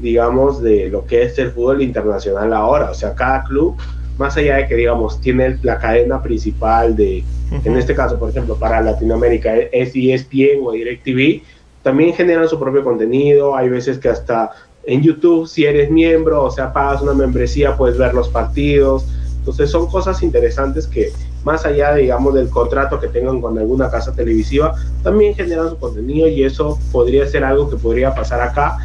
digamos, 0.01 0.63
de 0.63 0.89
lo 0.89 1.07
que 1.07 1.23
es 1.23 1.39
el 1.39 1.53
fútbol 1.53 1.83
internacional 1.83 2.53
ahora, 2.53 2.91
o 2.91 2.95
sea, 2.95 3.15
cada 3.15 3.45
club, 3.45 3.77
más 4.21 4.37
allá 4.37 4.57
de 4.59 4.69
que, 4.69 4.77
digamos, 4.77 5.19
tiene 5.23 5.59
la 5.63 5.79
cadena 5.79 6.23
principal 6.23 6.95
de, 6.95 7.25
en 7.65 7.77
este 7.79 7.95
caso, 7.95 8.19
por 8.19 8.29
ejemplo, 8.29 8.55
para 8.55 8.83
Latinoamérica 8.83 9.57
es 9.57 9.93
ESPN 9.95 10.61
o 10.63 10.73
DirecTV, 10.73 11.43
también 11.83 12.13
generan 12.13 12.47
su 12.47 12.59
propio 12.59 12.85
contenido, 12.85 13.57
hay 13.57 13.71
veces 13.71 13.99
que 13.99 14.11
hasta 14.11 14.51
en 14.85 15.01
YouTube, 15.01 15.49
si 15.49 15.65
eres 15.65 15.91
miembro, 15.91 16.45
o 16.45 16.51
sea, 16.51 16.71
pagas 16.71 17.01
una 17.01 17.15
membresía, 17.15 17.79
puedes 17.79 17.97
ver 17.97 18.13
los 18.13 18.29
partidos. 18.29 19.07
Entonces 19.39 19.71
son 19.71 19.87
cosas 19.87 20.23
interesantes 20.23 20.87
que 20.87 21.13
más 21.43 21.65
allá, 21.65 21.95
digamos, 21.95 22.35
del 22.35 22.51
contrato 22.51 23.01
que 23.01 23.09
tengan 23.09 23.41
con 23.41 23.57
alguna 23.57 23.91
casa 23.91 24.15
televisiva, 24.15 24.75
también 25.03 25.35
generan 25.35 25.71
su 25.71 25.79
contenido 25.79 26.29
y 26.29 26.45
eso 26.45 26.79
podría 26.93 27.27
ser 27.27 27.45
algo 27.45 27.71
que 27.71 27.77
podría 27.77 28.15
pasar 28.15 28.43
acá 28.43 28.77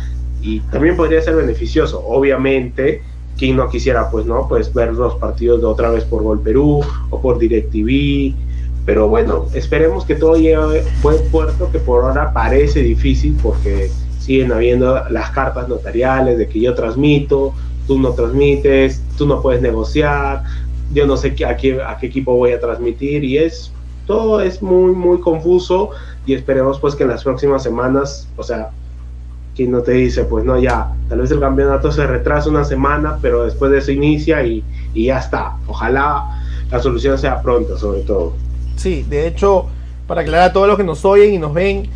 y 0.42 0.62
también 0.72 0.96
podría 0.96 1.22
ser 1.22 1.36
beneficioso. 1.36 2.02
Obviamente, 2.08 3.02
quien 3.38 3.58
no 3.58 3.70
quisiera, 3.70 4.10
pues, 4.10 4.26
¿no? 4.26 4.48
Pues 4.48 4.74
ver 4.74 4.94
los 4.94 5.16
partidos 5.16 5.62
de 5.62 5.68
otra 5.68 5.90
vez 5.90 6.04
por 6.06 6.24
Gol 6.24 6.42
Perú 6.42 6.82
o 7.10 7.22
por 7.22 7.38
DirecTV. 7.40 8.34
Pero 8.86 9.10
bueno, 9.10 9.46
esperemos 9.54 10.06
que 10.06 10.16
todo 10.16 10.36
llegue 10.36 10.56
a 10.56 10.68
buen 11.02 11.18
puerto, 11.32 11.72
que 11.72 11.80
por 11.80 12.04
ahora 12.04 12.32
parece 12.34 12.82
difícil 12.82 13.36
porque 13.42 13.90
siguen 14.20 14.52
habiendo 14.52 15.02
las 15.10 15.32
cartas 15.32 15.68
notariales 15.68 16.38
de 16.38 16.48
que 16.48 16.60
yo 16.60 16.74
transmito, 16.74 17.54
tú 17.88 18.00
no 18.00 18.12
transmites, 18.12 19.02
tú 19.18 19.26
no 19.28 19.42
puedes 19.42 19.62
negociar, 19.62 20.44
yo 20.94 21.06
no 21.08 21.18
sé 21.18 21.36
a 21.46 21.58
qué, 21.58 21.82
a 21.82 21.98
qué 21.98 22.08
equipo 22.08 22.36
voy 22.36 22.52
a 22.52 22.60
transmitir 22.60 23.24
y 23.24 23.38
es 23.38 23.72
todo 24.06 24.40
es 24.42 24.62
muy, 24.62 24.94
muy 24.94 25.20
confuso 25.20 25.90
y 26.26 26.34
esperemos 26.34 26.80
pues 26.80 26.96
que 26.96 27.04
en 27.04 27.10
las 27.10 27.24
próximas 27.24 27.64
semanas, 27.64 28.28
o 28.38 28.44
sea, 28.44 28.70
quien 29.56 29.72
no 29.72 29.82
te 29.82 29.94
dice, 29.94 30.26
pues 30.26 30.44
no, 30.44 30.60
ya, 30.60 30.94
tal 31.08 31.20
vez 31.22 31.32
el 31.32 31.40
campeonato 31.40 31.92
se 31.92 32.06
retrasa 32.06 32.50
una 32.50 32.66
semana, 32.66 33.20
pero 33.22 33.46
después 33.46 33.72
de 33.72 33.78
eso 33.78 33.92
inicia 33.92 34.44
y, 34.44 34.64
y 34.94 35.06
ya 35.06 35.20
está. 35.20 35.56
Ojalá 35.68 36.42
la 36.70 36.80
solución 36.82 37.18
sea 37.18 37.42
pronta, 37.42 37.78
sobre 37.78 38.02
todo. 38.02 38.34
Sí, 38.76 39.06
de 39.10 39.28
hecho, 39.28 39.68
para 40.08 40.22
aclarar 40.22 40.50
a 40.50 40.54
todos 40.54 40.68
los 40.68 40.78
que 40.78 40.84
nos 40.84 41.06
oyen 41.06 41.34
y 41.34 41.38
nos 41.38 41.54
ven, 41.54 41.88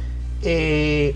eh, 0.41 1.16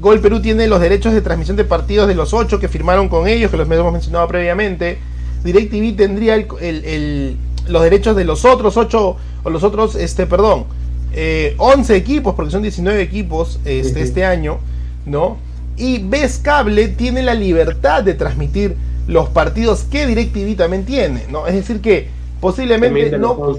Gol 0.00 0.20
Perú 0.20 0.40
tiene 0.40 0.66
los 0.66 0.80
derechos 0.80 1.12
de 1.12 1.20
transmisión 1.20 1.56
de 1.56 1.64
partidos 1.64 2.08
de 2.08 2.14
los 2.14 2.34
ocho 2.34 2.58
que 2.58 2.68
firmaron 2.68 3.08
con 3.08 3.28
ellos, 3.28 3.50
que 3.50 3.56
los 3.56 3.70
hemos 3.70 3.92
mencionado 3.92 4.26
previamente. 4.28 4.98
DirecTV 5.44 5.96
tendría 5.96 6.34
el, 6.34 6.46
el, 6.60 6.84
el, 6.84 7.36
los 7.68 7.82
derechos 7.82 8.16
de 8.16 8.24
los 8.24 8.44
otros 8.44 8.76
ocho, 8.76 9.16
o 9.42 9.50
los 9.50 9.62
otros, 9.62 9.94
este, 9.94 10.26
perdón, 10.26 10.64
eh, 11.12 11.54
11 11.58 11.96
equipos, 11.96 12.34
porque 12.34 12.50
son 12.50 12.62
19 12.62 13.00
equipos 13.02 13.58
este, 13.64 13.98
uh 13.98 14.02
-huh. 14.02 14.04
este 14.04 14.24
año, 14.24 14.58
¿no? 15.06 15.38
Y 15.80 15.98
Ves 15.98 16.38
Cable 16.42 16.88
tiene 16.88 17.22
la 17.22 17.34
libertad 17.34 18.04
de 18.04 18.14
transmitir 18.14 18.76
los 19.06 19.30
partidos 19.30 19.84
que 19.84 20.06
DirecTV 20.06 20.56
también 20.56 20.84
tiene, 20.84 21.24
¿no? 21.30 21.46
Es 21.46 21.54
decir, 21.54 21.80
que 21.80 22.08
posiblemente 22.40 23.18
no. 23.18 23.58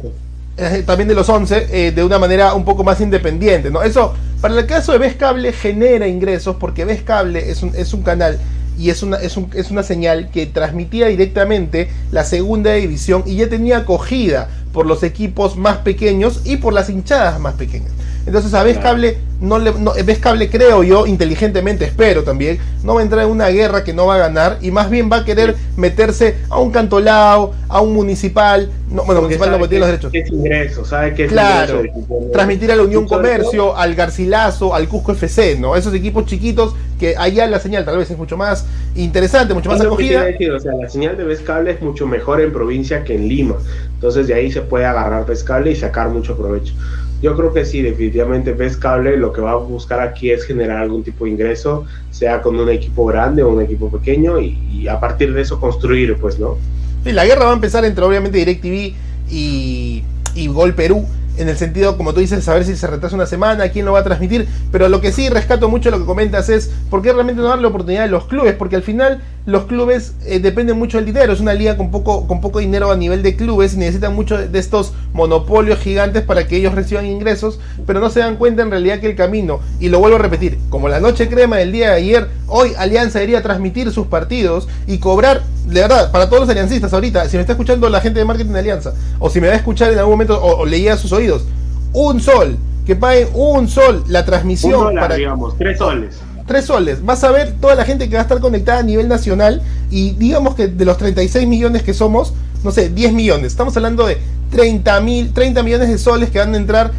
Eh, 0.58 0.84
también 0.86 1.08
de 1.08 1.16
los 1.16 1.28
11, 1.28 1.68
eh, 1.72 1.92
de 1.92 2.04
una 2.04 2.20
manera 2.20 2.54
un 2.54 2.64
poco 2.64 2.84
más 2.84 3.02
independiente, 3.02 3.72
¿no? 3.72 3.82
Eso, 3.82 4.14
para 4.42 4.60
el 4.60 4.66
caso 4.68 4.92
de 4.92 5.00
Ves 5.00 5.16
Cable, 5.16 5.52
genera 5.54 6.08
ingresos, 6.08 6.58
porque 6.58 6.86
Ves 6.86 7.02
Cable 7.02 7.50
es 7.50 7.64
un, 7.64 7.74
es 7.76 7.94
un 7.94 8.04
canal 8.04 8.38
y 8.78 8.90
es 8.90 9.02
una, 9.02 9.18
es, 9.18 9.38
un, 9.38 9.50
es 9.56 9.72
una 9.72 9.82
señal 9.82 10.30
que 10.30 10.46
transmitía 10.46 11.08
directamente 11.08 11.90
la 12.12 12.24
segunda 12.24 12.74
división 12.74 13.24
y 13.26 13.38
ya 13.38 13.50
tenía 13.50 13.78
acogida 13.78 14.50
por 14.74 14.86
los 14.86 15.04
equipos 15.04 15.58
más 15.58 15.78
pequeños 15.78 16.42
y 16.46 16.58
por 16.58 16.74
las 16.74 16.90
hinchadas 16.90 17.40
más 17.40 17.56
pequeñas. 17.56 17.92
Entonces 18.26 18.54
a 18.54 18.64
Vez 18.64 18.78
Cable, 18.78 19.18
no 19.40 19.58
le, 19.58 19.72
no, 19.74 19.94
Vez 20.06 20.20
Cable 20.20 20.50
creo 20.50 20.84
yo, 20.84 21.08
inteligentemente 21.08 21.86
espero 21.86 22.24
también, 22.24 22.60
no 22.84 22.94
va 22.96 23.02
a 23.02 23.04
entrar 23.04 23.26
en 23.26 23.32
una 23.32 23.48
guerra 23.48 23.84
que 23.84 23.94
no 23.94 24.06
va 24.06 24.16
a 24.16 24.18
ganar 24.20 24.60
y 24.62 24.70
más 24.72 24.90
bien 24.90 25.10
va 25.12 25.18
a 25.18 25.26
querer 25.26 25.56
meterse 25.76 26.36
a 26.50 26.60
un 26.60 26.72
cantolao, 26.72 27.54
a 27.68 27.82
un 27.82 27.94
municipal, 27.94 28.70
no, 28.90 29.04
bueno, 29.04 29.22
Porque 29.22 29.38
municipal 29.38 29.60
no 29.60 29.68
tiene 29.68 29.80
los 29.80 29.88
derechos. 29.88 30.12
Es 30.14 30.30
ingreso, 30.30 30.86
¿sabe 30.86 31.14
qué 31.14 31.26
es 31.26 31.32
Claro, 31.32 31.80
ingreso 31.84 32.32
transmitir 32.32 32.72
a 32.72 32.76
la 32.76 32.84
Unión 32.84 33.08
Comercio, 33.08 33.64
todo- 33.66 33.78
al 33.78 33.96
Garcilaso, 33.96 34.76
al 34.76 34.88
Cusco 34.88 35.14
FC, 35.14 35.58
¿no? 35.60 35.76
Esos 35.76 35.94
equipos 35.94 36.26
chiquitos 36.26 36.76
que 37.00 37.18
allá 37.18 37.48
la 37.48 37.60
señal 37.60 37.84
tal 37.84 37.98
vez 37.98 38.12
es 38.12 38.18
mucho 38.18 38.38
más 38.38 38.66
interesante, 38.96 39.56
mucho 39.56 39.70
más 39.70 39.82
que 39.82 39.88
acogida. 39.88 40.24
decir, 40.26 40.52
o 40.52 40.60
sea, 40.60 40.74
la 40.74 40.88
señal 40.88 41.18
de 41.18 41.36
Cable 41.38 41.72
es 41.72 41.82
mucho 41.82 42.06
mejor 42.06 42.42
en 42.42 42.54
provincia 42.54 43.04
que 43.04 43.16
en 43.16 43.28
Lima. 43.28 43.56
Entonces 43.96 44.28
de 44.28 44.36
ahí 44.36 44.52
se 44.52 44.62
puede 44.62 44.86
agarrar 44.86 45.26
Cable 45.44 45.72
y 45.72 45.76
sacar 45.76 46.10
mucho 46.10 46.38
provecho. 46.38 46.74
Yo 47.22 47.36
creo 47.36 47.54
que 47.54 47.66
sí, 47.66 47.82
definitivamente 47.82 48.56
Cable 48.80 49.16
lo 49.18 49.32
que 49.32 49.42
va 49.42 49.52
a 49.52 49.56
buscar 49.56 50.00
aquí 50.00 50.32
es 50.32 50.44
generar 50.44 50.78
algún 50.78 51.04
tipo 51.04 51.26
de 51.26 51.32
ingreso, 51.32 51.86
sea 52.10 52.42
con 52.42 52.60
un 52.60 52.70
equipo 52.70 53.06
grande 53.06 53.44
o 53.44 53.50
un 53.50 53.62
equipo 53.62 53.92
pequeño, 53.92 54.40
y, 54.40 54.88
a 54.88 55.00
partir 55.00 55.34
de 55.34 55.42
eso 55.42 55.60
construir, 55.60 56.18
pues, 56.18 56.40
¿no? 56.40 56.58
Sí, 57.04 57.12
la 57.12 57.26
guerra 57.26 57.46
va 57.46 57.52
a 57.52 57.56
empezar 57.56 57.86
entre 57.86 58.04
obviamente 58.04 58.40
DirecTV 58.40 58.96
y, 59.30 60.04
y 60.34 60.48
Gol 60.48 60.74
Perú. 60.74 61.06
En 61.38 61.48
el 61.48 61.58
sentido, 61.58 61.98
como 61.98 62.14
tú 62.14 62.20
dices, 62.20 62.44
saber 62.44 62.66
si 62.66 62.76
se 62.76 62.88
retrasa 62.88 63.16
una 63.16 63.26
semana, 63.26 63.70
quién 63.70 63.86
lo 63.86 63.94
va 63.94 64.00
a 64.00 64.04
transmitir. 64.04 64.48
Pero 64.72 64.90
lo 64.90 65.00
que 65.00 65.12
sí 65.12 65.30
rescato 65.30 65.70
mucho 65.70 65.90
lo 65.90 66.00
que 66.00 66.06
comentas 66.06 66.50
es 66.50 66.70
por 66.90 67.02
qué 67.02 67.14
realmente 67.14 67.42
no 67.42 67.48
darle 67.48 67.68
oportunidad 67.68 68.04
a 68.04 68.08
los 68.08 68.26
clubes. 68.26 68.54
Porque 68.56 68.76
al 68.76 68.84
final 68.84 69.22
los 69.46 69.66
clubes 69.66 70.14
eh, 70.26 70.40
dependen 70.40 70.78
mucho 70.78 70.98
del 70.98 71.06
dinero. 71.06 71.34
Es 71.34 71.40
una 71.40 71.54
liga 71.54 71.78
con 71.78 71.92
poco, 71.92 72.28
con 72.28 72.42
poco 72.42 72.60
dinero 72.60 72.92
a 72.92 72.96
nivel 72.96 73.24
de 73.24 73.36
clubes 73.36 73.74
y 73.74 73.78
necesitan 73.78 74.14
mucho 74.14 74.38
de 74.38 74.60
estos 74.60 74.94
monopolios 75.14 75.80
gigantes 75.80 76.24
para 76.24 76.48
que 76.48 76.58
ellos 76.58 76.76
reciban 76.76 77.06
ingresos. 77.06 77.60
Pero 77.88 78.00
no 78.00 78.10
se 78.10 78.20
dan 78.20 78.36
cuenta 78.36 78.62
en 78.62 78.70
realidad 78.70 79.00
que 79.00 79.08
el 79.08 79.16
camino, 79.16 79.60
y 79.80 79.90
lo 79.90 80.00
vuelvo 80.00 80.18
a 80.18 80.20
repetir, 80.20 80.60
como 80.70 80.90
la 80.90 81.00
noche 81.00 81.28
crema 81.28 81.58
del 81.58 81.72
día 81.72 81.90
de 81.90 81.96
ayer, 81.96 82.28
hoy 82.48 82.74
Alianza 82.78 83.20
debería 83.20 83.42
transmitir 83.42 83.92
sus 83.92 84.08
partidos 84.08 84.68
y 84.88 85.00
cobrar, 85.00 85.42
de 85.66 85.82
verdad, 85.82 86.12
para 86.12 86.28
todos 86.28 86.42
los 86.42 86.50
aliancistas 86.50 86.94
ahorita, 86.94 87.28
si 87.28 87.38
me 87.38 87.42
está 87.42 87.54
escuchando 87.54 87.90
la 87.90 88.02
gente 88.02 88.20
de 88.20 88.26
marketing 88.26 88.52
de 88.52 88.60
Alianza, 88.60 88.94
o 89.20 89.30
si 89.30 89.42
me 89.42 89.48
va 89.48 89.54
a 89.54 89.58
escuchar 89.58 89.92
en 89.92 90.00
algún 90.00 90.14
momento, 90.14 90.42
o, 90.42 90.62
o 90.62 90.66
leía 90.66 90.94
a 90.94 90.98
sus 90.98 91.12
oídos, 91.12 91.46
un 91.94 92.22
sol, 92.22 92.58
que 92.86 92.96
paguen 92.96 93.28
un 93.34 93.68
sol 93.68 94.04
la 94.08 94.26
transmisión 94.26 94.74
Un 94.74 94.80
dólar, 94.86 95.02
para 95.02 95.16
digamos, 95.16 95.58
tres 95.58 95.78
soles. 95.78 96.20
Tres 96.52 96.66
soles. 96.66 97.04
Vas 97.06 97.24
a 97.24 97.32
ver 97.32 97.54
toda 97.62 97.76
la 97.76 97.86
gente 97.86 98.10
que 98.10 98.16
va 98.16 98.20
a 98.20 98.24
estar 98.24 98.42
conectada 98.42 98.80
a 98.80 98.84
nivel 98.84 99.08
nacional 99.08 99.62
y 99.90 100.12
digamos 100.12 100.56
que 100.56 100.68
de 100.68 100.84
los 100.84 100.98
36 100.98 101.48
millones 101.48 101.82
que 101.82 101.94
somos, 101.94 102.34
no 102.62 102.72
sé, 102.72 102.90
10 102.90 103.14
millones. 103.14 103.48
Estamos 103.48 103.76
hablando 103.78 104.06
de 104.06 104.18
30 104.52 105.00
mil, 105.00 105.32
30 105.32 105.64
millones 105.64 105.88
de 105.88 105.98
soles 105.98 106.30
que 106.30 106.40
van 106.40 106.54
a 106.54 106.58
entrar 106.58 106.92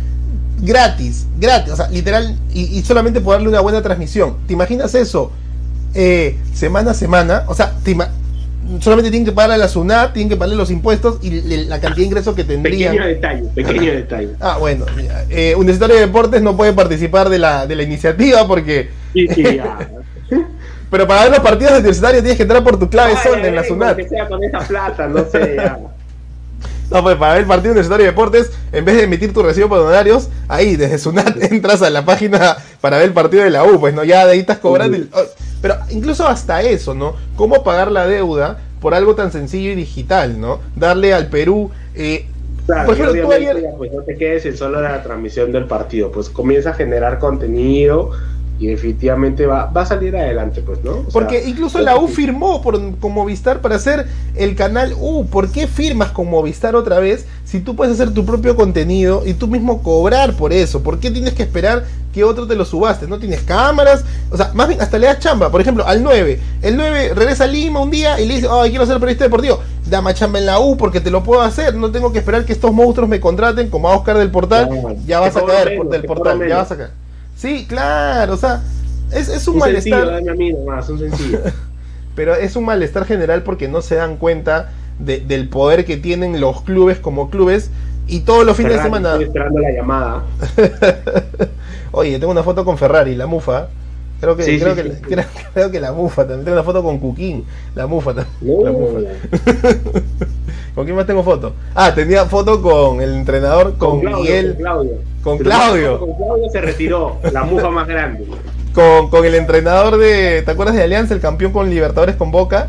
gratis, 0.62 1.26
gratis, 1.38 1.74
o 1.74 1.76
sea, 1.76 1.88
literal, 1.90 2.34
y, 2.54 2.80
solamente 2.82 3.20
por 3.20 3.34
darle 3.34 3.50
una 3.50 3.60
buena 3.60 3.82
transmisión. 3.82 4.36
¿Te 4.46 4.54
imaginas 4.54 4.94
eso? 4.94 5.30
Eh, 5.92 6.38
semana 6.54 6.92
a 6.92 6.94
semana, 6.94 7.44
o 7.46 7.54
sea, 7.54 7.74
te 7.84 7.90
solamente 8.80 9.10
tienen 9.10 9.24
que 9.26 9.32
pagarle 9.32 9.54
a 9.56 9.58
la 9.58 9.68
SUNAT, 9.68 10.12
tienen 10.12 10.28
que 10.28 10.36
pagarle 10.36 10.56
los 10.56 10.70
impuestos 10.70 11.18
y 11.22 11.40
la 11.66 11.80
cantidad 11.80 11.96
de 11.96 12.02
ingresos 12.04 12.34
que 12.34 12.44
tendrían. 12.44 12.92
Pequeño 12.94 13.08
detalle, 13.08 13.42
pequeño 13.54 13.92
detalle. 13.92 14.28
Ah, 14.40 14.56
bueno, 14.58 14.86
eh, 15.30 15.54
Universitario 15.56 15.96
de 15.96 16.02
Deportes 16.02 16.42
no 16.42 16.56
puede 16.56 16.72
participar 16.72 17.28
de 17.28 17.38
la, 17.38 17.66
de 17.66 17.74
la 17.76 17.82
iniciativa 17.82 18.46
porque 18.46 18.90
Sí, 19.12 19.26
sí, 19.28 19.42
ya. 19.42 19.90
Pero 20.90 21.06
para 21.06 21.22
ver 21.22 21.30
los 21.30 21.40
partidos 21.40 21.72
de 21.72 21.78
universitario 21.78 22.20
tienes 22.20 22.36
que 22.36 22.42
entrar 22.42 22.62
por 22.62 22.78
tu 22.78 22.88
clave 22.90 23.14
Ay, 23.16 23.22
sol 23.30 23.44
en 23.44 23.54
la 23.54 23.64
SUNAT. 23.64 23.96
Que 23.96 24.08
sea 24.08 24.28
con 24.28 24.44
esa 24.44 24.58
plata, 24.60 25.06
no 25.08 25.24
sé, 25.30 25.54
ya. 25.56 25.78
No, 26.90 27.02
pues 27.02 27.16
para 27.16 27.32
ver 27.32 27.42
el 27.42 27.48
partido 27.48 27.72
universitario 27.72 28.04
de 28.04 28.10
deportes, 28.10 28.50
en 28.70 28.84
vez 28.84 28.96
de 28.96 29.04
emitir 29.04 29.32
tu 29.32 29.42
recibo 29.42 29.70
por 29.70 29.78
honorarios, 29.78 30.28
ahí 30.48 30.76
desde 30.76 30.98
SUNAT 30.98 31.42
entras 31.50 31.80
a 31.80 31.88
la 31.88 32.04
página 32.04 32.56
para 32.82 32.98
ver 32.98 33.06
el 33.06 33.12
partido 33.14 33.42
de 33.44 33.48
la 33.50 33.64
U, 33.64 33.80
pues 33.80 33.94
no, 33.94 34.04
ya 34.04 34.26
de 34.26 34.32
ahí 34.32 34.40
estás 34.40 34.58
cobrando. 34.58 34.98
el- 34.98 35.08
oh, 35.14 35.22
pero 35.62 35.76
incluso 35.90 36.26
hasta 36.28 36.60
eso, 36.62 36.92
¿no? 36.94 37.14
¿Cómo 37.36 37.62
pagar 37.64 37.90
la 37.90 38.06
deuda 38.06 38.58
por 38.80 38.92
algo 38.94 39.14
tan 39.14 39.32
sencillo 39.32 39.70
y 39.70 39.74
digital, 39.76 40.38
¿no? 40.40 40.58
Darle 40.76 41.14
al 41.14 41.28
Perú. 41.28 41.70
eh, 41.94 42.26
Claro, 42.66 42.86
Por 42.86 42.94
ejemplo, 42.94 43.22
tú 43.22 43.32
ayer- 43.32 43.64
pues 43.76 43.92
no 43.92 44.02
te 44.02 44.14
quedes 44.16 44.46
en 44.46 44.56
solo 44.56 44.80
la 44.80 45.02
transmisión 45.02 45.50
del 45.50 45.64
partido, 45.64 46.12
pues 46.12 46.28
comienza 46.28 46.70
a 46.70 46.74
generar 46.74 47.18
contenido 47.18 48.10
y 48.62 48.68
definitivamente 48.68 49.44
va, 49.44 49.66
va 49.66 49.82
a 49.82 49.86
salir 49.86 50.16
adelante, 50.16 50.62
pues, 50.62 50.84
¿no? 50.84 50.92
O 50.92 51.02
sea, 51.02 51.10
Porque 51.12 51.42
incluso 51.48 51.80
la 51.80 51.96
U 51.96 52.06
firmó 52.06 52.62
por, 52.62 52.96
con 52.98 53.12
Movistar 53.12 53.60
para 53.60 53.74
hacer 53.74 54.06
el 54.36 54.54
canal 54.54 54.94
U. 55.00 55.26
¿Por 55.26 55.50
qué 55.50 55.66
firmas 55.66 56.12
con 56.12 56.30
Movistar 56.30 56.76
otra 56.76 57.00
vez 57.00 57.26
si 57.44 57.58
tú 57.58 57.74
puedes 57.74 57.94
hacer 57.94 58.14
tu 58.14 58.24
propio 58.24 58.54
contenido 58.54 59.24
y 59.26 59.34
tú 59.34 59.48
mismo 59.48 59.82
cobrar 59.82 60.34
por 60.34 60.52
eso? 60.52 60.80
¿Por 60.80 61.00
qué 61.00 61.10
tienes 61.10 61.34
que 61.34 61.42
esperar 61.42 61.86
que 62.14 62.22
otro 62.22 62.46
te 62.46 62.54
lo 62.54 62.64
subaste? 62.64 63.08
No 63.08 63.18
tienes 63.18 63.40
cámaras. 63.40 64.04
O 64.30 64.36
sea, 64.36 64.52
más 64.54 64.68
bien 64.68 64.80
hasta 64.80 64.96
le 64.96 65.08
das 65.08 65.18
chamba. 65.18 65.50
Por 65.50 65.60
ejemplo, 65.60 65.84
al 65.84 66.00
9. 66.00 66.38
El 66.62 66.76
9 66.76 67.14
regresa 67.16 67.42
a 67.42 67.48
Lima 67.48 67.80
un 67.80 67.90
día 67.90 68.20
y 68.20 68.28
le 68.28 68.36
dice, 68.36 68.46
ay, 68.48 68.70
quiero 68.70 68.86
ser 68.86 69.00
periodista 69.00 69.24
deportivo. 69.24 69.58
Dame 69.90 70.14
chamba 70.14 70.38
en 70.38 70.46
la 70.46 70.60
U 70.60 70.76
porque 70.76 71.00
te 71.00 71.10
lo 71.10 71.24
puedo 71.24 71.42
hacer. 71.42 71.74
No 71.74 71.90
tengo 71.90 72.12
que 72.12 72.20
esperar 72.20 72.44
que 72.44 72.52
estos 72.52 72.72
monstruos 72.72 73.10
me 73.10 73.18
contraten 73.18 73.70
como 73.70 73.88
a 73.88 73.96
Oscar 73.96 74.18
del 74.18 74.30
Portal. 74.30 74.68
Ya 75.04 75.18
vas 75.18 75.36
a 75.36 75.44
caer 75.44 75.82
del 75.82 76.04
portal. 76.04 76.48
Ya 76.48 76.58
vas 76.58 76.70
a 76.70 76.76
caer. 76.76 77.01
Sí, 77.42 77.66
claro. 77.68 78.34
O 78.34 78.36
sea, 78.36 78.62
es, 79.10 79.28
es 79.28 79.46
un, 79.48 79.56
un 79.56 79.62
sencillo, 79.62 79.96
malestar. 79.96 80.06
dame 80.24 80.30
a 80.30 80.34
mí 80.34 80.52
nomás, 80.52 80.88
un 80.88 80.98
sencillo. 81.00 81.40
Pero 82.14 82.34
es 82.36 82.54
un 82.56 82.64
malestar 82.64 83.04
general 83.04 83.42
porque 83.42 83.66
no 83.68 83.82
se 83.82 83.96
dan 83.96 84.16
cuenta 84.16 84.70
de- 84.98 85.18
del 85.20 85.48
poder 85.48 85.84
que 85.84 85.96
tienen 85.96 86.40
los 86.40 86.62
clubes 86.62 86.98
como 86.98 87.30
clubes 87.30 87.70
y 88.06 88.20
todos 88.20 88.44
los 88.46 88.56
fines 88.56 88.72
de 88.72 88.78
Ferrari, 88.78 88.94
semana. 88.94 89.10
Estoy 89.14 89.24
esperando 89.26 89.58
la 89.60 89.70
llamada. 89.72 90.22
Oye, 91.92 92.18
tengo 92.18 92.30
una 92.32 92.42
foto 92.42 92.64
con 92.64 92.78
Ferrari, 92.78 93.14
la 93.14 93.26
mufa. 93.26 93.68
Creo 94.22 94.36
que, 94.36 94.44
Sí, 94.44 94.60
creo, 94.60 94.76
sí, 94.76 94.82
que, 94.82 94.88
sí, 94.90 95.00
creo, 95.02 95.24
creo 95.52 95.70
que 95.72 95.80
la 95.80 95.90
mufa 95.90 96.22
también. 96.22 96.44
Tengo 96.44 96.54
una 96.54 96.62
foto 96.62 96.80
con 96.80 97.00
Cuquín, 97.00 97.44
la 97.74 97.88
mufa 97.88 98.14
también. 98.14 98.56
No. 98.56 98.64
La 98.64 98.70
mufa. 98.70 98.98
¿Con 100.76 100.84
quién 100.84 100.96
más 100.96 101.06
tengo 101.06 101.24
foto? 101.24 101.54
Ah, 101.74 101.92
tenía 101.92 102.24
foto 102.26 102.62
con 102.62 103.00
el 103.00 103.16
entrenador, 103.16 103.76
con, 103.78 103.98
Claudio, 104.00 104.18
Miguel, 104.18 104.54
con 104.54 104.62
Claudio. 104.62 104.92
con 105.24 105.38
Pero 105.38 105.50
Claudio. 105.50 105.98
Con 105.98 106.14
Claudio 106.14 106.50
se 106.52 106.60
retiró, 106.60 107.18
la 107.32 107.42
mufa 107.42 107.68
más 107.70 107.88
grande. 107.88 108.24
con, 108.72 109.10
con 109.10 109.24
el 109.24 109.34
entrenador 109.34 109.96
de. 109.96 110.42
¿Te 110.42 110.52
acuerdas 110.52 110.76
de 110.76 110.84
Alianza, 110.84 111.14
el 111.14 111.20
campeón 111.20 111.50
con 111.50 111.68
Libertadores 111.68 112.14
con 112.14 112.30
Boca? 112.30 112.68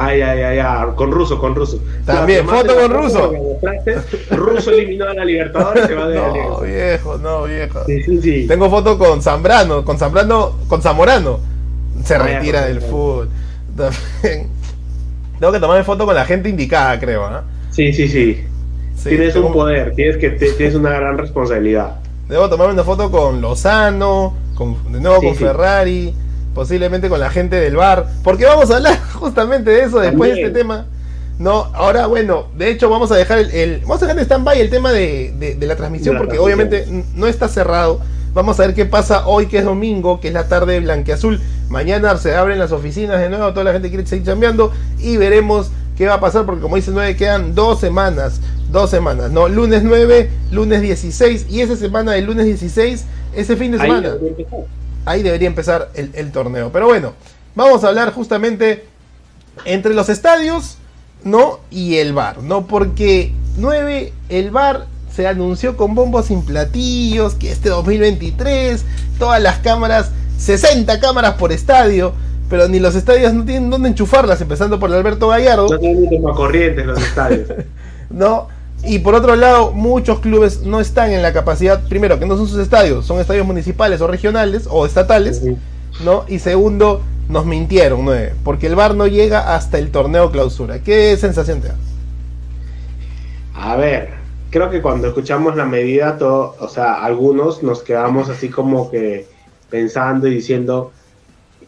Ay, 0.00 0.20
ay, 0.22 0.42
ay, 0.42 0.58
ay, 0.58 0.86
con 0.94 1.10
Ruso, 1.10 1.38
con 1.38 1.54
Ruso. 1.54 1.80
También, 2.06 2.46
foto 2.46 2.74
con 2.74 2.92
mostraste, 2.92 3.96
Ruso 4.30 4.70
eliminó 4.70 5.06
a 5.06 5.14
la 5.14 5.24
Libertadores, 5.24 5.86
se 5.86 5.94
va 5.94 6.08
de 6.08 6.16
No, 6.18 6.24
Alianza. 6.26 6.60
viejo, 6.62 7.18
no, 7.18 7.42
viejo. 7.44 7.80
Sí, 7.86 8.02
sí, 8.02 8.22
sí. 8.22 8.46
Tengo 8.46 8.70
foto 8.70 8.96
con 8.98 9.20
Zambrano, 9.22 9.84
con 9.84 9.98
Zambrano, 9.98 10.52
con 10.68 10.80
Zamorano. 10.82 11.40
Se 12.04 12.14
Ah, 12.14 12.18
retira 12.18 12.66
del 12.66 12.80
fútbol. 12.80 13.28
También. 13.76 14.48
Tengo 15.40 15.52
que 15.52 15.60
tomarme 15.60 15.84
foto 15.84 16.04
con 16.06 16.14
la 16.14 16.24
gente 16.24 16.48
indicada, 16.48 16.98
creo, 16.98 17.24
¿ah? 17.24 17.44
Sí, 17.70 17.92
sí, 17.92 18.08
sí. 18.08 18.44
Sí, 18.96 19.10
tienes 19.10 19.34
tengo- 19.34 19.46
un 19.48 19.52
poder, 19.52 19.94
tienes 19.94 20.16
que 20.16 20.30
te- 20.30 20.52
tienes 20.52 20.74
una 20.74 20.90
gran 20.90 21.16
responsabilidad. 21.18 21.96
Debo 22.28 22.48
tomarme 22.48 22.74
una 22.74 22.82
foto 22.84 23.10
con 23.10 23.40
Lozano, 23.40 24.34
con, 24.56 24.76
de 24.92 25.00
nuevo 25.00 25.20
Sí, 25.20 25.26
con 25.26 25.36
sí. 25.36 25.44
Ferrari, 25.44 26.14
posiblemente 26.58 27.08
con 27.08 27.20
la 27.20 27.30
gente 27.30 27.54
del 27.54 27.76
bar. 27.76 28.08
Porque 28.24 28.44
vamos 28.44 28.68
a 28.72 28.78
hablar 28.78 28.98
justamente 29.14 29.70
de 29.70 29.84
eso 29.84 30.00
después 30.00 30.34
de 30.34 30.42
este 30.42 30.58
tema. 30.58 30.86
No, 31.38 31.70
ahora 31.72 32.08
bueno, 32.08 32.48
de 32.56 32.68
hecho 32.68 32.90
vamos 32.90 33.12
a 33.12 33.16
dejar 33.16 33.38
el, 33.38 33.78
vamos 33.82 34.02
a 34.02 34.06
dejar 34.06 34.18
en 34.18 34.24
stand-by 34.24 34.60
el 34.60 34.68
tema 34.68 34.90
de, 34.90 35.56
de, 35.56 35.66
la 35.68 35.76
transmisión 35.76 36.18
porque 36.18 36.36
obviamente 36.36 36.84
no 37.14 37.28
está 37.28 37.46
cerrado. 37.46 38.00
Vamos 38.34 38.58
a 38.58 38.66
ver 38.66 38.74
qué 38.74 38.86
pasa 38.86 39.28
hoy 39.28 39.46
que 39.46 39.58
es 39.58 39.64
domingo, 39.64 40.18
que 40.18 40.28
es 40.28 40.34
la 40.34 40.48
tarde 40.48 40.80
blanqueazul. 40.80 41.40
Mañana 41.68 42.16
se 42.16 42.34
abren 42.34 42.58
las 42.58 42.72
oficinas 42.72 43.20
de 43.20 43.28
nuevo, 43.28 43.52
toda 43.52 43.62
la 43.62 43.72
gente 43.72 43.88
quiere 43.88 44.04
seguir 44.04 44.26
cambiando 44.26 44.72
y 44.98 45.16
veremos 45.16 45.70
qué 45.96 46.08
va 46.08 46.14
a 46.14 46.20
pasar 46.20 46.44
porque 46.44 46.60
como 46.60 46.74
dice 46.74 46.90
9 46.92 47.14
quedan 47.14 47.54
dos 47.54 47.78
semanas, 47.78 48.40
dos 48.72 48.90
semanas, 48.90 49.30
¿no? 49.30 49.46
Lunes 49.46 49.84
9, 49.84 50.28
lunes 50.50 50.82
16 50.82 51.46
y 51.48 51.60
esa 51.60 51.76
semana 51.76 52.12
del 52.12 52.24
lunes 52.24 52.46
16, 52.46 53.04
ese 53.36 53.56
fin 53.56 53.70
de 53.70 53.78
semana. 53.78 54.08
Ahí 54.08 54.58
debería 55.06 55.48
empezar, 55.48 55.90
el, 55.94 56.10
el 56.14 56.32
torneo. 56.32 56.70
Pero 56.72 56.86
bueno, 56.86 57.14
vamos 57.54 57.84
a 57.84 57.88
hablar 57.88 58.12
justamente 58.12 58.84
entre 59.64 59.94
los 59.94 60.08
estadios, 60.08 60.76
¿no? 61.24 61.60
Y 61.70 61.96
el 61.96 62.12
bar, 62.12 62.42
¿no? 62.42 62.66
Porque 62.66 63.32
9, 63.56 64.12
el 64.28 64.50
bar 64.50 64.86
se 65.14 65.26
anunció 65.26 65.76
con 65.76 65.94
bombos 65.94 66.26
sin 66.26 66.44
platillos 66.44 67.34
que 67.34 67.50
este 67.50 67.70
2023 67.70 68.84
todas 69.18 69.42
las 69.42 69.58
cámaras, 69.58 70.12
60 70.38 71.00
cámaras 71.00 71.34
por 71.34 71.50
estadio, 71.50 72.12
pero 72.48 72.68
ni 72.68 72.78
los 72.78 72.94
estadios 72.94 73.34
no 73.34 73.44
tienen 73.44 73.68
dónde 73.68 73.88
enchufarlas, 73.88 74.40
empezando 74.40 74.78
por 74.78 74.90
el 74.90 74.96
Alberto 74.96 75.28
Gallardo. 75.28 75.68
No 75.68 75.78
tienen 75.78 76.22
corrientes 76.22 76.86
los 76.86 77.00
estadios. 77.00 77.48
no, 78.10 78.48
y 78.88 79.00
por 79.00 79.14
otro 79.14 79.36
lado, 79.36 79.72
muchos 79.72 80.20
clubes 80.20 80.62
no 80.62 80.80
están 80.80 81.12
en 81.12 81.20
la 81.20 81.32
capacidad, 81.32 81.86
primero, 81.88 82.18
que 82.18 82.26
no 82.26 82.36
son 82.36 82.48
sus 82.48 82.58
estadios, 82.58 83.04
son 83.04 83.20
estadios 83.20 83.46
municipales 83.46 84.00
o 84.00 84.06
regionales 84.06 84.66
o 84.70 84.86
estatales, 84.86 85.42
¿no? 86.02 86.24
Y 86.26 86.38
segundo, 86.38 87.02
nos 87.28 87.44
mintieron, 87.44 88.04
¿no? 88.04 88.12
Porque 88.44 88.66
el 88.66 88.74
VAR 88.74 88.94
no 88.94 89.06
llega 89.06 89.54
hasta 89.54 89.78
el 89.78 89.90
torneo 89.90 90.30
clausura. 90.30 90.82
¿Qué 90.82 91.16
sensación 91.18 91.60
te 91.60 91.68
da? 91.68 91.76
A 93.54 93.76
ver, 93.76 94.10
creo 94.50 94.70
que 94.70 94.80
cuando 94.80 95.08
escuchamos 95.08 95.54
la 95.56 95.66
medida, 95.66 96.16
todo, 96.16 96.56
o 96.58 96.68
sea, 96.68 97.04
algunos 97.04 97.62
nos 97.62 97.82
quedamos 97.82 98.30
así 98.30 98.48
como 98.48 98.90
que 98.90 99.26
pensando 99.68 100.28
y 100.28 100.34
diciendo, 100.34 100.92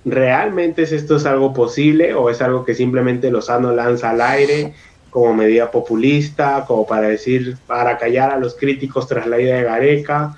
¿realmente 0.04 0.82
es 0.82 0.92
esto 0.92 1.16
es 1.16 1.26
algo 1.26 1.52
posible 1.52 2.14
o 2.14 2.30
es 2.30 2.40
algo 2.40 2.64
que 2.64 2.74
simplemente 2.74 3.30
Lozano 3.30 3.72
lanza 3.72 4.10
al 4.10 4.22
aire 4.22 4.74
como 5.10 5.34
medida 5.34 5.70
populista, 5.70 6.64
como 6.66 6.86
para 6.86 7.08
decir, 7.08 7.58
para 7.66 7.98
callar 7.98 8.30
a 8.30 8.38
los 8.38 8.54
críticos 8.54 9.06
tras 9.06 9.26
la 9.26 9.40
ida 9.40 9.56
de 9.56 9.64
Gareca? 9.64 10.36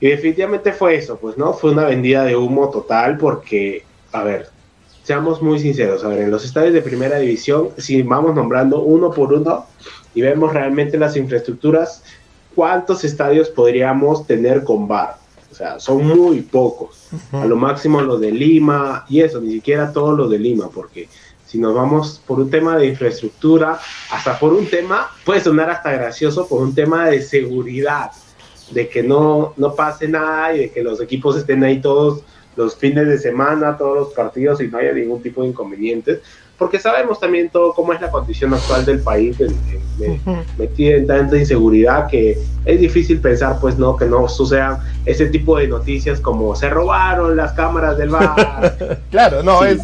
Y 0.00 0.08
definitivamente 0.08 0.72
fue 0.72 0.94
eso, 0.94 1.18
pues, 1.18 1.36
¿no? 1.36 1.52
Fue 1.54 1.72
una 1.72 1.84
vendida 1.84 2.24
de 2.24 2.36
humo 2.36 2.70
total 2.70 3.18
porque, 3.18 3.84
a 4.12 4.22
ver, 4.22 4.48
seamos 5.02 5.42
muy 5.42 5.58
sinceros, 5.58 6.04
a 6.04 6.08
ver, 6.08 6.20
en 6.20 6.30
los 6.30 6.44
estadios 6.44 6.74
de 6.74 6.82
primera 6.82 7.18
división, 7.18 7.70
si 7.78 8.02
vamos 8.02 8.34
nombrando 8.34 8.82
uno 8.82 9.10
por 9.10 9.32
uno, 9.32 9.66
y 10.14 10.20
vemos 10.20 10.52
realmente 10.52 10.98
las 10.98 11.16
infraestructuras, 11.16 12.02
¿cuántos 12.54 13.04
estadios 13.04 13.48
podríamos 13.48 14.26
tener 14.26 14.64
con 14.64 14.86
bar? 14.86 15.16
O 15.50 15.54
sea, 15.54 15.80
son 15.80 16.06
muy 16.06 16.42
pocos. 16.42 17.08
A 17.32 17.46
lo 17.46 17.56
máximo 17.56 18.00
los 18.02 18.20
de 18.20 18.30
Lima 18.30 19.06
y 19.08 19.20
eso, 19.20 19.40
ni 19.40 19.52
siquiera 19.52 19.92
todos 19.92 20.16
los 20.16 20.30
de 20.30 20.38
Lima, 20.38 20.68
porque 20.68 21.08
si 21.48 21.58
nos 21.58 21.74
vamos 21.74 22.20
por 22.26 22.38
un 22.38 22.50
tema 22.50 22.76
de 22.76 22.86
infraestructura, 22.86 23.80
hasta 24.12 24.38
por 24.38 24.52
un 24.52 24.66
tema, 24.66 25.08
puede 25.24 25.40
sonar 25.40 25.70
hasta 25.70 25.92
gracioso, 25.92 26.46
por 26.46 26.60
un 26.60 26.74
tema 26.74 27.08
de 27.08 27.22
seguridad, 27.22 28.10
de 28.70 28.88
que 28.88 29.02
no, 29.02 29.54
no 29.56 29.74
pase 29.74 30.06
nada 30.06 30.54
y 30.54 30.58
de 30.58 30.70
que 30.70 30.82
los 30.82 31.00
equipos 31.00 31.36
estén 31.36 31.64
ahí 31.64 31.80
todos 31.80 32.22
los 32.54 32.76
fines 32.76 33.06
de 33.06 33.18
semana, 33.18 33.78
todos 33.78 33.96
los 33.96 34.12
partidos 34.12 34.60
y 34.60 34.68
no 34.68 34.78
haya 34.78 34.92
ningún 34.92 35.22
tipo 35.22 35.42
de 35.42 35.48
inconvenientes 35.48 36.20
porque 36.58 36.80
sabemos 36.80 37.20
también 37.20 37.48
todo 37.48 37.72
cómo 37.72 37.92
es 37.92 38.00
la 38.00 38.10
condición 38.10 38.52
actual 38.52 38.84
del 38.84 38.98
país, 38.98 39.36
metida 40.58 40.96
en 40.96 41.06
tanta 41.06 41.36
inseguridad 41.38 42.08
que 42.08 42.36
es 42.64 42.80
difícil 42.80 43.20
pensar, 43.20 43.58
pues, 43.60 43.78
no, 43.78 43.96
que 43.96 44.06
no 44.06 44.28
sucedan 44.28 44.78
ese 45.06 45.26
tipo 45.26 45.56
de 45.56 45.68
noticias 45.68 46.20
como 46.20 46.56
se 46.56 46.68
robaron 46.68 47.36
las 47.36 47.52
cámaras 47.52 47.96
del 47.96 48.10
bar. 48.10 48.98
claro, 49.10 49.42
no, 49.44 49.64
es, 49.64 49.80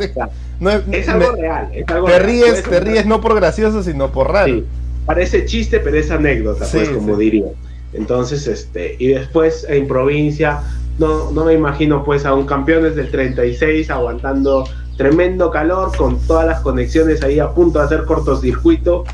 no 0.65 0.71
es, 0.71 1.09
algo 1.09 1.33
real. 1.33 1.69
te 2.07 2.19
ríes, 2.19 2.63
te 2.63 2.81
ríes 2.81 3.07
no 3.07 3.21
por 3.21 3.35
gracioso, 3.37 3.83
sino 3.83 4.11
por 4.11 4.33
raro. 4.33 4.63
parece 5.07 5.45
chiste, 5.45 5.79
pero 5.79 5.97
es 5.97 6.11
anécdota, 6.11 6.67
pues, 6.71 6.89
como 6.89 7.17
diría. 7.17 7.47
Entonces, 7.93 8.49
este, 8.49 8.97
y 8.99 9.09
después 9.09 9.65
en 9.69 9.87
provincia, 9.87 10.63
no, 10.99 11.31
no 11.31 11.45
me 11.45 11.55
imagino 11.55 12.05
pues 12.05 12.25
a 12.25 12.35
un 12.35 12.47
campeón 12.47 12.83
desde 12.83 13.03
el 13.03 13.11
36 13.11 13.91
aguantando 13.91 14.65
tremendo 14.97 15.51
calor 15.51 15.97
con 15.97 16.21
todas 16.21 16.47
las 16.47 16.61
conexiones 16.61 17.23
ahí 17.23 17.41
a 17.41 17.51
punto 17.51 17.81
de 17.81 17.87
hacer 17.87 18.05
cortocircuito 18.05 19.05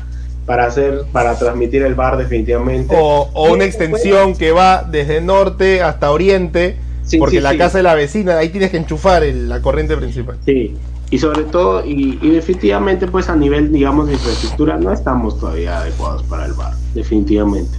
para 0.45 0.65
hacer 0.65 1.05
para 1.11 1.37
transmitir 1.37 1.81
el 1.83 1.95
bar 1.95 2.17
definitivamente 2.17 2.95
o, 2.97 3.29
una 3.51 3.65
extensión 3.65 4.35
que 4.35 4.51
va 4.51 4.83
desde 4.83 5.21
norte 5.21 5.81
hasta 5.81 6.11
oriente 6.11 6.77
porque 7.17 7.41
la 7.41 7.57
casa 7.57 7.79
de 7.79 7.83
la 7.83 7.95
vecina 7.95 8.37
ahí 8.37 8.49
tienes 8.49 8.69
que 8.69 8.77
enchufar 8.77 9.23
la 9.23 9.61
corriente 9.61 9.97
principal 9.97 10.37
sí 10.45 10.75
y 11.11 11.19
sobre 11.19 11.43
todo 11.43 11.85
y, 11.85 12.15
definitivamente 12.17 13.05
pues 13.05 13.29
a 13.29 13.35
nivel 13.35 13.71
digamos 13.71 14.07
de 14.07 14.13
infraestructura 14.13 14.77
no 14.77 14.91
estamos 14.91 15.39
todavía 15.39 15.77
adecuados 15.77 16.23
para 16.23 16.45
el 16.45 16.53
bar 16.53 16.73
definitivamente 16.95 17.77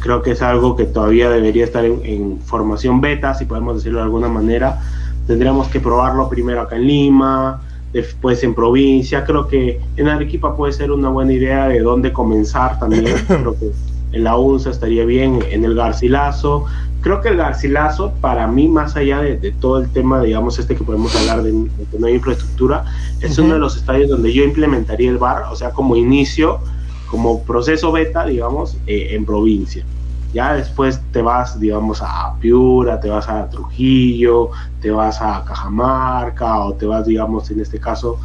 creo 0.00 0.22
que 0.22 0.32
es 0.32 0.42
algo 0.42 0.74
que 0.74 0.86
todavía 0.86 1.30
debería 1.30 1.64
estar 1.64 1.84
en, 1.84 2.00
en 2.04 2.40
formación 2.40 3.00
beta 3.00 3.34
si 3.34 3.44
podemos 3.44 3.76
decirlo 3.76 3.98
de 3.98 4.04
alguna 4.04 4.28
manera 4.28 4.80
tendríamos 5.30 5.68
que 5.68 5.78
probarlo 5.78 6.28
primero 6.28 6.62
acá 6.62 6.74
en 6.74 6.88
Lima, 6.88 7.62
después 7.92 8.42
en 8.42 8.54
provincia. 8.54 9.24
Creo 9.24 9.46
que 9.46 9.80
en 9.96 10.08
Arequipa 10.08 10.56
puede 10.56 10.72
ser 10.72 10.90
una 10.90 11.08
buena 11.08 11.32
idea 11.32 11.68
de 11.68 11.80
dónde 11.80 12.12
comenzar 12.12 12.78
también. 12.78 13.14
Creo 13.26 13.56
que 13.58 13.70
en 14.12 14.24
la 14.24 14.36
UNSA 14.36 14.70
estaría 14.70 15.04
bien, 15.04 15.40
en 15.50 15.64
el 15.64 15.74
Garcilaso. 15.74 16.64
Creo 17.00 17.20
que 17.20 17.28
el 17.28 17.36
Garcilaso, 17.36 18.12
para 18.20 18.46
mí, 18.46 18.68
más 18.68 18.96
allá 18.96 19.20
de, 19.20 19.52
todo 19.52 19.78
el 19.78 19.90
tema, 19.90 20.22
digamos, 20.22 20.58
este 20.58 20.76
que 20.76 20.84
podemos 20.84 21.14
hablar 21.16 21.42
de, 21.42 21.50
que 21.90 21.98
no 21.98 22.06
hay 22.06 22.14
infraestructura, 22.14 22.84
es 23.20 23.38
uno 23.38 23.54
de 23.54 23.60
los 23.60 23.76
estadios 23.76 24.10
donde 24.10 24.32
yo 24.32 24.44
implementaría 24.44 25.10
el 25.10 25.18
bar, 25.18 25.44
o 25.50 25.56
sea, 25.56 25.70
como 25.70 25.96
inicio, 25.96 26.60
como 27.10 27.42
proceso 27.42 27.90
beta, 27.90 28.26
digamos, 28.26 28.76
eh, 28.86 29.08
en 29.12 29.24
provincia. 29.24 29.84
Ya 30.32 30.54
después 30.54 31.00
te 31.10 31.22
vas, 31.22 31.58
digamos, 31.58 32.02
a 32.02 32.36
Piura, 32.38 33.00
te 33.00 33.08
vas 33.08 33.28
a 33.28 33.48
Trujillo, 33.50 34.50
te 34.80 34.90
vas 34.90 35.20
a 35.20 35.44
Cajamarca 35.44 36.60
o 36.60 36.74
te 36.74 36.86
vas, 36.86 37.06
digamos, 37.06 37.50
en 37.50 37.60
este 37.60 37.80
caso, 37.80 38.20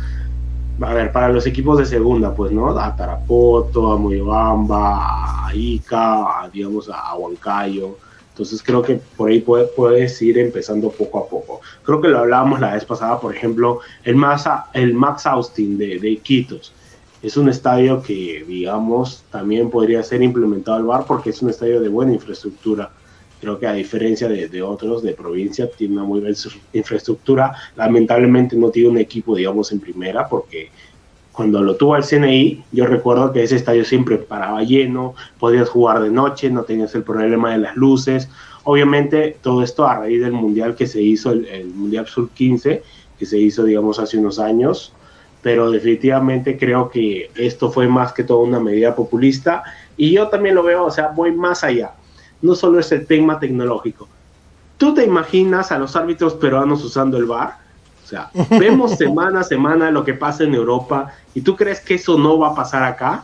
a 0.82 0.94
ver, 0.94 1.12
para 1.12 1.30
los 1.30 1.46
equipos 1.46 1.78
de 1.78 1.86
segunda, 1.86 2.34
pues, 2.34 2.52
¿no? 2.52 2.78
A 2.78 2.96
Tarapoto, 2.96 3.94
a 3.94 3.98
Moyobamba, 3.98 5.48
a 5.48 5.56
Ica, 5.56 6.50
digamos, 6.52 6.90
a 6.90 7.16
Huancayo. 7.16 7.98
Entonces 8.30 8.62
creo 8.62 8.82
que 8.82 8.96
por 9.16 9.30
ahí 9.30 9.40
puedes 9.40 10.22
ir 10.22 10.38
empezando 10.38 10.92
poco 10.92 11.20
a 11.20 11.30
poco. 11.30 11.62
Creo 11.84 12.02
que 12.02 12.10
lo 12.10 12.20
hablábamos 12.20 12.60
la 12.60 12.74
vez 12.74 12.84
pasada, 12.84 13.20
por 13.20 13.34
ejemplo, 13.34 13.80
el, 14.04 14.16
Max, 14.16 14.44
el 14.74 14.94
Max 14.94 15.26
Austin 15.26 15.78
de, 15.78 16.00
de 16.00 16.10
Iquitos 16.10 16.74
es 17.26 17.38
un 17.38 17.50
estadio 17.50 18.04
que, 18.04 18.46
digamos, 18.48 19.24
también 19.32 19.72
podría 19.72 20.04
ser 20.04 20.22
implementado 20.22 20.78
al 20.78 20.84
bar 20.84 21.06
porque 21.08 21.32
es 21.32 21.42
un 21.42 21.50
estadio 21.50 21.82
de 21.82 21.90
buena 21.90 22.14
infraestructura. 22.14 22.92
Creo 23.40 23.60
que 23.60 23.68
a 23.68 23.74
diferencia 23.74 24.28
de, 24.28 24.62
otros 24.62 25.04
de 25.04 25.14
provincia, 25.14 25.70
tiene 25.70 25.96
una 25.96 26.04
muy 26.04 26.20
buena 26.22 26.36
infraestructura. 26.74 27.54
Lamentablemente 27.76 28.56
no 28.56 28.70
tiene 28.70 28.90
un 28.90 28.98
equipo, 28.98 29.36
digamos, 29.36 29.72
en 29.72 29.80
primera 29.80 30.28
porque 30.28 30.70
cuando 31.32 31.62
lo 31.62 31.76
tuvo 31.76 31.98
el 31.98 32.04
CNI, 32.04 32.64
yo 32.72 32.86
recuerdo 32.86 33.34
que 33.34 33.44
ese 33.44 33.58
estadio 33.58 33.84
siempre 33.84 34.18
paraba 34.18 34.64
lleno, 34.64 35.16
podías 35.38 35.70
jugar 35.70 36.02
de 36.02 36.10
noche, 36.10 36.50
no 36.50 36.64
tenías 36.64 36.96
el 36.96 37.04
problema 37.04 37.52
de 37.52 37.58
las 37.58 37.76
luces. 37.76 38.30
Obviamente 38.64 39.38
todo 39.42 39.62
esto 39.62 39.86
a 39.86 40.00
raíz 40.00 40.22
del 40.22 40.32
mundial 40.32 40.76
que 40.76 40.88
se 40.88 41.02
hizo, 41.02 41.32
el, 41.32 41.46
el 41.48 41.68
Mundial 41.68 42.08
Sur 42.08 42.30
15, 42.30 42.82
que 43.20 43.26
se 43.26 43.38
hizo, 43.38 43.64
digamos, 43.64 44.00
hace 44.00 44.18
unos 44.18 44.40
años, 44.40 44.94
pero 45.42 45.70
definitivamente 45.70 46.58
creo 46.58 46.90
que 46.90 47.30
esto 47.36 47.70
fue 47.70 47.88
más 47.88 48.14
que 48.14 48.24
todo 48.24 48.40
una 48.40 48.60
medida 48.60 48.96
populista 48.96 49.64
y 49.98 50.12
yo 50.12 50.28
también 50.28 50.56
lo 50.56 50.64
veo, 50.64 50.86
o 50.86 50.92
sea, 50.92 51.10
voy 51.10 51.32
más 51.32 51.64
allá. 51.64 51.92
No 52.42 52.56
solo 52.56 52.80
es 52.80 52.92
el 52.92 53.06
tema 53.06 53.40
tecnológico. 53.40 54.08
¿Tú 54.78 54.94
te 54.94 55.04
imaginas 55.04 55.72
a 55.72 55.80
los 55.80 55.96
árbitros 55.96 56.34
peruanos 56.34 56.84
usando 56.84 57.18
el 57.18 57.26
VAR? 57.26 57.58
O 58.04 58.08
sea, 58.08 58.30
vemos 58.50 58.98
semana 58.98 59.42
a 59.42 59.44
semana 59.44 59.92
lo 59.92 60.04
que 60.04 60.14
pasa 60.14 60.44
en 60.44 60.54
Europa 60.54 61.14
y 61.34 61.42
tú 61.42 61.56
crees 61.56 61.80
que 61.80 61.96
eso 61.96 62.18
no 62.18 62.38
va 62.38 62.50
a 62.50 62.56
pasar 62.56 62.84
acá? 62.84 63.24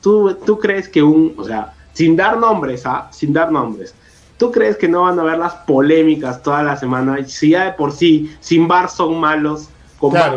¿Tú, 0.00 0.36
tú 0.46 0.58
crees 0.58 0.88
que 0.88 1.02
un, 1.02 1.34
o 1.36 1.44
sea, 1.44 1.72
sin 1.92 2.16
dar 2.16 2.38
nombres, 2.38 2.84
¿ah? 2.86 3.08
Sin 3.10 3.32
dar 3.32 3.50
nombres. 3.50 3.94
¿Tú 4.36 4.50
crees 4.50 4.76
que 4.76 4.88
no 4.88 5.02
van 5.02 5.18
a 5.18 5.22
haber 5.22 5.38
las 5.38 5.54
polémicas 5.54 6.42
toda 6.42 6.62
la 6.62 6.76
semana? 6.76 7.24
Si 7.26 7.50
ya 7.50 7.66
de 7.66 7.72
por 7.72 7.92
sí, 7.92 8.34
sin 8.40 8.66
VAR 8.68 8.90
son 8.90 9.18
malos, 9.18 9.68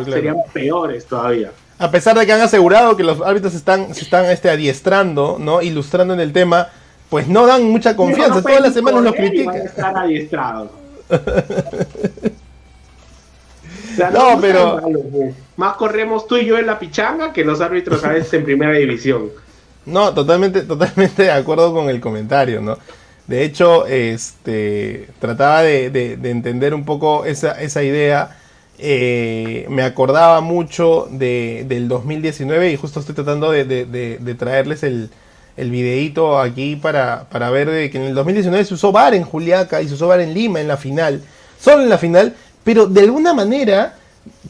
serían 0.06 0.38
peores 0.54 1.06
todavía. 1.06 1.52
A 1.80 1.92
pesar 1.92 2.18
de 2.18 2.26
que 2.26 2.34
han 2.34 2.42
asegurado 2.42 2.96
que 2.96 3.04
los 3.04 3.22
árbitros 3.22 3.54
están, 3.54 3.94
se 3.94 4.02
están 4.02 4.26
este, 4.26 4.50
adiestrando, 4.50 5.38
¿no? 5.40 5.62
Ilustrando 5.62 6.14
en 6.14 6.20
el 6.20 6.34
tema, 6.34 6.70
pues 7.10 7.28
no 7.28 7.48
dan 7.48 7.64
mucha 7.64 7.96
confianza. 7.96 8.42
Todas 8.42 8.62
las 8.62 8.74
semanas 8.74 9.04
los 9.04 9.16
critican. 9.16 9.64
no, 14.14 14.42
pero. 14.42 14.82
Más 15.56 15.76
corremos 15.76 16.28
tú 16.28 16.38
y 16.38 16.46
yo 16.46 16.58
en 16.58 16.68
la 16.68 16.78
pichanga 16.78 17.34
que 17.34 17.44
los 17.44 17.62
árbitros 17.62 18.04
a 18.04 18.10
veces 18.10 18.34
en 18.34 18.44
primera 18.44 18.74
división. 18.74 19.30
No, 19.86 20.14
totalmente, 20.14 20.62
totalmente 20.62 21.24
de 21.24 21.32
acuerdo 21.32 21.74
con 21.74 21.90
el 21.90 22.02
comentario, 22.02 22.62
¿no? 22.62 22.78
De 23.26 23.44
hecho, 23.44 23.86
este, 23.88 25.08
trataba 25.20 25.64
de, 25.64 26.20
entender 26.24 26.74
un 26.74 26.86
poco 26.86 27.26
esa, 27.26 27.60
esa 27.62 27.84
idea. 27.84 28.38
Eh, 28.80 29.66
me 29.70 29.82
acordaba 29.82 30.40
mucho 30.42 31.08
de, 31.10 31.66
del 31.68 31.88
2019 31.88 32.72
y 32.72 32.76
justo 32.76 33.00
estoy 33.00 33.16
tratando 33.16 33.52
de, 33.52 34.36
traerles 34.38 34.84
el, 34.84 35.10
el 35.58 35.72
videíto 35.72 36.40
aquí 36.40 36.76
para, 36.76 37.26
para 37.30 37.50
ver 37.50 37.70
de 37.70 37.90
que 37.90 37.98
en 37.98 38.06
el 38.06 38.16
2019 38.16 38.64
se 38.64 38.76
usó 38.76 38.92
VAR 38.92 39.16
en 39.16 39.24
Juliaca 39.24 39.82
y 39.82 39.88
se 39.88 39.96
usó 39.96 40.08
VAR 40.08 40.22
en 40.22 40.34
Lima 40.34 40.62
en 40.62 40.68
la 40.68 40.78
final, 40.78 41.24
solo 41.60 41.84
en 41.84 41.90
la 41.90 41.98
final, 41.98 42.36
pero 42.64 42.86
de 42.86 43.02
alguna 43.02 43.34
manera, 43.34 43.96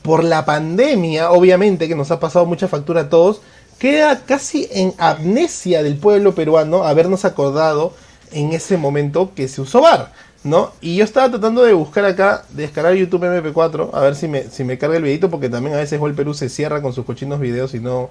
por 0.02 0.24
la 0.24 0.46
pandemia, 0.46 1.32
obviamente, 1.32 1.88
que 1.88 1.96
nos 1.96 2.12
ha 2.12 2.20
pasado 2.20 2.46
mucha 2.46 2.68
factura 2.68 3.02
a 3.02 3.10
todos, 3.10 3.42
queda 3.80 4.20
casi 4.26 4.68
en 4.72 4.94
amnesia 4.98 5.82
del 5.82 5.96
pueblo 5.96 6.36
peruano 6.36 6.84
habernos 6.84 7.24
acordado 7.26 7.94
en 8.32 8.52
ese 8.52 8.76
momento 8.76 9.32
que 9.34 9.48
se 9.48 9.62
usó 9.62 9.82
VAR, 9.82 10.12
¿no? 10.44 10.74
Y 10.82 10.98
yo 10.98 11.06
estaba 11.06 11.30
tratando 11.30 11.64
de 11.64 11.72
buscar 11.72 12.04
acá, 12.04 12.44
de 12.50 12.64
descargar 12.64 12.96
YouTube 12.96 13.24
MP4, 13.24 13.92
a 13.94 14.02
ver 14.02 14.16
si 14.16 14.28
me, 14.28 14.44
si 14.50 14.66
me 14.66 14.78
carga 14.78 14.98
el 14.98 15.04
videito, 15.04 15.30
porque 15.30 15.48
también 15.48 15.76
a 15.76 15.80
veces 15.80 16.02
el 16.02 16.14
Perú 16.16 16.34
se 16.34 16.50
cierra 16.50 16.82
con 16.82 16.92
sus 16.92 17.06
cochinos 17.06 17.40
videos 17.40 17.74
y 17.76 17.80
no, 17.80 18.10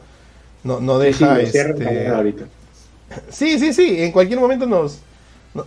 no, 0.65 0.81
no 0.81 0.99
deja... 0.99 1.37
Sí, 1.37 1.43
este... 1.43 2.55
sí, 3.29 3.59
sí, 3.59 3.73
sí, 3.73 4.03
en 4.03 4.13
cualquier 4.13 4.41
momento 4.41 4.67
nos, 4.67 5.01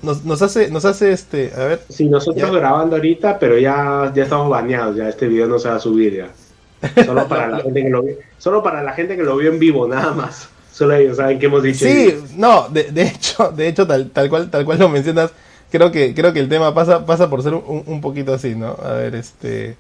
nos, 0.02 0.24
nos, 0.26 0.42
hace, 0.42 0.70
nos 0.70 0.86
hace 0.86 1.12
este, 1.12 1.52
a 1.56 1.66
ver. 1.66 1.82
Sí, 1.90 2.08
nosotros 2.08 2.52
grabando 2.52 2.96
ahorita, 2.96 3.40
pero 3.40 3.58
ya, 3.58 4.12
ya 4.16 4.24
estamos 4.24 4.50
baneados, 4.50 4.96
ya 4.96 5.10
este 5.10 5.28
video 5.28 5.48
no 5.48 5.60
se 5.60 5.70
va 5.70 5.76
a 5.76 5.80
subir 5.80 6.16
ya. 6.16 7.06
Solo 7.06 7.28
para 7.28 7.48
la 7.48 7.60
gente 7.60 7.84
que 7.84 7.90
lo 7.90 8.04
vio, 8.04 8.16
solo 8.38 8.64
para 8.64 8.84
la 8.84 8.94
gente 8.94 9.18
que 9.18 9.24
lo 9.24 9.36
vio 9.38 9.52
en 9.52 9.60
vivo, 9.60 9.88
nada 9.88 10.14
más. 10.14 10.50
Solo 10.72 10.96
ellos 10.96 11.18
saben 11.18 11.40
que 11.40 11.48
hemos 11.48 11.62
dicho. 11.62 11.86
Sí, 11.86 12.16
no, 12.38 12.70
de, 12.70 12.84
de, 12.84 13.02
hecho, 13.04 13.52
de 13.52 13.68
hecho, 13.68 13.86
tal, 13.86 14.12
tal 14.12 14.30
cual, 14.30 14.50
tal 14.50 14.64
cual 14.64 14.80
lo 14.80 14.88
mencionas, 14.88 15.32
creo 15.70 15.92
que, 15.92 16.14
creo 16.16 16.32
que 16.32 16.40
el 16.40 16.48
tema 16.48 16.74
pasa, 16.74 17.06
pasa 17.06 17.30
por 17.30 17.44
ser 17.44 17.54
un, 17.54 17.84
un 17.86 18.00
poquito 18.00 18.34
así, 18.34 18.56
¿no? 18.56 18.78
A 18.82 18.94
ver, 18.94 19.16
este. 19.16 19.76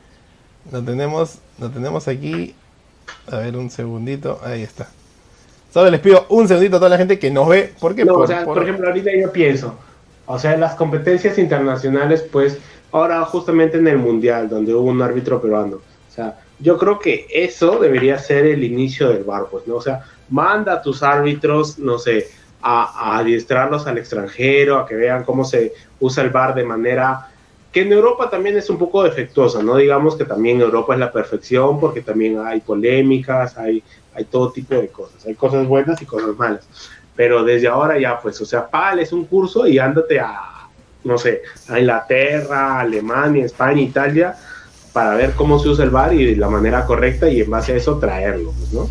Lo 0.71 0.83
tenemos, 0.83 1.39
lo 1.59 1.69
tenemos 1.69 2.07
aquí. 2.07 2.53
A 3.31 3.37
ver, 3.37 3.57
un 3.57 3.69
segundito. 3.69 4.39
Ahí 4.43 4.61
está. 4.61 4.89
Solo 5.73 5.89
les 5.91 5.99
pido 5.99 6.25
un 6.29 6.47
segundito 6.47 6.77
a 6.77 6.79
toda 6.79 6.89
la 6.89 6.97
gente 6.97 7.19
que 7.19 7.29
nos 7.29 7.47
ve. 7.47 7.73
¿Por 7.79 7.95
qué? 7.95 8.03
No, 8.05 8.13
por, 8.15 8.23
o 8.23 8.27
sea, 8.27 8.43
por 8.43 8.61
ejemplo, 8.61 8.87
ahorita 8.87 9.11
yo 9.15 9.31
pienso, 9.31 9.75
o 10.25 10.39
sea, 10.39 10.57
las 10.57 10.75
competencias 10.75 11.37
internacionales, 11.37 12.25
pues, 12.31 12.57
ahora 12.91 13.23
justamente 13.25 13.77
en 13.77 13.87
el 13.87 13.97
Mundial, 13.97 14.49
donde 14.49 14.73
hubo 14.73 14.89
un 14.89 15.01
árbitro 15.01 15.41
peruano. 15.41 15.77
O 15.77 16.11
sea, 16.11 16.39
yo 16.59 16.77
creo 16.77 16.99
que 16.99 17.27
eso 17.31 17.79
debería 17.79 18.17
ser 18.17 18.45
el 18.45 18.63
inicio 18.63 19.09
del 19.09 19.23
bar, 19.23 19.45
pues, 19.51 19.67
¿no? 19.67 19.75
O 19.75 19.81
sea, 19.81 20.03
manda 20.29 20.73
a 20.73 20.81
tus 20.81 21.03
árbitros, 21.03 21.77
no 21.77 21.99
sé, 21.99 22.27
a, 22.61 23.17
adiestrarlos 23.19 23.85
al 23.87 23.97
extranjero, 23.97 24.79
a 24.79 24.87
que 24.87 24.95
vean 24.95 25.23
cómo 25.23 25.45
se 25.45 25.73
usa 25.99 26.23
el 26.23 26.31
bar 26.31 26.55
de 26.55 26.63
manera 26.63 27.27
que 27.71 27.81
en 27.81 27.93
Europa 27.93 28.29
también 28.29 28.57
es 28.57 28.69
un 28.69 28.77
poco 28.77 29.03
defectuosa, 29.03 29.61
no 29.61 29.75
digamos 29.75 30.15
que 30.15 30.25
también 30.25 30.59
Europa 30.59 30.93
es 30.93 30.99
la 30.99 31.11
perfección, 31.11 31.79
porque 31.79 32.01
también 32.01 32.39
hay 32.39 32.61
polémicas, 32.61 33.57
hay, 33.57 33.83
hay 34.19 34.25
todo 34.25 34.51
tipo 34.51 34.75
de 34.75 34.89
cosas, 34.89 35.25
hay 35.25 35.33
cosas 35.33 35.67
buenas 35.67 36.01
y 36.01 36.05
cosas 36.05 36.37
malas 36.37 36.67
pero 37.19 37.43
desde 37.43 37.67
ahora 37.67 37.99
ya, 37.99 38.17
pues, 38.17 38.39
o 38.39 38.45
sea, 38.45 38.69
págales 38.69 39.11
un 39.11 39.25
curso 39.25 39.67
y 39.67 39.77
ándate 39.77 40.21
a, 40.21 40.69
no 41.03 41.17
sé, 41.17 41.41
a 41.67 41.77
Inglaterra, 41.77 42.79
Alemania, 42.79 43.43
España, 43.43 43.81
Italia, 43.81 44.37
para 44.93 45.15
ver 45.15 45.33
cómo 45.33 45.59
se 45.59 45.67
usa 45.67 45.83
el 45.83 45.89
bar 45.89 46.13
y 46.13 46.23
de 46.23 46.37
la 46.37 46.47
manera 46.47 46.85
correcta 46.85 47.27
y 47.29 47.41
en 47.41 47.49
base 47.49 47.73
a 47.73 47.75
eso 47.75 47.97
traerlo, 47.99 48.53
pues, 48.57 48.71
¿no? 48.71 48.89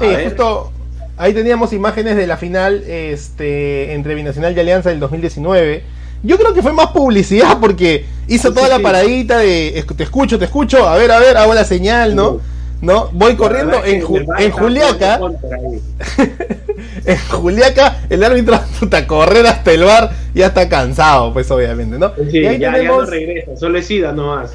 Sí, 0.00 0.06
justo 0.24 0.72
ahí 1.18 1.34
teníamos 1.34 1.74
imágenes 1.74 2.16
de 2.16 2.26
la 2.26 2.38
final 2.38 2.82
este, 2.86 3.92
entre 3.92 4.14
Binacional 4.14 4.56
y 4.56 4.60
Alianza 4.60 4.88
del 4.88 4.98
2019. 4.98 5.84
Yo 6.22 6.38
creo 6.38 6.54
que 6.54 6.62
fue 6.62 6.72
más 6.72 6.92
publicidad 6.92 7.58
porque 7.60 8.06
hizo 8.26 8.54
toda 8.54 8.68
la 8.68 8.78
paradita 8.78 9.36
de 9.36 9.84
te 9.94 10.02
escucho, 10.02 10.38
te 10.38 10.46
escucho, 10.46 10.88
a 10.88 10.96
ver, 10.96 11.10
a 11.10 11.18
ver, 11.18 11.36
hago 11.36 11.52
la 11.52 11.64
señal, 11.64 12.16
¿no? 12.16 12.40
¿No? 12.80 13.10
Voy 13.12 13.36
corriendo 13.36 13.84
en, 13.84 14.02
en 14.38 14.50
Juliaca. 14.50 15.20
en 17.04 17.18
Juliaca 17.28 18.00
el 18.08 18.24
árbitro 18.24 18.58
a 18.92 19.06
correr 19.06 19.46
hasta 19.46 19.72
el 19.72 19.84
bar 19.84 20.10
ya 20.34 20.46
está 20.46 20.68
cansado, 20.68 21.32
pues 21.32 21.50
obviamente, 21.50 21.98
¿no? 21.98 22.12
y 22.30 22.46
ahí 22.46 22.58
ya, 22.58 22.72
tenemos... 22.72 23.04
no 23.04 23.10
regresa, 23.10 23.56
solo 23.56 23.78
es 23.78 23.90
ida 23.90 24.12
nomás. 24.12 24.52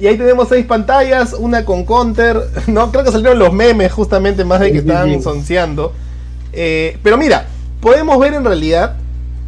Y 0.00 0.06
ahí 0.06 0.16
tenemos 0.16 0.48
seis 0.48 0.64
pantallas, 0.64 1.34
una 1.34 1.64
con 1.64 1.84
counter, 1.84 2.40
¿no? 2.66 2.90
Creo 2.90 3.04
que 3.04 3.10
salieron 3.10 3.38
los 3.38 3.52
memes 3.52 3.92
justamente 3.92 4.44
más 4.44 4.60
de 4.60 4.72
que 4.72 4.78
estaban 4.78 5.20
sonceando. 5.22 5.92
Eh, 6.52 6.98
pero 7.02 7.18
mira, 7.18 7.46
podemos 7.80 8.18
ver 8.18 8.34
en 8.34 8.44
realidad 8.44 8.96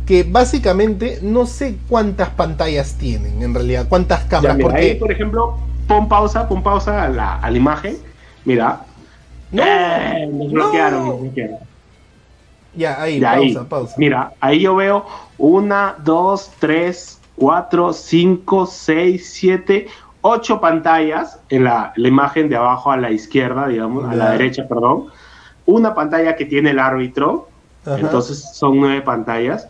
que 0.05 0.23
básicamente 0.23 1.19
no 1.23 1.47
sé 1.47 1.77
cuántas 1.89 2.31
pantallas 2.31 2.95
tienen 2.95 3.43
en 3.43 3.55
realidad, 3.55 3.87
cuántas 3.89 4.25
cámaras. 4.25 4.59
porque... 4.61 4.81
Ahí, 4.81 4.95
por 4.97 5.11
ejemplo, 5.11 5.59
pon 5.87 6.09
pausa, 6.09 6.49
pon 6.49 6.63
pausa 6.63 7.05
a 7.05 7.09
la, 7.09 7.37
a 7.37 7.51
la 7.51 7.57
imagen. 7.57 7.97
Mira. 8.45 8.81
No, 9.51 9.63
eh, 9.63 10.29
nos 10.33 10.53
bloquearon, 10.53 11.07
nos 11.07 11.21
bloquearon. 11.21 11.59
Ya, 12.75 13.01
ahí, 13.01 13.21
pausa, 13.21 13.69
pausa. 13.69 13.95
Mira, 13.97 14.33
ahí 14.41 14.61
yo 14.61 14.77
veo 14.77 15.07
una, 15.39 15.97
dos, 16.05 16.51
tres, 16.59 17.21
cuatro, 17.35 17.93
cinco, 17.93 18.67
seis, 18.67 19.31
siete, 19.33 19.87
ocho 20.21 20.61
pantallas 20.61 21.41
en 21.49 21.65
la, 21.65 21.93
imagen 21.97 22.49
de 22.49 22.57
abajo 22.57 22.91
a 22.91 22.97
la 22.97 23.11
izquierda, 23.11 23.69
digamos, 23.69 24.05
a 24.05 24.15
la 24.15 24.33
derecha, 24.33 24.67
perdón. 24.69 25.07
Una 25.65 25.95
pantalla 25.95 26.37
que 26.37 26.45
tiene 26.45 26.71
el 26.71 26.79
árbitro, 26.79 27.49
entonces 27.87 28.51
son 28.55 28.79
nueve 28.79 29.01
pantallas. 29.03 29.69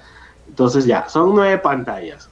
Entonces 0.48 0.86
ya, 0.86 1.08
son 1.08 1.34
nueve 1.34 1.58
pantallas. 1.58 2.30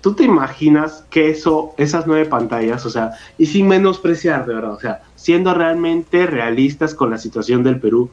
¿Tú 0.00 0.14
te 0.14 0.24
imaginas 0.24 1.04
que 1.10 1.30
eso, 1.30 1.74
esas 1.76 2.06
nueve 2.06 2.26
pantallas, 2.26 2.86
o 2.86 2.90
sea, 2.90 3.12
y 3.36 3.46
sin 3.46 3.66
menospreciar, 3.66 4.46
de 4.46 4.54
verdad, 4.54 4.72
o 4.72 4.80
sea, 4.80 5.02
siendo 5.16 5.54
realmente 5.54 6.26
realistas 6.26 6.94
con 6.94 7.10
la 7.10 7.18
situación 7.18 7.64
del 7.64 7.80
Perú, 7.80 8.10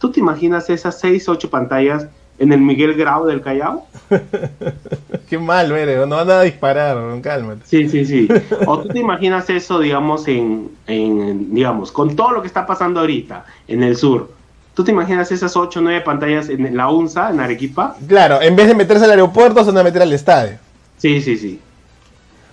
¿Tú 0.00 0.10
te 0.10 0.18
imaginas 0.18 0.70
esas 0.70 0.98
seis, 0.98 1.28
ocho 1.28 1.50
pantallas 1.50 2.06
en 2.38 2.54
el 2.54 2.60
Miguel 2.62 2.94
Grau 2.94 3.26
del 3.26 3.42
Callao? 3.42 3.86
Qué 5.28 5.38
mal, 5.38 5.68
no 6.08 6.16
van 6.16 6.30
a 6.30 6.40
disparar, 6.40 6.96
cálmate. 7.20 7.60
Sí, 7.66 7.86
sí, 7.86 8.06
sí. 8.06 8.26
O 8.66 8.78
tú 8.80 8.88
te 8.88 8.98
imaginas 8.98 9.50
eso, 9.50 9.78
digamos, 9.78 10.26
en, 10.26 10.70
en, 10.86 11.54
digamos, 11.54 11.92
con 11.92 12.16
todo 12.16 12.30
lo 12.30 12.40
que 12.40 12.46
está 12.48 12.66
pasando 12.66 13.00
ahorita 13.00 13.44
en 13.68 13.82
el 13.82 13.94
sur. 13.94 14.32
¿Tú 14.72 14.84
te 14.84 14.90
imaginas 14.90 15.30
esas 15.32 15.54
ocho, 15.54 15.82
nueve 15.82 16.00
pantallas 16.00 16.48
en 16.48 16.74
la 16.74 16.88
UNSA, 16.88 17.28
en 17.28 17.40
Arequipa? 17.40 17.94
Claro, 18.08 18.40
en 18.40 18.56
vez 18.56 18.68
de 18.68 18.74
meterse 18.74 19.04
al 19.04 19.10
aeropuerto, 19.10 19.60
se 19.62 19.66
van 19.66 19.78
a 19.78 19.84
meter 19.84 20.00
al 20.00 20.12
estadio. 20.14 20.56
Sí, 21.00 21.20
sí, 21.20 21.36
sí. 21.36 21.60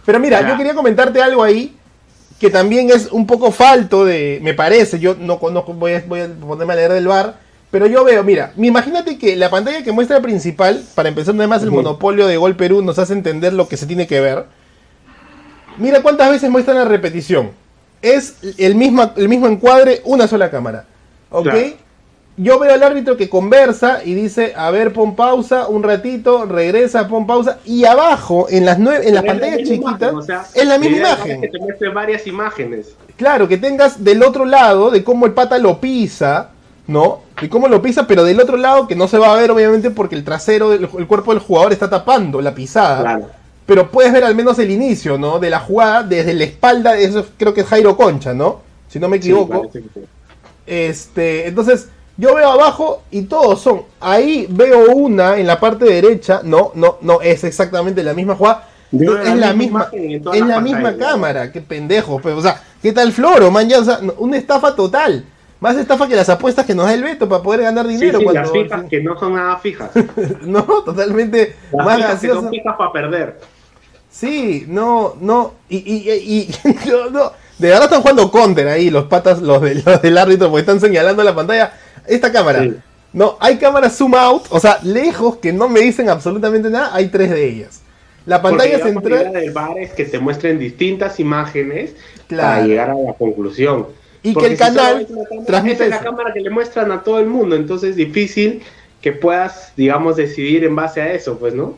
Pero 0.05 0.19
mira, 0.19 0.47
yo 0.47 0.55
quería 0.55 0.73
comentarte 0.73 1.21
algo 1.21 1.43
ahí 1.43 1.75
que 2.39 2.49
también 2.49 2.89
es 2.91 3.11
un 3.11 3.25
poco 3.25 3.51
falto 3.51 4.05
de, 4.05 4.39
me 4.41 4.53
parece, 4.53 4.99
yo 4.99 5.15
no 5.15 5.39
conozco, 5.39 5.73
voy 5.73 5.93
a, 5.93 6.03
voy 6.07 6.21
a 6.21 6.27
ponerme 6.27 6.73
a 6.73 6.75
leer 6.75 6.91
del 6.93 7.07
bar, 7.07 7.39
pero 7.71 7.87
yo 7.87 8.03
veo, 8.03 8.23
mira, 8.23 8.53
imagínate 8.57 9.17
que 9.17 9.35
la 9.35 9.49
pantalla 9.49 9.83
que 9.83 9.91
muestra 9.91 10.21
principal, 10.21 10.83
para 10.95 11.09
empezar 11.09 11.35
además 11.35 11.63
el 11.63 11.71
monopolio 11.71 12.27
de 12.27 12.37
Gol 12.37 12.55
Perú 12.55 12.81
nos 12.81 12.99
hace 12.99 13.13
entender 13.13 13.53
lo 13.53 13.67
que 13.67 13.75
se 13.75 13.87
tiene 13.87 14.07
que 14.07 14.21
ver. 14.21 14.45
Mira 15.77 16.01
cuántas 16.01 16.31
veces 16.31 16.49
muestra 16.49 16.73
la 16.73 16.85
repetición. 16.85 17.51
Es 18.01 18.35
el 18.57 18.75
mismo, 18.75 19.11
el 19.15 19.27
mismo 19.27 19.47
encuadre, 19.47 20.01
una 20.05 20.27
sola 20.27 20.49
cámara. 20.49 20.85
¿Ok? 21.29 21.53
Yo 22.39 22.59
veo 22.59 22.71
al 22.71 22.83
árbitro 22.83 23.17
que 23.17 23.29
conversa 23.29 24.03
y 24.05 24.13
dice, 24.13 24.53
a 24.55 24.69
ver, 24.69 24.93
pon 24.93 25.15
pausa, 25.15 25.67
un 25.67 25.81
ratito, 25.81 26.45
regresa, 26.45 27.07
pon 27.07 27.25
pausa, 27.25 27.57
y 27.65 27.83
abajo, 27.83 28.45
en 28.49 28.63
las 28.63 28.77
nueve, 28.77 29.07
en 29.07 29.15
las 29.15 29.23
pantallas 29.23 29.67
chiquitas, 29.67 30.13
es 30.53 30.67
la 30.67 30.77
misma 30.77 30.97
imagen. 30.97 31.41
Que 31.41 31.47
te 31.49 31.59
muestre 31.59 31.89
varias 31.89 32.27
imágenes. 32.27 32.95
Claro, 33.15 33.47
que 33.47 33.57
tengas 33.57 34.03
del 34.03 34.21
otro 34.21 34.45
lado 34.45 34.91
de 34.91 35.03
cómo 35.03 35.25
el 35.25 35.33
pata 35.33 35.57
lo 35.57 35.81
pisa, 35.81 36.51
¿no? 36.85 37.21
De 37.41 37.49
cómo 37.49 37.67
lo 37.67 37.81
pisa, 37.81 38.05
pero 38.05 38.23
del 38.23 38.39
otro 38.39 38.55
lado 38.55 38.87
que 38.87 38.95
no 38.95 39.07
se 39.07 39.17
va 39.17 39.33
a 39.33 39.35
ver, 39.35 39.49
obviamente, 39.49 39.89
porque 39.89 40.13
el 40.13 40.23
trasero, 40.23 40.69
del, 40.69 40.87
el 40.95 41.07
cuerpo 41.07 41.33
del 41.33 41.41
jugador 41.41 41.73
está 41.73 41.89
tapando 41.89 42.39
la 42.39 42.53
pisada. 42.53 43.01
Claro. 43.01 43.29
Pero 43.65 43.89
puedes 43.89 44.13
ver 44.13 44.23
al 44.23 44.35
menos 44.35 44.59
el 44.59 44.69
inicio, 44.69 45.17
¿no? 45.17 45.39
De 45.39 45.49
la 45.49 45.59
jugada 45.59 46.03
desde 46.03 46.35
la 46.35 46.43
espalda, 46.43 46.95
eso 46.97 47.25
creo 47.35 47.55
que 47.55 47.61
es 47.61 47.67
Jairo 47.67 47.97
Concha, 47.97 48.35
¿no? 48.35 48.61
Si 48.87 48.99
no 48.99 49.09
me 49.09 49.17
equivoco. 49.17 49.69
Este, 50.67 51.47
entonces 51.47 51.89
yo 52.17 52.33
veo 52.33 52.51
abajo 52.51 53.03
y 53.11 53.23
todos 53.23 53.61
son. 53.61 53.83
Ahí 53.99 54.47
veo 54.49 54.91
una 54.93 55.37
en 55.37 55.45
la 55.45 55.59
parte 55.59 55.85
derecha. 55.85 56.41
No, 56.43 56.71
no, 56.73 56.97
no, 57.01 57.21
es 57.21 57.43
exactamente 57.43 58.03
la 58.03 58.13
misma 58.13 58.35
jugada. 58.35 58.67
es 58.91 59.35
la 59.35 59.53
misma, 59.53 59.89
es 59.93 60.45
la 60.45 60.59
misma 60.59 60.97
cámara, 60.97 61.51
qué 61.51 61.61
pendejo. 61.61 62.19
Pero, 62.21 62.37
o 62.37 62.41
sea, 62.41 62.61
¿qué 62.81 62.91
tal 62.91 63.11
Floro, 63.11 63.51
man? 63.51 63.69
Ya, 63.69 63.79
o 63.79 63.83
sea, 63.83 63.99
una 64.17 64.37
estafa 64.37 64.75
total. 64.75 65.25
Más 65.59 65.75
estafa 65.75 66.07
que 66.07 66.15
las 66.15 66.29
apuestas 66.29 66.65
que 66.65 66.75
nos 66.75 66.85
da 66.85 66.93
el 66.93 67.03
Beto 67.03 67.27
para 67.27 67.41
poder 67.41 67.61
ganar 67.61 67.87
dinero. 67.87 68.19
Sí, 68.19 68.25
cuando, 68.25 68.41
las 68.41 68.51
fijas 68.51 68.83
que 68.89 69.01
no 69.01 69.19
son 69.19 69.33
nada 69.33 69.57
fijas. 69.57 69.89
no, 70.41 70.63
totalmente 70.63 71.55
las 71.71 71.85
más 71.85 71.97
fijas 71.97 72.21
son 72.21 72.49
fijas 72.49 72.75
para 72.77 72.91
perder. 72.91 73.39
Sí, 74.09 74.65
no, 74.67 75.15
no. 75.19 75.53
Y, 75.69 75.77
y, 75.77 76.11
y, 76.11 76.55
no, 77.11 77.31
de 77.57 77.69
verdad 77.69 77.85
están 77.85 78.01
jugando 78.01 78.31
counter 78.31 78.67
ahí, 78.67 78.89
los 78.89 79.05
patas, 79.05 79.41
los, 79.41 79.61
de, 79.61 79.75
los 79.75 80.01
del 80.01 80.17
árbitro, 80.17 80.49
porque 80.49 80.61
están 80.61 80.79
señalando 80.79 81.23
la 81.23 81.35
pantalla. 81.35 81.73
Esta 82.07 82.31
cámara. 82.31 82.63
Sí. 82.63 82.75
No, 83.13 83.37
hay 83.39 83.57
cámaras 83.57 83.97
zoom 83.97 84.15
out, 84.15 84.43
o 84.49 84.59
sea, 84.59 84.79
lejos 84.83 85.37
que 85.37 85.51
no 85.53 85.69
me 85.69 85.79
dicen 85.79 86.09
absolutamente 86.09 86.69
nada, 86.69 86.91
hay 86.93 87.07
tres 87.07 87.29
de 87.31 87.45
ellas. 87.47 87.81
La 88.25 88.41
pantalla 88.41 88.73
Porque, 88.79 88.89
digamos, 88.89 89.03
la 89.03 89.09
central. 89.17 89.31
idea 89.31 89.41
del 89.41 89.53
bar 89.53 89.77
es 89.79 89.91
que 89.93 90.05
te 90.05 90.19
muestren 90.19 90.59
distintas 90.59 91.19
imágenes 91.19 91.95
Claro. 92.27 92.47
para 92.55 92.67
llegar 92.67 92.89
a 92.89 92.95
la 92.95 93.13
conclusión. 93.13 93.87
Y 94.21 94.35
que 94.35 94.45
el 94.47 94.51
si 94.51 94.57
canal 94.57 95.07
cámara, 95.07 95.45
transmite 95.45 95.83
es 95.85 95.89
la 95.89 95.99
cámara 96.01 96.33
que 96.33 96.41
le 96.41 96.49
muestran 96.49 96.91
a 96.91 97.03
todo 97.03 97.19
el 97.19 97.27
mundo, 97.27 97.55
entonces 97.55 97.91
es 97.91 97.95
difícil 97.95 98.61
que 99.01 99.13
puedas, 99.13 99.71
digamos, 99.77 100.17
decidir 100.17 100.65
en 100.65 100.75
base 100.75 101.01
a 101.01 101.13
eso, 101.13 101.39
pues, 101.39 101.53
¿no? 101.53 101.77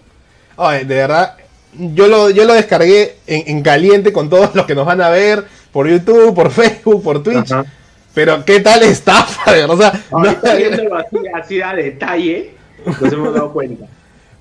De 0.58 0.84
verdad, 0.86 1.36
yo 1.74 2.08
lo, 2.08 2.32
yo 2.32 2.46
lo 2.46 2.54
descargué 2.54 3.18
en, 3.28 3.58
en 3.58 3.62
caliente 3.62 4.12
con 4.12 4.30
todos 4.30 4.56
los 4.56 4.66
que 4.66 4.74
nos 4.74 4.86
van 4.88 5.02
a 5.02 5.10
ver 5.10 5.46
por 5.72 5.88
YouTube, 5.88 6.34
por 6.34 6.50
Facebook, 6.52 7.04
por 7.04 7.22
Twitch. 7.22 7.52
Ajá. 7.52 7.66
Pero 8.14 8.44
qué 8.46 8.60
tal 8.60 8.84
estafa, 8.84 9.52
de 9.54 9.68
verdad. 9.68 9.94
O 10.12 10.24
sea, 10.24 10.38
no- 10.44 10.58
viéndolo 10.58 10.96
así, 10.98 11.18
así 11.42 11.62
a 11.62 11.74
detalle, 11.74 12.52
nos 12.86 13.14
hemos 13.14 13.34
dado 13.34 13.52
cuenta. 13.54 13.86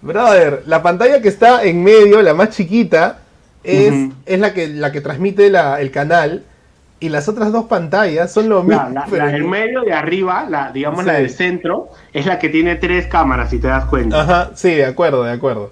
brother, 0.00 0.62
la 0.66 0.82
pantalla 0.82 1.20
que 1.20 1.28
está 1.28 1.64
en 1.64 1.82
medio, 1.82 2.22
la 2.22 2.34
más 2.34 2.50
chiquita, 2.50 3.18
es, 3.64 3.92
es 4.26 4.38
la 4.38 4.54
que 4.54 4.68
la 4.68 4.92
que 4.92 5.00
transmite 5.00 5.50
la- 5.50 5.80
el 5.80 5.90
canal. 5.90 6.44
Y 7.00 7.10
las 7.10 7.28
otras 7.28 7.52
dos 7.52 7.66
pantallas 7.66 8.32
son 8.32 8.48
lo 8.48 8.64
mismo. 8.64 8.82
La, 8.92 9.06
la, 9.08 9.16
la 9.18 9.26
del 9.26 9.44
medio 9.44 9.82
de 9.82 9.92
arriba, 9.92 10.44
la, 10.50 10.72
digamos 10.72 11.04
la 11.04 11.14
Sí. 11.14 11.20
del 11.22 11.30
centro, 11.30 11.90
es 12.12 12.26
la 12.26 12.40
que 12.40 12.48
tiene 12.48 12.74
tres 12.74 13.06
cámaras, 13.06 13.50
si 13.50 13.60
te 13.60 13.68
das 13.68 13.84
cuenta. 13.84 14.20
Ajá, 14.22 14.50
sí, 14.56 14.74
de 14.74 14.84
acuerdo, 14.84 15.22
de 15.22 15.30
acuerdo. 15.32 15.70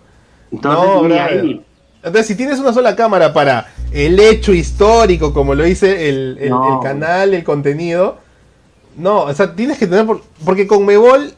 Entonces, 0.52 0.86
No, 0.88 1.02
ni 1.02 1.08
brother. 1.08 1.40
ahí. 1.40 1.65
Entonces, 2.06 2.28
si 2.28 2.34
tienes 2.36 2.60
una 2.60 2.72
sola 2.72 2.94
cámara 2.94 3.32
para 3.32 3.66
el 3.92 4.18
hecho 4.20 4.52
histórico, 4.54 5.34
como 5.34 5.54
lo 5.56 5.64
dice 5.64 6.08
el, 6.08 6.38
el- 6.40 6.50
No. 6.50 6.76
el 6.78 6.82
canal, 6.88 7.34
el 7.34 7.42
contenido, 7.42 8.18
no, 8.96 9.22
o 9.24 9.34
sea, 9.34 9.54
tienes 9.54 9.76
que 9.76 9.86
tener. 9.88 10.06
por- 10.06 10.22
porque 10.44 10.66
con 10.68 10.86
Mebol. 10.86 11.32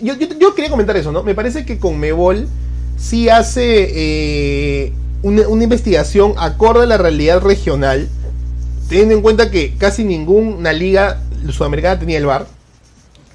Yo, 0.00 0.14
yo, 0.14 0.26
yo 0.40 0.54
quería 0.54 0.70
comentar 0.70 0.96
eso, 0.96 1.12
¿no? 1.12 1.22
Me 1.22 1.34
parece 1.34 1.66
que 1.66 1.78
con 1.78 1.98
Mebol 2.00 2.48
sí 2.96 3.28
hace 3.28 3.90
eh, 3.94 4.92
una, 5.22 5.46
una 5.46 5.64
investigación 5.64 6.32
acorde 6.38 6.84
a 6.84 6.86
la 6.86 6.96
realidad 6.96 7.42
regional, 7.42 8.08
teniendo 8.88 9.14
en 9.14 9.20
cuenta 9.20 9.50
que 9.50 9.74
casi 9.76 10.04
ninguna 10.04 10.72
liga 10.72 11.20
sudamericana 11.50 11.98
tenía 12.00 12.16
el 12.16 12.24
VAR. 12.26 12.46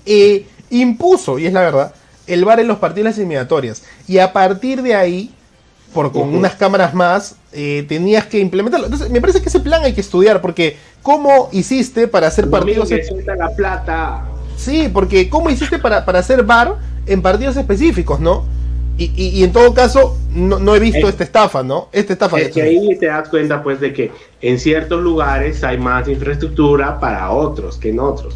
eh, 0.07 0.47
impuso, 0.71 1.37
y 1.37 1.45
es 1.45 1.53
la 1.53 1.61
verdad, 1.61 1.93
el 2.25 2.45
VAR 2.45 2.59
en 2.59 2.67
los 2.67 2.77
partidos 2.79 3.05
de 3.05 3.09
las 3.11 3.17
eliminatorias. 3.17 3.83
Y 4.07 4.17
a 4.17 4.33
partir 4.33 4.81
de 4.81 4.95
ahí, 4.95 5.31
por 5.93 6.11
con 6.11 6.29
Ujú. 6.29 6.37
unas 6.37 6.55
cámaras 6.55 6.93
más, 6.93 7.35
eh, 7.51 7.85
tenías 7.87 8.25
que 8.25 8.39
implementarlo. 8.39 8.85
Entonces, 8.85 9.09
me 9.09 9.19
parece 9.21 9.41
que 9.41 9.49
ese 9.49 9.59
plan 9.59 9.83
hay 9.83 9.93
que 9.93 10.01
estudiar, 10.01 10.41
porque 10.41 10.77
¿cómo 11.01 11.49
hiciste 11.51 12.07
para 12.07 12.27
hacer 12.27 12.45
Lo 12.45 12.51
partidos... 12.51 12.89
que 12.89 13.03
la 13.37 13.49
plata. 13.55 14.25
Sí, 14.55 14.89
porque 14.93 15.29
¿cómo 15.29 15.49
hiciste 15.49 15.79
para, 15.79 16.05
para 16.05 16.19
hacer 16.19 16.43
VAR 16.43 16.75
en 17.05 17.21
partidos 17.21 17.57
específicos, 17.57 18.19
no? 18.19 18.43
Y, 18.97 19.05
y- 19.15 19.29
y 19.39 19.43
en 19.45 19.53
todo 19.53 19.73
caso, 19.73 20.17
no, 20.33 20.59
no 20.59 20.75
he 20.75 20.79
visto 20.79 21.07
Eh, 21.07 21.09
esta 21.09 21.23
estafa, 21.23 21.63
¿no? 21.63 21.87
Esta 21.93 22.11
estafa. 22.13 22.37
Es 22.37 22.49
que 22.51 22.61
ahí 22.61 22.97
te 22.99 23.05
das 23.05 23.29
cuenta, 23.29 23.63
pues, 23.63 23.79
de 23.79 23.93
que 23.93 24.11
en 24.41 24.59
ciertos 24.59 25.01
lugares 25.01 25.63
hay 25.63 25.77
más 25.77 26.07
infraestructura 26.09 26.99
para 26.99 27.31
otros 27.31 27.77
que 27.77 27.89
en 27.91 27.99
otros. 28.01 28.35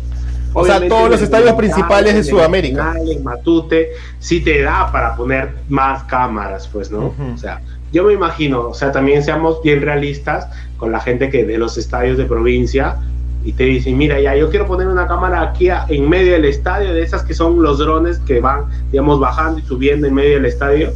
O 0.54 0.66
sea, 0.66 0.76
todos 0.88 1.10
los 1.10 1.22
estadios 1.22 1.54
principales 1.54 2.14
de 2.14 2.24
Sudamérica. 2.24 2.93
En 3.12 3.24
Matute, 3.24 3.89
sí 4.20 4.39
te 4.41 4.62
da 4.62 4.91
para 4.91 5.16
poner 5.16 5.49
más 5.70 6.04
cámaras, 6.04 6.68
pues, 6.72 6.91
¿no? 6.91 7.08
Ujú. 7.08 7.34
O 7.34 7.38
sea, 7.38 7.62
yo 7.91 8.04
me 8.04 8.14
imagino, 8.14 8.70
o 8.70 8.74
sea, 8.74 8.91
también 8.91 9.24
seamos 9.24 9.62
bien 9.64 9.82
realistas 9.82 10.47
con 10.78 10.91
la 10.91 10.99
gente 10.99 11.30
que 11.30 11.45
de 11.45 11.58
los 11.58 11.78
estadios 11.78 12.18
de 12.18 12.26
provincia 12.26 12.97
y 13.45 13.51
te 13.54 13.66
dicen, 13.66 13.97
mira, 13.97 14.20
ya 14.22 14.36
yo 14.36 14.49
quiero 14.49 14.66
poner 14.68 14.88
una 14.88 15.06
cámara 15.08 15.41
aquí 15.41 15.70
a- 15.70 15.86
en 15.89 16.08
medio 16.10 16.32
del 16.34 16.45
estadio, 16.45 16.93
de 16.93 17.01
esas 17.04 17.24
que 17.24 17.34
son 17.34 17.62
los 17.62 17.78
drones 17.80 18.20
que 18.20 18.39
van, 18.39 18.66
digamos, 18.91 19.20
bajando 19.20 19.60
y 19.60 19.64
subiendo 19.64 20.08
en 20.08 20.14
medio 20.14 20.36
del 20.36 20.45
estadio. 20.45 20.91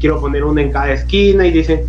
Quiero 0.00 0.20
poner 0.20 0.42
una 0.44 0.62
en 0.62 0.72
cada 0.72 0.92
esquina 0.92 1.46
y 1.46 1.52
dicen, 1.52 1.82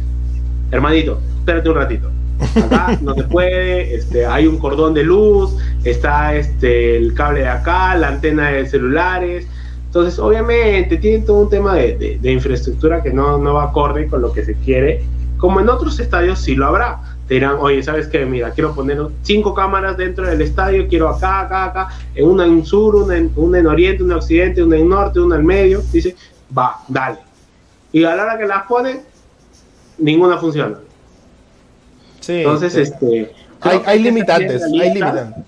hermanito, 0.72 1.20
espérate 1.40 1.70
un 1.70 1.76
ratito. 1.76 2.10
Acá 2.56 2.98
no 3.02 3.14
se 3.16 3.24
puede, 3.24 3.96
este, 3.96 4.26
hay 4.26 4.48
un 4.48 4.58
cordón 4.58 4.94
de 4.94 5.04
luz, 5.04 5.56
está 5.84 6.36
este, 6.36 6.98
el 6.98 7.14
cable 7.14 7.42
de 7.42 7.48
acá, 7.48 7.96
la 7.96 8.10
antena 8.10 8.50
de 8.50 8.66
celulares. 8.68 9.48
Entonces, 9.86 10.18
obviamente, 10.20 10.98
tienen 10.98 11.24
todo 11.26 11.38
un 11.42 11.50
tema 11.50 11.76
de, 11.76 12.20
de- 12.20 12.32
infraestructura 12.32 13.04
que 13.04 13.12
no, 13.14 13.38
no 13.38 13.54
va 13.54 13.66
acorde 13.66 14.08
con 14.08 14.22
lo 14.22 14.34
que 14.34 14.44
se 14.44 14.56
quiere. 14.56 15.04
Como 15.38 15.60
en 15.60 15.70
otros 15.70 16.00
estadios 16.00 16.40
sí 16.40 16.56
lo 16.56 16.66
habrá. 16.66 17.00
Te 17.28 17.36
dirán, 17.36 17.58
oye, 17.60 17.82
¿sabes 17.84 18.08
qué? 18.08 18.26
Mira, 18.26 18.52
quiero 18.52 18.74
poner 18.74 19.00
cinco 19.22 19.54
cámaras 19.54 19.96
dentro 19.96 20.26
del 20.28 20.42
estadio, 20.42 20.88
quiero 20.88 21.10
acá, 21.10 21.42
acá, 21.42 21.66
acá, 21.66 21.88
una 22.20 22.46
en 22.46 22.66
sur, 22.66 22.96
una 22.96 23.18
en, 23.18 23.32
una 23.36 23.60
en 23.60 23.68
oriente, 23.68 24.04
una 24.04 24.14
en 24.16 24.20
occidente, 24.20 24.64
una 24.64 24.78
en 24.78 24.90
norte, 24.90 25.20
una 25.20 25.36
en 25.36 25.46
medio. 25.46 25.82
Dice, 25.92 26.16
va, 26.58 26.78
dale. 26.88 27.20
Y 27.92 28.04
a 28.04 28.16
la 28.16 28.24
hora 28.24 28.38
que 28.38 28.46
las 28.46 28.64
ponen, 28.64 29.02
ninguna 30.00 30.38
funciona. 30.38 30.78
Sí, 32.24 32.38
Entonces, 32.38 32.72
sí. 32.72 32.80
este. 32.80 33.34
hay, 33.86 34.00
limitantes, 34.00 34.64
hay 34.64 34.72
limitantes. 34.72 35.44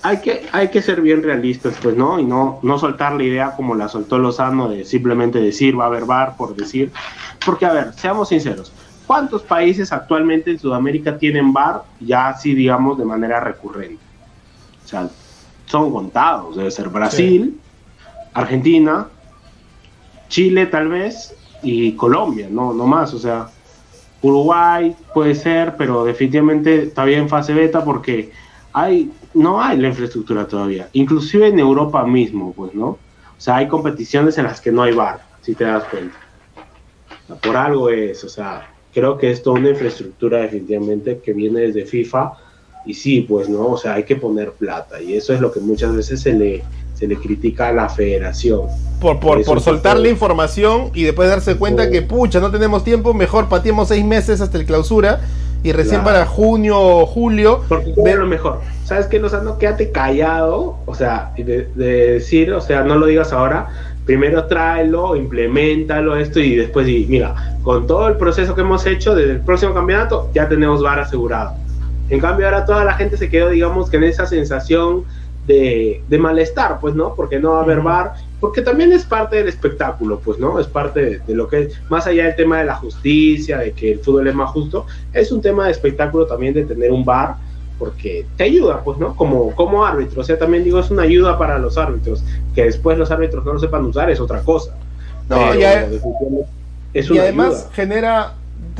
Hay 0.00 0.18
que, 0.18 0.46
hay 0.52 0.68
que 0.68 0.80
ser 0.80 1.02
bien 1.02 1.22
realistas, 1.22 1.74
pues, 1.82 1.94
¿no? 1.96 2.18
Y 2.18 2.24
no, 2.24 2.60
no 2.62 2.78
soltar 2.78 3.12
la 3.12 3.24
idea 3.24 3.50
como 3.54 3.74
la 3.74 3.88
soltó 3.88 4.16
Lozano 4.18 4.70
de 4.70 4.86
simplemente 4.86 5.38
decir 5.38 5.78
va 5.78 5.84
a 5.84 5.86
haber 5.88 6.06
bar 6.06 6.36
por 6.38 6.56
decir. 6.56 6.90
Porque, 7.44 7.66
a 7.66 7.72
ver, 7.74 7.92
seamos 7.92 8.30
sinceros. 8.30 8.72
¿Cuántos 9.06 9.42
países 9.42 9.92
actualmente 9.92 10.50
en 10.50 10.58
Sudamérica 10.58 11.18
tienen 11.18 11.52
bar 11.52 11.82
ya 12.00 12.28
así, 12.28 12.54
digamos, 12.54 12.96
de 12.96 13.04
manera 13.04 13.40
recurrente? 13.40 14.02
O 14.82 14.88
sea, 14.88 15.10
son 15.66 15.92
contados. 15.92 16.56
Debe 16.56 16.70
ser 16.70 16.88
Brasil, 16.88 17.60
Argentina, 18.32 19.08
Chile 20.28 20.64
tal 20.66 20.88
vez 20.88 21.34
y 21.62 21.92
Colombia, 21.92 22.48
no, 22.50 22.72
no 22.72 22.86
más. 22.86 23.12
O 23.12 23.18
sea, 23.18 23.48
Uruguay 24.24 24.96
puede 25.12 25.34
ser, 25.34 25.76
pero 25.76 26.02
definitivamente 26.02 26.86
todavía 26.86 27.18
en 27.18 27.28
fase 27.28 27.52
beta 27.52 27.84
porque 27.84 28.32
hay 28.72 29.10
no 29.34 29.60
hay 29.60 29.76
la 29.76 29.88
infraestructura 29.88 30.46
todavía. 30.46 30.88
Inclusive 30.94 31.48
en 31.48 31.58
Europa 31.58 32.04
mismo, 32.06 32.54
pues, 32.54 32.74
¿no? 32.74 32.86
O 32.86 32.98
sea, 33.36 33.56
hay 33.56 33.68
competiciones 33.68 34.38
en 34.38 34.44
las 34.44 34.62
que 34.62 34.72
no 34.72 34.82
hay 34.82 34.94
bar, 34.94 35.20
si 35.42 35.54
te 35.54 35.64
das 35.64 35.84
cuenta. 35.84 36.16
Por 37.42 37.54
algo 37.54 37.90
es, 37.90 38.24
o 38.24 38.28
sea, 38.28 38.70
creo 38.94 39.18
que 39.18 39.30
es 39.30 39.42
toda 39.42 39.58
una 39.58 39.70
infraestructura 39.70 40.38
definitivamente 40.38 41.20
que 41.22 41.34
viene 41.34 41.60
desde 41.60 41.84
FIFA 41.84 42.32
y 42.86 42.94
sí, 42.94 43.20
pues, 43.22 43.48
¿no? 43.48 43.68
O 43.68 43.76
sea, 43.76 43.94
hay 43.94 44.04
que 44.04 44.16
poner 44.16 44.52
plata 44.52 45.00
y 45.00 45.14
eso 45.14 45.32
es 45.32 45.40
lo 45.40 45.52
que 45.52 45.60
muchas 45.60 45.94
veces 45.94 46.20
se 46.20 46.32
le, 46.32 46.62
se 46.94 47.06
le 47.06 47.16
critica 47.16 47.68
a 47.68 47.72
la 47.72 47.88
federación. 47.88 48.62
Por, 49.00 49.20
por, 49.20 49.44
por 49.44 49.60
soltar 49.60 49.98
la 49.98 50.08
información 50.08 50.90
y 50.94 51.02
después 51.04 51.28
darse 51.28 51.56
cuenta 51.56 51.90
que, 51.90 52.02
pucha, 52.02 52.40
no 52.40 52.50
tenemos 52.50 52.84
tiempo, 52.84 53.12
mejor 53.14 53.48
pateemos 53.48 53.88
seis 53.88 54.04
meses 54.04 54.40
hasta 54.40 54.56
el 54.58 54.64
clausura 54.66 55.20
y 55.62 55.72
recién 55.72 56.02
Claro. 56.02 56.14
para 56.18 56.26
junio 56.26 56.78
o 56.78 57.06
julio. 57.06 57.62
Porque 57.68 57.94
ve 57.96 58.14
lo 58.14 58.26
mejor. 58.26 58.60
¿Sabes 58.84 59.06
qué, 59.06 59.18
Lozano? 59.18 59.56
Quédate 59.58 59.90
callado, 59.90 60.76
o 60.84 60.94
sea, 60.94 61.32
de, 61.36 61.68
de 61.74 62.12
decir, 62.12 62.52
o 62.52 62.60
sea, 62.60 62.82
no 62.82 62.96
lo 62.96 63.06
digas 63.06 63.32
ahora. 63.32 63.68
Primero 64.04 64.44
tráelo, 64.44 65.16
implementalo 65.16 66.16
esto 66.16 66.38
y 66.38 66.56
después 66.56 66.84
di, 66.84 67.06
mira, 67.08 67.56
con 67.62 67.86
todo 67.86 68.08
el 68.08 68.16
proceso 68.18 68.54
que 68.54 68.60
hemos 68.60 68.84
hecho 68.84 69.14
desde 69.14 69.32
el 69.32 69.40
próximo 69.40 69.72
campeonato, 69.72 70.28
ya 70.34 70.46
tenemos 70.46 70.82
VAR 70.82 71.00
asegurado. 71.00 71.54
En 72.10 72.20
cambio, 72.20 72.46
ahora 72.46 72.64
toda 72.64 72.84
la 72.84 72.94
gente 72.94 73.16
se 73.16 73.28
quedó, 73.28 73.48
digamos, 73.50 73.88
que 73.90 73.96
en 73.96 74.04
esa 74.04 74.26
sensación 74.26 75.04
de, 75.46 76.02
de 76.08 76.18
malestar, 76.18 76.78
pues, 76.80 76.94
¿no? 76.94 77.14
Porque 77.14 77.38
no 77.38 77.52
va 77.52 77.60
a 77.60 77.62
haber. 77.62 77.80
VAR, 77.80 78.14
porque 78.40 78.60
también 78.62 78.92
es 78.92 79.04
parte 79.04 79.36
del 79.36 79.48
espectáculo, 79.48 80.18
pues, 80.24 80.38
¿no? 80.38 80.58
Es 80.58 80.66
parte 80.66 81.00
de, 81.02 81.18
de 81.18 81.34
lo 81.34 81.48
que 81.48 81.62
es, 81.62 81.80
más 81.90 82.06
allá 82.06 82.24
del 82.24 82.36
tema 82.36 82.58
de 82.58 82.64
la 82.66 82.74
justicia, 82.76 83.58
de 83.58 83.72
que 83.72 83.92
el 83.92 83.98
fútbol 84.00 84.26
es 84.28 84.34
más 84.34 84.50
justo, 84.50 84.86
es 85.12 85.32
un 85.32 85.40
tema 85.40 85.66
de 85.66 85.72
espectáculo 85.72 86.26
también 86.26 86.54
de 86.54 86.64
tener 86.64 86.90
un 86.92 87.04
VAR, 87.04 87.36
porque 87.78 88.24
te 88.36 88.44
ayuda, 88.44 88.82
pues, 88.84 88.98
¿no? 88.98 89.16
Como, 89.16 89.54
como 89.54 89.84
árbitro, 89.84 90.20
o 90.20 90.24
sea, 90.24 90.38
también 90.38 90.62
digo, 90.64 90.78
es 90.78 90.90
una 90.90 91.02
ayuda 91.02 91.36
para 91.38 91.58
los 91.58 91.76
árbitros, 91.76 92.22
que 92.54 92.64
después 92.64 92.96
los 92.98 93.10
árbitros 93.10 93.44
no 93.44 93.54
lo 93.54 93.58
sepan 93.58 93.84
usar 93.84 94.10
es 94.10 94.20
otra 94.20 94.40
cosa. 94.42 94.74
No, 95.28 95.36
Pero 95.36 95.54
ya- 95.60 95.88
es 96.92 97.06
y 97.08 97.12
una 97.12 97.22
además 97.22 97.54
ayuda. 97.54 97.70
genera, 97.74 98.34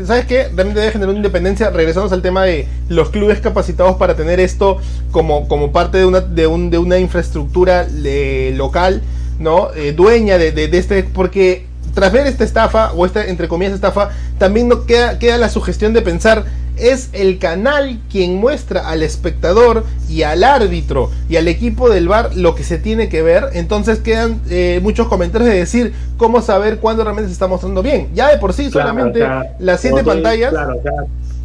¿sabes 0.04 0.26
qué? 0.26 0.44
También 0.54 0.74
debe 0.74 0.90
generar 0.90 1.10
una 1.10 1.18
independencia. 1.18 1.70
Regresamos 1.70 2.12
al 2.12 2.22
tema 2.22 2.44
de 2.44 2.66
los 2.88 3.10
clubes 3.10 3.40
capacitados 3.40 3.96
para 3.96 4.16
tener 4.16 4.40
esto 4.40 4.78
como, 5.10 5.46
como 5.48 5.72
parte 5.72 5.98
de 5.98 6.06
una, 6.06 6.20
de 6.20 6.46
un, 6.46 6.70
de 6.70 6.78
una 6.78 6.98
infraestructura 6.98 7.86
eh, 8.04 8.52
local, 8.56 9.02
¿no? 9.38 9.68
Eh, 9.74 9.92
dueña 9.92 10.38
de, 10.38 10.52
de- 10.52 10.68
de 10.68 10.78
este, 10.78 11.04
porque 11.04 11.66
tras 11.94 12.12
ver 12.12 12.26
esta 12.26 12.42
estafa, 12.42 12.92
o 12.92 13.06
esta, 13.06 13.24
entre 13.24 13.46
comillas, 13.46 13.72
estafa, 13.74 14.10
también 14.38 14.66
no 14.68 14.84
queda, 14.84 15.18
queda 15.20 15.38
la 15.38 15.48
sugestión 15.48 15.92
de 15.92 16.02
pensar, 16.02 16.44
es 16.76 17.10
el 17.12 17.38
canal 17.38 17.98
quien 18.10 18.36
muestra 18.36 18.88
al 18.88 19.02
espectador 19.02 19.84
y 20.08 20.22
al 20.22 20.44
árbitro 20.44 21.10
y 21.28 21.36
al 21.36 21.48
equipo 21.48 21.90
del 21.90 22.08
bar 22.08 22.34
lo 22.34 22.54
que 22.54 22.64
se 22.64 22.78
tiene 22.78 23.08
que 23.08 23.22
ver. 23.22 23.48
Entonces 23.52 24.00
quedan 24.00 24.40
eh, 24.50 24.80
muchos 24.82 25.08
comentarios 25.08 25.50
de 25.50 25.56
decir 25.58 25.94
cómo 26.16 26.42
saber 26.42 26.78
cuándo 26.78 27.04
realmente 27.04 27.28
se 27.28 27.34
está 27.34 27.46
mostrando 27.46 27.82
bien. 27.82 28.08
Ya 28.14 28.30
de 28.30 28.38
por 28.38 28.52
sí, 28.52 28.70
Claro, 28.70 28.88
solamente 28.88 29.22
o 29.22 29.26
sea, 29.26 29.56
las 29.58 29.80
siete 29.80 30.02
pantallas. 30.02 30.50
Claro, 30.50 30.76
o 30.78 30.82
sea, 30.82 30.92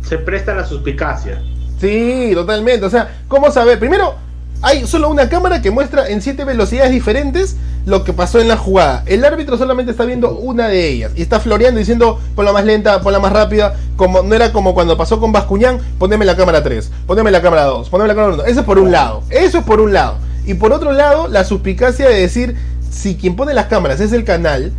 se 0.08 0.18
presta 0.18 0.54
la 0.54 0.66
suspicacia. 0.66 1.42
Sí, 1.80 2.32
totalmente. 2.34 2.86
O 2.86 2.90
sea, 2.90 3.20
¿cómo 3.28 3.52
saber? 3.52 3.80
Primero, 3.80 4.16
hay 4.62 4.86
solo 4.88 5.10
una 5.10 5.30
cámara 5.30 5.62
que 5.62 5.72
muestra 5.72 6.10
en 6.10 6.22
siete 6.22 6.44
velocidades 6.44 6.92
diferentes 6.92 7.56
lo 7.86 8.04
que 8.04 8.14
pasó 8.14 8.40
en 8.40 8.48
la 8.48 8.58
jugada. 8.58 9.04
El 9.06 9.24
árbitro 9.24 9.58
solamente 9.58 9.92
está 9.92 10.06
viendo 10.06 10.38
una 10.38 10.68
de 10.68 10.88
ellas 10.88 11.12
y 11.16 11.22
está 11.22 11.40
floreando 11.40 11.80
diciendo 11.80 12.20
la 12.38 12.52
más 12.52 12.66
lenta, 12.66 13.00
la 13.00 13.20
más 13.20 13.32
rápida, 13.32 13.76
como 13.96 14.22
no 14.22 14.36
era 14.36 14.52
como 14.52 14.74
cuando 14.74 14.98
pasó 14.98 15.20
con 15.20 15.32
Bascuñán, 15.32 15.80
poneme 15.98 16.26
la 16.26 16.36
cámara 16.36 16.62
3, 16.62 16.92
poneme 17.08 17.32
la 17.32 17.42
cámara 17.42 17.64
2, 17.64 17.90
poneme 17.90 18.08
la 18.10 18.16
cámara 18.16 18.34
1. 18.36 18.44
Eso 18.46 18.60
es 18.60 18.66
por 18.66 18.80
un 18.80 18.92
lado. 18.92 19.24
Eso 19.30 19.60
es 19.60 19.64
por 19.64 19.80
un 19.80 19.94
lado. 19.94 20.18
Y 20.46 20.56
por 20.56 20.74
otro 20.74 20.92
lado, 20.92 21.28
la 21.28 21.44
suspicacia 21.44 22.10
de 22.10 22.16
decir 22.20 22.56
si 22.90 23.16
quien 23.16 23.36
pone 23.36 23.54
las 23.54 23.68
cámaras 23.68 24.00
es 24.02 24.12
el 24.12 24.24
canal, 24.24 24.74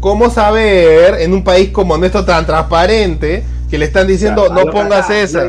¿cómo 0.00 0.30
saber 0.30 1.20
en 1.20 1.32
un 1.32 1.42
país 1.42 1.70
como 1.70 1.96
nuestro 1.96 2.24
tan 2.24 2.46
transparente 2.46 3.42
que 3.70 3.78
le 3.78 3.86
están 3.86 4.06
diciendo 4.06 4.48
no 4.48 4.66
pongas 4.70 5.10
esa? 5.10 5.48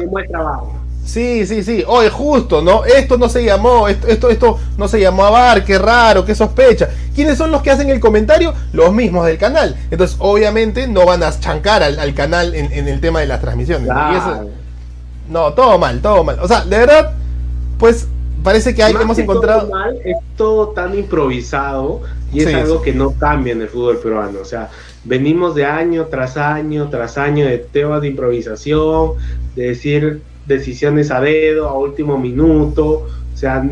Sí, 1.05 1.45
sí, 1.45 1.63
sí. 1.63 1.83
Oye, 1.87 2.09
justo, 2.09 2.61
¿no? 2.61 2.83
Esto 2.83 3.17
no 3.17 3.29
se 3.29 3.45
llamó, 3.45 3.87
esto, 3.87 4.07
esto, 4.07 4.29
esto 4.29 4.59
no 4.77 4.87
se 4.87 4.99
llamó 4.99 5.25
a 5.25 5.29
bar, 5.29 5.63
qué 5.63 5.77
raro, 5.77 6.25
qué 6.25 6.33
sospecha. 6.33 6.89
¿Quiénes 7.13 7.37
son 7.37 7.51
los 7.51 7.61
que 7.61 7.71
hacen 7.71 7.89
el 7.89 7.99
comentario? 7.99 8.53
Los 8.73 8.91
mismos 8.91 9.25
del 9.27 9.37
canal. 9.37 9.75
Entonces, 9.91 10.17
obviamente, 10.19 10.87
no 10.87 11.05
van 11.05 11.21
a 11.23 11.39
chancar 11.39 11.83
al, 11.83 12.13
canal 12.15 12.55
en, 12.55 12.87
el 12.87 12.99
tema 12.99 13.19
de 13.19 13.27
las 13.27 13.39
transmisiones. 13.39 13.87
no, 15.29 15.53
todo 15.53 15.77
mal, 15.77 16.01
todo 16.01 16.23
mal. 16.23 16.39
O 16.41 16.47
sea, 16.47 16.65
de 16.65 16.77
verdad, 16.79 17.13
pues 17.77 18.07
parece 18.43 18.73
que 18.73 18.83
hay, 18.83 18.93
hemos 18.93 19.17
encontrado. 19.19 19.69
mal, 19.69 19.95
es 20.03 20.17
todo 20.35 20.69
tan 20.69 20.97
improvisado 20.97 22.01
y 22.33 22.41
es 22.41 22.53
algo 22.53 22.81
que 22.81 22.93
no 22.93 23.11
cambia 23.11 23.53
en 23.53 23.61
el 23.61 23.69
fútbol 23.69 23.99
peruano. 23.99 24.39
O 24.41 24.45
sea, 24.45 24.69
venimos 25.03 25.53
de 25.53 25.65
año 25.65 26.07
tras 26.07 26.35
año 26.35 26.89
tras 26.89 27.19
año 27.19 27.45
de 27.45 27.59
temas 27.59 28.01
de 28.01 28.07
improvisación, 28.07 29.11
de 29.55 29.67
decir 29.67 30.21
decisiones 30.45 31.11
a 31.11 31.21
dedo, 31.21 31.67
a 31.67 31.77
último 31.77 32.17
minuto, 32.17 33.07
o 33.33 33.37
sea, 33.37 33.67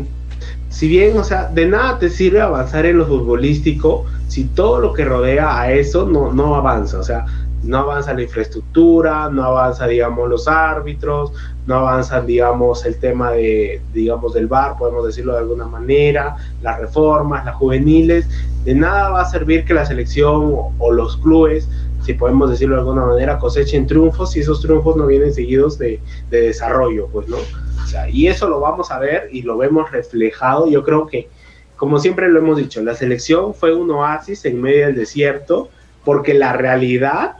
si 0.68 0.88
bien, 0.88 1.16
o 1.16 1.24
sea, 1.24 1.48
de 1.48 1.66
nada 1.66 1.98
te 1.98 2.10
sirve 2.10 2.40
avanzar 2.40 2.84
en 2.86 2.98
lo 2.98 3.06
futbolístico 3.06 4.06
si 4.28 4.44
todo 4.44 4.80
lo 4.80 4.92
que 4.92 5.04
rodea 5.04 5.60
a 5.60 5.72
eso 5.72 6.06
no, 6.06 6.32
no 6.32 6.56
avanza, 6.56 6.98
o 6.98 7.04
sea, 7.04 7.26
no 7.62 7.78
avanza 7.78 8.12
la 8.12 8.22
infraestructura, 8.22 9.30
no 9.30 9.44
avanza, 9.44 9.86
digamos, 9.86 10.28
los 10.28 10.48
árbitros, 10.48 11.32
no 11.66 11.76
avanza, 11.76 12.20
digamos, 12.20 12.84
el 12.84 12.98
tema 12.98 13.30
de, 13.32 13.80
digamos, 13.92 14.34
del 14.34 14.48
bar, 14.48 14.76
podemos 14.76 15.06
decirlo 15.06 15.32
de 15.32 15.38
alguna 15.38 15.66
manera, 15.66 16.36
las 16.60 16.80
reformas, 16.80 17.44
las 17.44 17.54
juveniles, 17.54 18.28
de 18.64 18.74
nada 18.74 19.10
va 19.10 19.22
a 19.22 19.30
servir 19.30 19.64
que 19.64 19.74
la 19.74 19.86
selección 19.86 20.52
o 20.78 20.92
los 20.92 21.16
clubes 21.18 21.68
si 22.04 22.12
podemos 22.12 22.50
decirlo 22.50 22.74
de 22.76 22.82
alguna 22.82 23.06
manera, 23.06 23.38
cosechen 23.38 23.86
triunfos 23.86 24.36
y 24.36 24.40
esos 24.40 24.60
triunfos 24.60 24.94
no 24.96 25.06
vienen 25.06 25.32
seguidos 25.32 25.78
de, 25.78 26.00
desarrollo, 26.30 27.08
pues, 27.08 27.28
¿no? 27.28 27.38
O 27.38 27.86
sea, 27.86 28.10
y 28.10 28.26
eso 28.26 28.48
lo 28.48 28.60
vamos 28.60 28.90
a 28.90 28.98
ver 28.98 29.28
y 29.32 29.42
lo 29.42 29.56
vemos 29.56 29.90
reflejado. 29.90 30.68
Yo 30.68 30.84
creo 30.84 31.06
que, 31.06 31.28
como 31.76 31.98
siempre 31.98 32.28
lo 32.28 32.40
hemos 32.40 32.58
dicho, 32.58 32.82
la 32.82 32.94
selección 32.94 33.54
fue 33.54 33.74
un 33.74 33.90
oasis 33.90 34.44
en 34.44 34.60
medio 34.60 34.86
del 34.86 34.96
desierto 34.96 35.70
porque 36.04 36.34
la 36.34 36.52
realidad 36.52 37.36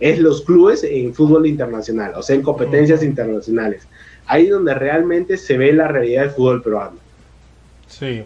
es 0.00 0.18
los 0.18 0.42
clubes 0.42 0.82
en 0.82 1.14
fútbol 1.14 1.46
internacional, 1.46 2.14
o 2.16 2.22
sea, 2.22 2.34
en 2.34 2.42
competencias 2.42 3.04
internacionales. 3.04 3.86
Ahí 4.26 4.48
donde 4.48 4.74
realmente 4.74 5.36
se 5.36 5.56
ve 5.56 5.72
la 5.72 5.86
realidad 5.86 6.22
del 6.22 6.30
fútbol 6.30 6.62
peruano. 6.62 6.96
Sí. 7.86 8.24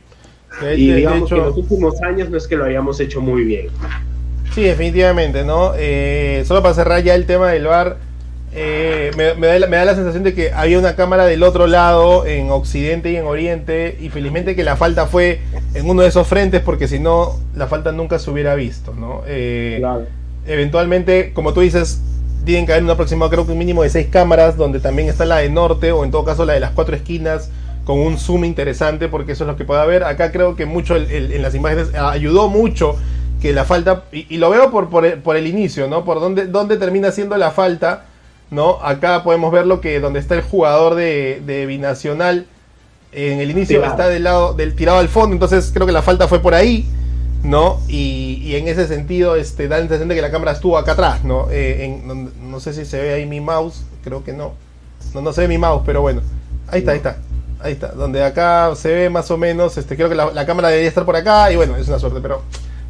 y 0.76 0.92
digamos 0.92 1.28
que 1.28 1.34
en 1.34 1.42
los 1.42 1.56
últimos 1.56 2.00
años 2.02 2.30
no 2.30 2.38
es 2.38 2.46
que 2.46 2.56
lo 2.56 2.64
hayamos 2.64 3.00
hecho 3.00 3.20
muy 3.20 3.44
bien. 3.44 3.68
Sí, 4.54 4.62
definitivamente, 4.62 5.44
¿no? 5.44 5.72
Eh, 5.76 6.44
solo 6.46 6.62
para 6.62 6.74
cerrar 6.74 7.02
ya 7.02 7.16
el 7.16 7.26
tema 7.26 7.50
del 7.50 7.66
bar, 7.66 7.96
eh, 8.52 9.10
me, 9.16 9.48
da 9.48 9.84
la, 9.84 9.94
sensación 9.96 10.22
de 10.22 10.32
que 10.32 10.52
había 10.52 10.78
una 10.78 10.94
cámara 10.94 11.26
del 11.26 11.42
otro 11.42 11.66
lado, 11.66 12.24
en 12.24 12.52
Occidente 12.52 13.10
y 13.10 13.16
en 13.16 13.26
Oriente, 13.26 13.98
y 14.00 14.10
felizmente 14.10 14.54
que 14.54 14.62
la 14.62 14.76
falta 14.76 15.06
fue 15.06 15.40
en 15.74 15.90
uno 15.90 16.02
de 16.02 16.08
esos 16.08 16.28
frentes, 16.28 16.60
porque 16.60 16.86
si 16.86 17.00
no, 17.00 17.40
la 17.56 17.66
falta 17.66 17.90
nunca 17.90 18.20
se 18.20 18.30
hubiera 18.30 18.54
visto, 18.54 18.94
¿no? 18.94 19.22
Eh, 19.26 19.82
eventualmente, 20.46 21.32
como 21.32 21.52
tú 21.52 21.60
dices, 21.60 22.00
tienen 22.44 22.64
que 22.64 22.72
haber 22.74 22.84
un 22.84 22.90
aproximado, 22.90 23.32
creo 23.32 23.46
que 23.46 23.52
un 23.52 23.58
mínimo 23.58 23.82
de 23.82 23.90
seis 23.90 24.06
cámaras, 24.08 24.56
donde 24.56 24.78
también 24.78 25.08
está 25.08 25.24
la 25.24 25.38
de 25.38 25.50
norte, 25.50 25.90
o 25.90 26.04
en 26.04 26.12
todo 26.12 26.24
caso 26.24 26.44
la 26.44 26.52
de 26.52 26.60
las 26.60 26.70
cuatro 26.70 26.94
esquinas, 26.94 27.50
con 27.84 27.98
un 27.98 28.18
zoom 28.18 28.44
interesante, 28.44 29.08
porque 29.08 29.32
eso 29.32 29.42
es 29.42 29.48
lo 29.48 29.56
que 29.56 29.64
puede 29.64 29.80
haber. 29.80 30.04
Acá 30.04 30.30
creo 30.30 30.54
que 30.54 30.64
mucho 30.64 30.94
en 30.94 31.42
las 31.42 31.56
imágenes 31.56 31.92
ayudó 31.94 32.48
mucho 32.48 32.96
que 33.44 33.52
la 33.52 33.66
falta, 33.66 34.04
y, 34.10 34.38
lo 34.38 34.48
veo 34.48 34.70
por, 34.70 34.88
por, 34.88 35.36
el, 35.36 35.46
inicio, 35.46 35.86
¿no? 35.86 36.02
Por 36.02 36.18
dónde, 36.18 36.46
dónde 36.46 36.78
termina 36.78 37.12
siendo 37.12 37.36
la 37.36 37.50
falta, 37.50 38.06
¿no? 38.50 38.78
Acá 38.82 39.22
podemos 39.22 39.52
verlo 39.52 39.82
que 39.82 40.00
donde 40.00 40.18
está 40.18 40.34
el 40.34 40.40
jugador 40.40 40.94
de, 40.94 41.66
Binacional, 41.68 42.46
en 43.12 43.40
el 43.40 43.50
inicio 43.50 43.84
está 43.84 44.08
del 44.08 44.24
lado, 44.24 44.54
del 44.54 44.74
tirado 44.74 44.96
al 44.96 45.10
fondo, 45.10 45.34
entonces 45.34 45.72
creo 45.74 45.84
que 45.84 45.92
la 45.92 46.00
falta 46.00 46.26
fue 46.26 46.40
por 46.40 46.54
ahí, 46.54 46.88
¿no? 47.42 47.82
Y, 47.86 48.54
en 48.54 48.66
ese 48.66 48.88
sentido, 48.88 49.36
este, 49.36 49.68
da 49.68 49.76
la 49.76 49.82
sensación 49.82 50.08
de 50.08 50.14
que 50.14 50.22
la 50.22 50.30
cámara 50.30 50.52
estuvo 50.52 50.78
acá 50.78 50.92
atrás, 50.92 51.22
¿no? 51.22 51.48
Eh, 51.50 52.00
no 52.40 52.60
sé 52.60 52.72
si 52.72 52.86
se 52.86 52.98
ve 52.98 53.12
ahí 53.12 53.26
mi 53.26 53.42
mouse, 53.42 53.84
creo 54.02 54.24
que 54.24 54.32
no. 54.32 54.54
No, 55.12 55.20
no 55.20 55.34
se 55.34 55.42
ve 55.42 55.48
mi 55.48 55.58
mouse, 55.58 55.82
pero 55.84 56.00
bueno. 56.00 56.22
Ahí 56.68 56.78
está, 56.78 56.92
ahí 56.92 56.96
está. 56.96 57.18
Ahí 57.60 57.72
está. 57.74 57.88
Donde 57.88 58.24
acá 58.24 58.74
se 58.74 58.88
ve 58.88 59.10
más 59.10 59.30
o 59.30 59.36
menos, 59.36 59.76
este, 59.76 59.96
creo 59.96 60.08
que 60.08 60.14
la, 60.14 60.30
la 60.30 60.46
cámara 60.46 60.68
debería 60.68 60.88
estar 60.88 61.04
por 61.04 61.14
acá, 61.14 61.52
y 61.52 61.56
bueno, 61.56 61.76
es 61.76 61.88
una 61.88 61.98
suerte, 61.98 62.20
pero 62.22 62.40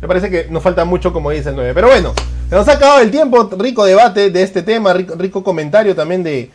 me 0.05 0.09
parece 0.09 0.29
que 0.29 0.47
nos 0.51 0.63
falta 0.63 0.85
mucho, 0.85 1.15
como 1.15 1.31
dice 1.31 1.49
el 1.49 1.57
9. 1.57 1.73
Pero 1.73 1.87
bueno, 1.87 2.13
nos 2.51 2.69
ha 2.69 2.73
acabado 2.73 3.01
el 3.01 3.11
tiempo. 3.11 3.49
Rico 3.59 3.87
debate 3.87 4.29
de 4.29 4.43
este 4.43 4.63
tema, 4.63 4.93
rico, 4.93 5.43
comentario 5.43 5.95
también 5.95 6.23
de, 6.23 6.51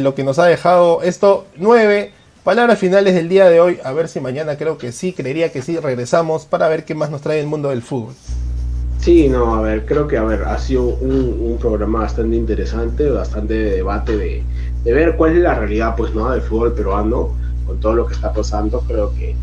lo 0.00 0.16
que 0.16 0.24
nos 0.24 0.40
ha 0.40 0.46
dejado 0.46 1.00
esto. 1.02 1.46
9. 1.56 2.10
Palabras 2.42 2.80
finales 2.80 3.14
del 3.14 3.28
día 3.28 3.48
de 3.48 3.60
hoy. 3.60 3.78
A 3.84 3.92
ver 3.92 4.08
si 4.08 4.18
mañana 4.18 4.56
creo 4.56 4.76
que 4.76 4.90
sí, 4.90 5.12
creería 5.12 5.52
que 5.52 5.62
sí, 5.62 5.78
regresamos 5.78 6.46
para 6.46 6.66
ver 6.66 6.84
qué 6.84 6.96
más 6.96 7.10
nos 7.10 7.20
trae 7.20 7.38
el 7.38 7.46
mundo 7.46 7.68
del 7.68 7.80
fútbol. 7.80 8.12
Sí, 8.98 9.28
no, 9.28 9.54
a 9.54 9.60
ver, 9.60 9.86
creo 9.86 10.08
que 10.08 10.16
a 10.16 10.24
ver, 10.24 10.42
ha 10.42 10.58
sido 10.58 10.82
un, 10.82 11.56
programa 11.60 12.00
bastante 12.00 12.34
interesante, 12.34 13.08
bastante 13.08 13.54
debate 13.54 14.16
de, 14.16 14.42
de, 14.82 14.92
ver 14.92 15.14
cuál 15.16 15.36
es 15.36 15.42
la 15.44 15.54
realidad, 15.54 15.94
pues, 15.96 16.12
¿no? 16.12 16.28
Del 16.32 16.42
fútbol 16.42 16.72
peruano, 16.72 17.36
con 17.68 17.78
todo 17.78 17.94
lo 17.94 18.06
que 18.08 18.14
está 18.14 18.32
pasando, 18.32 18.80
creo 18.80 19.14
que 19.14 19.36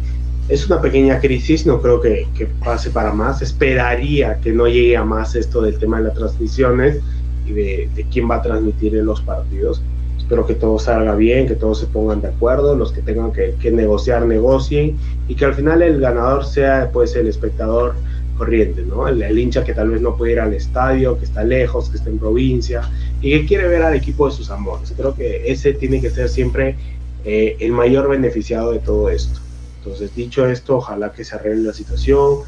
es 0.51 0.67
una 0.67 0.81
pequeña 0.81 1.21
crisis, 1.21 1.65
no 1.65 1.81
creo 1.81 2.01
que, 2.01 2.27
pase 2.61 2.89
para 2.89 3.13
más. 3.13 3.41
Esperaría 3.41 4.37
que 4.41 4.51
no 4.51 4.67
llegue 4.67 4.97
a 4.97 5.05
más 5.05 5.33
esto 5.33 5.61
del 5.61 5.79
tema 5.79 5.99
de 5.99 6.09
las 6.09 6.13
transmisiones 6.13 6.99
y 7.47 7.53
de, 7.53 8.05
quién 8.11 8.29
va 8.29 8.35
a 8.35 8.41
transmitir 8.41 8.93
los 8.95 9.21
partidos. 9.21 9.81
Espero 10.17 10.45
que 10.45 10.55
todo 10.55 10.77
salga 10.77 11.15
bien, 11.15 11.47
que 11.47 11.55
todos 11.55 11.79
se 11.79 11.85
pongan 11.85 12.19
de 12.19 12.27
acuerdo, 12.27 12.75
los 12.75 12.91
que 12.91 13.01
tengan 13.01 13.31
que, 13.31 13.71
negociar, 13.71 14.25
negocien 14.25 14.97
y 15.29 15.35
que 15.35 15.45
al 15.45 15.53
final 15.53 15.81
el 15.81 16.01
ganador 16.01 16.43
sea 16.43 16.89
pues 16.91 17.15
el 17.15 17.27
espectador 17.27 17.95
corriente, 18.37 18.81
¿no? 18.81 19.07
El, 19.07 19.39
hincha 19.39 19.63
que 19.63 19.73
tal 19.73 19.91
vez 19.91 20.01
no 20.01 20.17
puede 20.17 20.33
ir 20.33 20.41
al 20.41 20.53
estadio, 20.53 21.17
que 21.17 21.23
está 21.23 21.45
lejos, 21.45 21.89
que 21.89 21.95
está 21.95 22.09
en 22.09 22.19
provincia 22.19 22.81
y 23.21 23.31
que 23.31 23.45
quiere 23.45 23.69
ver 23.69 23.83
al 23.83 23.95
equipo 23.95 24.27
de 24.27 24.35
sus 24.35 24.51
amores. 24.51 24.93
Creo 24.97 25.15
que 25.15 25.49
ese 25.49 25.71
tiene 25.71 26.01
que 26.01 26.09
ser 26.09 26.27
siempre 26.27 26.75
eh, 27.23 27.55
el 27.61 27.71
mayor 27.71 28.09
beneficiado 28.09 28.73
de 28.73 28.79
todo 28.79 29.09
esto. 29.09 29.39
Entonces, 29.83 30.13
dicho 30.15 30.45
esto, 30.45 30.77
ojalá 30.77 31.11
que 31.11 31.23
se 31.23 31.35
arregle 31.35 31.63
la 31.63 31.73
situación, 31.73 32.41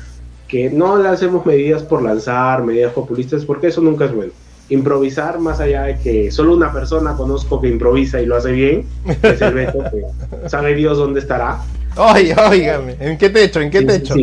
que 0.48 0.70
no 0.70 0.98
lancemos 0.98 1.44
medidas 1.48 1.82
por 1.82 2.04
lanzar, 2.04 2.64
medidas 2.64 2.94
populistas, 2.94 3.44
porque 3.44 3.68
eso 3.68 3.82
nunca 3.82 4.06
es 4.06 4.14
bueno. 4.14 4.32
Improvisar, 4.70 5.40
más 5.40 5.60
allá 5.60 5.84
de 5.84 5.98
que 5.98 6.32
solo 6.32 6.54
una 6.54 6.72
persona 6.72 7.18
conozco 7.18 7.60
que 7.60 7.70
improvisa 7.70 8.22
y 8.22 8.28
lo 8.28 8.36
hace 8.36 8.52
bien, 8.52 8.86
es 9.24 9.42
el 9.42 9.54
Beto, 9.56 9.80
que 9.80 10.50
sabe 10.50 10.76
Dios 10.76 11.00
dónde 11.00 11.22
estará. 11.22 11.60
Oye, 11.98 12.36
óigame, 12.36 12.98
¿en 13.00 13.18
qué 13.18 13.32
techo? 13.32 13.60
¿En 13.62 13.72
qué 13.72 13.82
techo? 13.82 14.14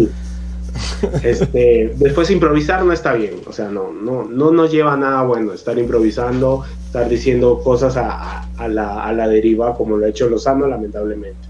Este, 1.24 1.92
después 1.96 2.30
improvisar 2.30 2.84
no 2.84 2.92
está 2.92 3.14
bien, 3.14 3.40
o 3.46 3.52
sea, 3.52 3.68
no, 3.68 3.92
no, 3.92 4.24
no 4.24 4.52
nos 4.52 4.70
lleva 4.70 4.94
a 4.94 4.96
nada 4.96 5.22
bueno 5.22 5.52
estar 5.52 5.76
improvisando, 5.78 6.64
estar 6.86 7.08
diciendo 7.08 7.60
cosas 7.62 7.96
a, 7.96 8.46
la, 8.68 9.04
a 9.04 9.12
la 9.12 9.26
deriva 9.26 9.74
como 9.76 9.96
lo 9.96 10.06
ha 10.06 10.10
hecho 10.10 10.28
Lozano, 10.28 10.68
lamentablemente. 10.68 11.49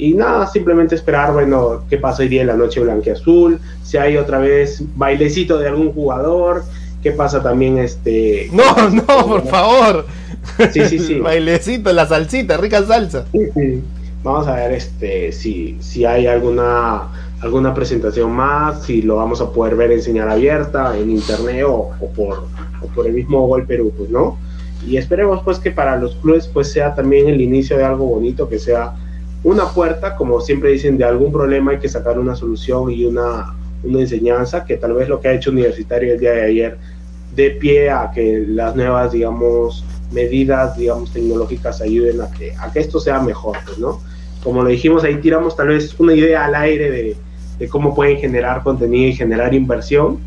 Y 0.00 0.14
nada, 0.14 0.46
simplemente 0.46 0.94
esperar, 0.94 1.32
bueno, 1.34 1.84
qué 1.90 1.98
pasa 1.98 2.22
hoy 2.22 2.28
día 2.28 2.40
en 2.40 2.46
la 2.46 2.56
noche 2.56 2.80
blanqueazul, 2.80 3.60
si 3.84 3.98
hay 3.98 4.16
otra 4.16 4.38
vez 4.38 4.82
bailecito 4.96 5.58
de 5.58 5.68
algún 5.68 5.92
jugador, 5.92 6.64
qué 7.02 7.12
pasa 7.12 7.42
también 7.42 7.76
este... 7.76 8.48
No, 8.50 8.88
no, 8.88 9.26
por 9.26 9.46
favor. 9.46 10.06
Sí, 10.72 10.86
sí, 10.86 10.98
sí. 10.98 11.14
bailecito, 11.20 11.92
la 11.92 12.06
salsita, 12.06 12.56
rica 12.56 12.82
salsa. 12.82 13.26
Vamos 14.22 14.46
a 14.48 14.54
ver 14.54 14.72
este 14.72 15.32
si, 15.32 15.76
si 15.80 16.06
hay 16.06 16.26
alguna 16.26 17.08
alguna 17.42 17.74
presentación 17.74 18.32
más, 18.32 18.82
si 18.84 19.02
lo 19.02 19.16
vamos 19.16 19.42
a 19.42 19.50
poder 19.50 19.76
ver 19.76 19.92
en 19.92 20.02
señal 20.02 20.30
abierta, 20.30 20.96
en 20.96 21.10
internet 21.10 21.64
o, 21.66 21.90
por, 22.14 22.46
o 22.82 22.86
por 22.94 23.06
el 23.06 23.14
mismo 23.14 23.46
Gol 23.46 23.66
Perú, 23.66 23.92
pues, 23.96 24.10
¿no? 24.10 24.38
Y 24.86 24.96
esperemos 24.96 25.42
pues 25.42 25.58
que 25.58 25.70
para 25.70 25.96
los 25.96 26.14
clubes 26.16 26.48
pues 26.48 26.72
sea 26.72 26.94
también 26.94 27.28
el 27.28 27.40
inicio 27.40 27.76
de 27.76 27.84
algo 27.84 28.06
bonito, 28.06 28.48
que 28.48 28.58
sea 28.58 28.94
una 29.42 29.66
puerta, 29.68 30.16
como 30.16 30.40
siempre 30.40 30.70
dicen, 30.70 30.98
de 30.98 31.04
algún 31.04 31.32
problema 31.32 31.72
hay 31.72 31.78
que 31.78 31.88
sacar 31.88 32.18
una 32.18 32.36
solución 32.36 32.90
y 32.90 33.04
una, 33.04 33.54
una 33.82 34.00
enseñanza, 34.00 34.64
que 34.64 34.76
tal 34.76 34.92
vez 34.92 35.08
lo 35.08 35.20
que 35.20 35.28
ha 35.28 35.32
hecho 35.32 35.50
Universitario 35.50 36.14
el 36.14 36.20
día 36.20 36.32
de 36.32 36.42
ayer 36.42 36.78
de 37.34 37.50
pie 37.52 37.90
a 37.90 38.10
que 38.12 38.44
las 38.46 38.76
nuevas, 38.76 39.12
digamos, 39.12 39.84
medidas, 40.12 40.76
digamos, 40.76 41.12
tecnológicas 41.12 41.80
ayuden 41.80 42.20
a 42.20 42.30
que, 42.30 42.52
a 42.58 42.72
que 42.72 42.80
esto 42.80 43.00
sea 43.00 43.20
mejor, 43.20 43.56
pues, 43.64 43.78
¿no? 43.78 44.00
Como 44.42 44.62
lo 44.62 44.68
dijimos, 44.68 45.04
ahí 45.04 45.16
tiramos 45.16 45.56
tal 45.56 45.68
vez 45.68 45.94
una 45.98 46.14
idea 46.14 46.44
al 46.44 46.54
aire 46.54 46.90
de, 46.90 47.16
de 47.58 47.68
cómo 47.68 47.94
pueden 47.94 48.18
generar 48.18 48.62
contenido 48.62 49.08
y 49.08 49.12
generar 49.14 49.54
inversión, 49.54 50.18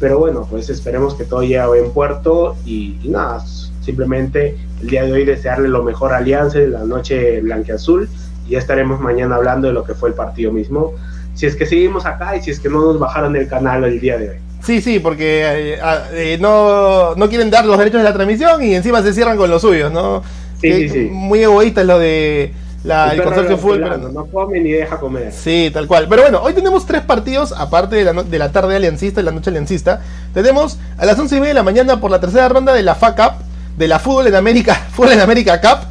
pero 0.00 0.18
bueno, 0.18 0.46
pues 0.50 0.68
esperemos 0.70 1.14
que 1.14 1.24
todo 1.24 1.42
llegue 1.42 1.58
a 1.58 1.68
buen 1.68 1.90
puerto 1.90 2.56
y, 2.64 2.96
y 3.02 3.08
nada, 3.08 3.44
simplemente 3.82 4.56
el 4.80 4.88
día 4.88 5.04
de 5.04 5.12
hoy 5.12 5.24
desearle 5.24 5.68
lo 5.68 5.82
mejor 5.82 6.12
a 6.12 6.18
Alianza 6.18 6.58
la 6.58 6.84
noche 6.84 7.40
blanqueazul 7.40 8.08
y 8.08 8.08
ya 8.48 8.58
estaremos 8.58 9.00
mañana 9.00 9.36
hablando 9.36 9.68
de 9.68 9.74
lo 9.74 9.84
que 9.84 9.94
fue 9.94 10.08
el 10.10 10.14
partido 10.14 10.52
mismo, 10.52 10.92
si 11.34 11.46
es 11.46 11.54
que 11.56 11.66
seguimos 11.66 12.04
acá 12.06 12.36
y 12.36 12.42
si 12.42 12.50
es 12.50 12.60
que 12.60 12.68
no 12.68 12.80
nos 12.80 12.98
bajaron 12.98 13.36
el 13.36 13.48
canal 13.48 13.84
el 13.84 14.00
día 14.00 14.18
de 14.18 14.30
hoy. 14.30 14.36
Sí, 14.62 14.80
sí, 14.80 14.98
porque 14.98 15.42
eh, 15.74 15.78
eh, 16.12 16.38
no, 16.40 17.14
no 17.14 17.28
quieren 17.28 17.48
dar 17.50 17.64
los 17.64 17.78
derechos 17.78 18.00
de 18.00 18.04
la 18.04 18.12
transmisión 18.12 18.62
y 18.62 18.74
encima 18.74 19.02
se 19.02 19.12
cierran 19.12 19.36
con 19.36 19.48
los 19.48 19.62
suyos, 19.62 19.92
¿no? 19.92 20.22
Sí, 20.60 20.72
sí, 20.72 20.88
sí. 20.88 21.08
Muy 21.12 21.42
egoísta 21.44 21.82
es 21.82 21.86
lo 21.86 21.98
de 22.00 22.52
la, 22.82 23.10
el, 23.12 23.18
perro 23.18 23.30
consorcio 23.30 23.56
de 23.56 23.62
fútbol. 23.62 23.80
pero 23.82 23.98
no. 24.08 24.26
come 24.26 24.60
ni 24.60 24.72
deja 24.72 24.98
comer. 24.98 25.32
Sí, 25.32 25.70
tal 25.72 25.86
cual. 25.86 26.06
Pero 26.08 26.22
bueno, 26.22 26.40
hoy 26.42 26.54
tenemos 26.54 26.84
tres 26.86 27.02
partidos, 27.02 27.52
aparte 27.52 27.94
de 27.94 28.04
la, 28.04 28.12
no- 28.12 28.24
de 28.24 28.38
la 28.38 28.50
tarde 28.50 28.74
aliancista 28.74 29.20
y 29.20 29.24
la 29.24 29.30
noche 29.30 29.50
aliancista. 29.50 30.00
Tenemos 30.34 30.78
a 30.96 31.06
las 31.06 31.16
once 31.18 31.36
y 31.36 31.38
media 31.38 31.50
de 31.50 31.54
la 31.60 31.62
mañana 31.62 32.00
por 32.00 32.10
la 32.10 32.18
tercera 32.20 32.48
ronda 32.48 32.72
de 32.72 32.82
la 32.82 32.96
FA 32.96 33.14
Cup, 33.14 33.44
de 33.76 33.86
la 33.86 34.00
Fútbol 34.00 34.26
en 34.26 34.34
América, 34.34 34.74
Fútbol 34.92 35.12
en 35.12 35.20
América 35.20 35.60
Cup. 35.60 35.86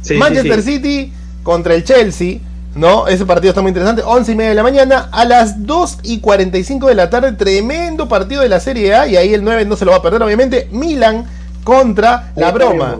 Sí, 0.00 0.14
Manchester 0.14 0.62
sí, 0.62 0.70
sí. 0.70 0.76
City 0.76 1.12
contra 1.46 1.74
el 1.74 1.84
Chelsea, 1.84 2.38
¿no? 2.74 3.06
Ese 3.06 3.24
partido 3.24 3.50
está 3.50 3.62
muy 3.62 3.68
interesante. 3.68 4.02
11 4.04 4.32
y 4.32 4.34
media 4.34 4.48
de 4.48 4.56
la 4.56 4.64
mañana. 4.64 5.08
A 5.12 5.24
las 5.24 5.64
2 5.64 6.00
y 6.02 6.18
45 6.18 6.88
de 6.88 6.96
la 6.96 7.08
tarde, 7.08 7.30
tremendo 7.34 8.08
partido 8.08 8.42
de 8.42 8.48
la 8.48 8.58
Serie 8.58 8.92
A. 8.96 9.06
Y 9.06 9.16
ahí 9.16 9.32
el 9.32 9.44
9 9.44 9.64
no 9.64 9.76
se 9.76 9.84
lo 9.84 9.92
va 9.92 9.98
a 9.98 10.02
perder, 10.02 10.20
obviamente. 10.24 10.66
Milan 10.72 11.24
contra 11.62 12.32
la 12.34 12.50
broma. 12.50 12.96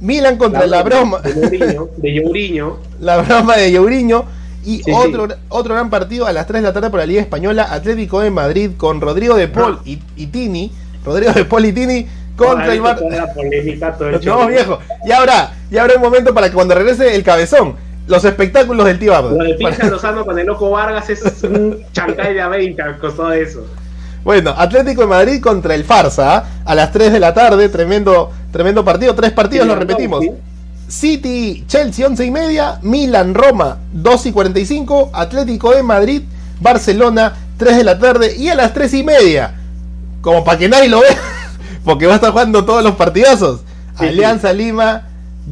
Milan 0.00 0.36
contra 0.38 0.66
la, 0.66 0.82
broma. 0.82 1.20
De 1.20 2.20
Mourinho. 2.20 2.78
la 2.98 3.18
broma 3.18 3.56
de 3.56 3.70
Youriño. 3.70 4.24
Y 4.64 4.82
Sí, 4.82 4.90
otro, 4.92 5.28
otro 5.50 5.74
gran 5.74 5.88
partido 5.88 6.26
a 6.26 6.32
las 6.32 6.48
3 6.48 6.62
de 6.62 6.66
la 6.68 6.72
tarde 6.74 6.90
por 6.90 6.98
la 6.98 7.06
Liga 7.06 7.20
Española. 7.20 7.68
Atlético 7.70 8.22
de 8.22 8.32
Madrid 8.32 8.72
con 8.76 9.00
Rodrigo 9.00 9.36
de 9.36 9.46
Paul 9.46 9.78
y, 9.84 10.00
y 10.16 10.26
Tini. 10.26 10.72
Rodrigo 11.04 11.32
de 11.32 11.44
Paul 11.44 11.66
y 11.66 11.72
Tini 11.72 12.06
contra 12.36 12.62
Ahora, 12.64 12.74
el 12.74 12.80
Bar. 12.80 12.98
toda 12.98 13.16
la 13.16 13.32
polémica, 13.32 13.92
todo 13.94 14.08
el 14.08 14.20
No, 14.24 14.48
viejo. 14.48 14.80
Y 15.06 15.12
ahora, 15.12 15.52
y 15.70 15.78
ahora 15.78 15.94
un 15.94 16.02
momento 16.02 16.34
para 16.34 16.48
que 16.48 16.54
cuando 16.54 16.74
regrese 16.74 17.14
el 17.14 17.22
cabezón, 17.22 17.76
los 18.06 18.24
espectáculos 18.24 18.86
del 18.86 18.98
tío 18.98 19.14
Abdo. 19.14 19.38
Lo 19.38 19.44
de 19.44 19.54
Pincha 19.54 19.88
Lozano 19.88 20.24
con 20.24 20.38
el 20.38 20.46
Loco 20.46 20.70
Vargas 20.70 21.08
es 21.10 21.42
un 21.42 21.78
chancay 21.92 22.34
de 22.34 22.42
a 22.42 22.48
20 22.48 22.82
al 22.82 22.98
costado 22.98 23.30
de 23.30 23.42
eso. 23.42 23.66
Bueno, 24.24 24.54
Atlético 24.56 25.02
de 25.02 25.06
Madrid 25.06 25.40
contra 25.42 25.74
el 25.74 25.84
Farsa 25.84 26.36
¿ah? 26.36 26.44
a 26.64 26.74
las 26.74 26.92
3 26.92 27.12
de 27.12 27.20
la 27.20 27.34
tarde, 27.34 27.68
tremendo, 27.68 28.30
tremendo 28.50 28.84
partido, 28.84 29.14
tres 29.14 29.32
partidos, 29.32 29.66
lo 29.66 29.76
repetimos. 29.76 30.24
City, 30.88 31.64
Chelsea 31.66 32.06
11 32.06 32.24
y 32.24 32.30
media, 32.30 32.78
Milan, 32.82 33.34
Roma 33.34 33.78
2 33.92 34.26
y 34.26 34.32
45, 34.32 35.10
Atlético 35.12 35.74
de 35.74 35.82
Madrid, 35.82 36.22
Barcelona 36.60 37.34
3 37.58 37.76
de 37.76 37.84
la 37.84 37.98
tarde 37.98 38.34
y 38.36 38.48
a 38.48 38.54
las 38.54 38.72
3 38.72 38.94
y 38.94 39.02
media, 39.02 39.54
como 40.22 40.42
para 40.42 40.58
que 40.58 40.68
nadie 40.68 40.88
lo 40.88 41.00
vea, 41.00 41.18
porque 41.84 42.06
va 42.06 42.14
a 42.14 42.16
estar 42.16 42.32
jugando 42.32 42.64
todos 42.64 42.82
los 42.82 42.94
partidazos. 42.94 43.60
Sí, 43.98 44.06
Alianza 44.06 44.52
Lima, 44.52 45.02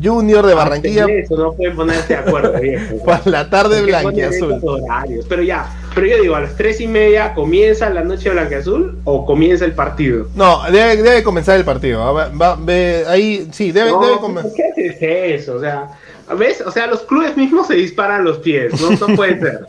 Junior 0.03 0.47
de 0.47 0.55
Barranquilla, 0.55 1.03
Antes 1.03 1.17
de 1.17 1.23
Eso 1.23 1.37
no 1.37 1.53
pueden 1.53 1.75
ponerse 1.77 2.15
de 2.15 2.19
acuerdo, 2.21 2.59
viejo. 2.61 2.97
por 3.05 3.27
la 3.27 3.51
tarde 3.51 3.79
¿Por 3.79 3.87
qué 3.87 3.93
ponen 3.93 4.13
blanquiazul. 4.15 4.53
esos 4.53 4.65
horarios? 4.65 5.27
Pero 5.29 5.43
ya, 5.43 5.67
pero 5.95 6.07
yo 6.07 6.23
digo, 6.23 6.35
a 6.37 6.41
las 6.41 6.57
3 6.57 6.81
y 6.81 6.87
media 6.89 7.35
comienza 7.35 7.91
la 7.91 8.03
noche 8.05 8.31
blanqueazul 8.31 8.99
o 9.05 9.27
comienza 9.27 9.65
el 9.65 9.73
partido. 9.73 10.29
No, 10.35 10.63
debe, 10.71 10.97
debe 11.03 11.23
comenzar 11.23 11.57
el 11.59 11.65
partido. 11.65 12.01
Va- 12.15 12.29
va- 12.31 12.57
ve- 12.61 13.05
ahí, 13.09 13.49
sí, 13.53 13.73
debe, 13.73 13.91
no, 13.91 14.01
debe 14.01 14.19
comenzar. 14.19 14.51
¿por 14.51 14.55
qué 14.55 14.65
haces 14.71 14.97
eso? 15.43 15.55
O 15.57 15.61
sea, 15.61 15.89
¿ves? 16.39 16.63
O 16.65 16.71
sea, 16.71 16.87
los 16.87 17.03
clubes 17.03 17.37
mismos 17.37 17.67
se 17.67 17.75
disparan 17.75 18.25
los 18.25 18.39
pies, 18.39 18.81
no, 18.81 18.91
no 19.09 19.15
puede 19.17 19.39
ser. 19.41 19.67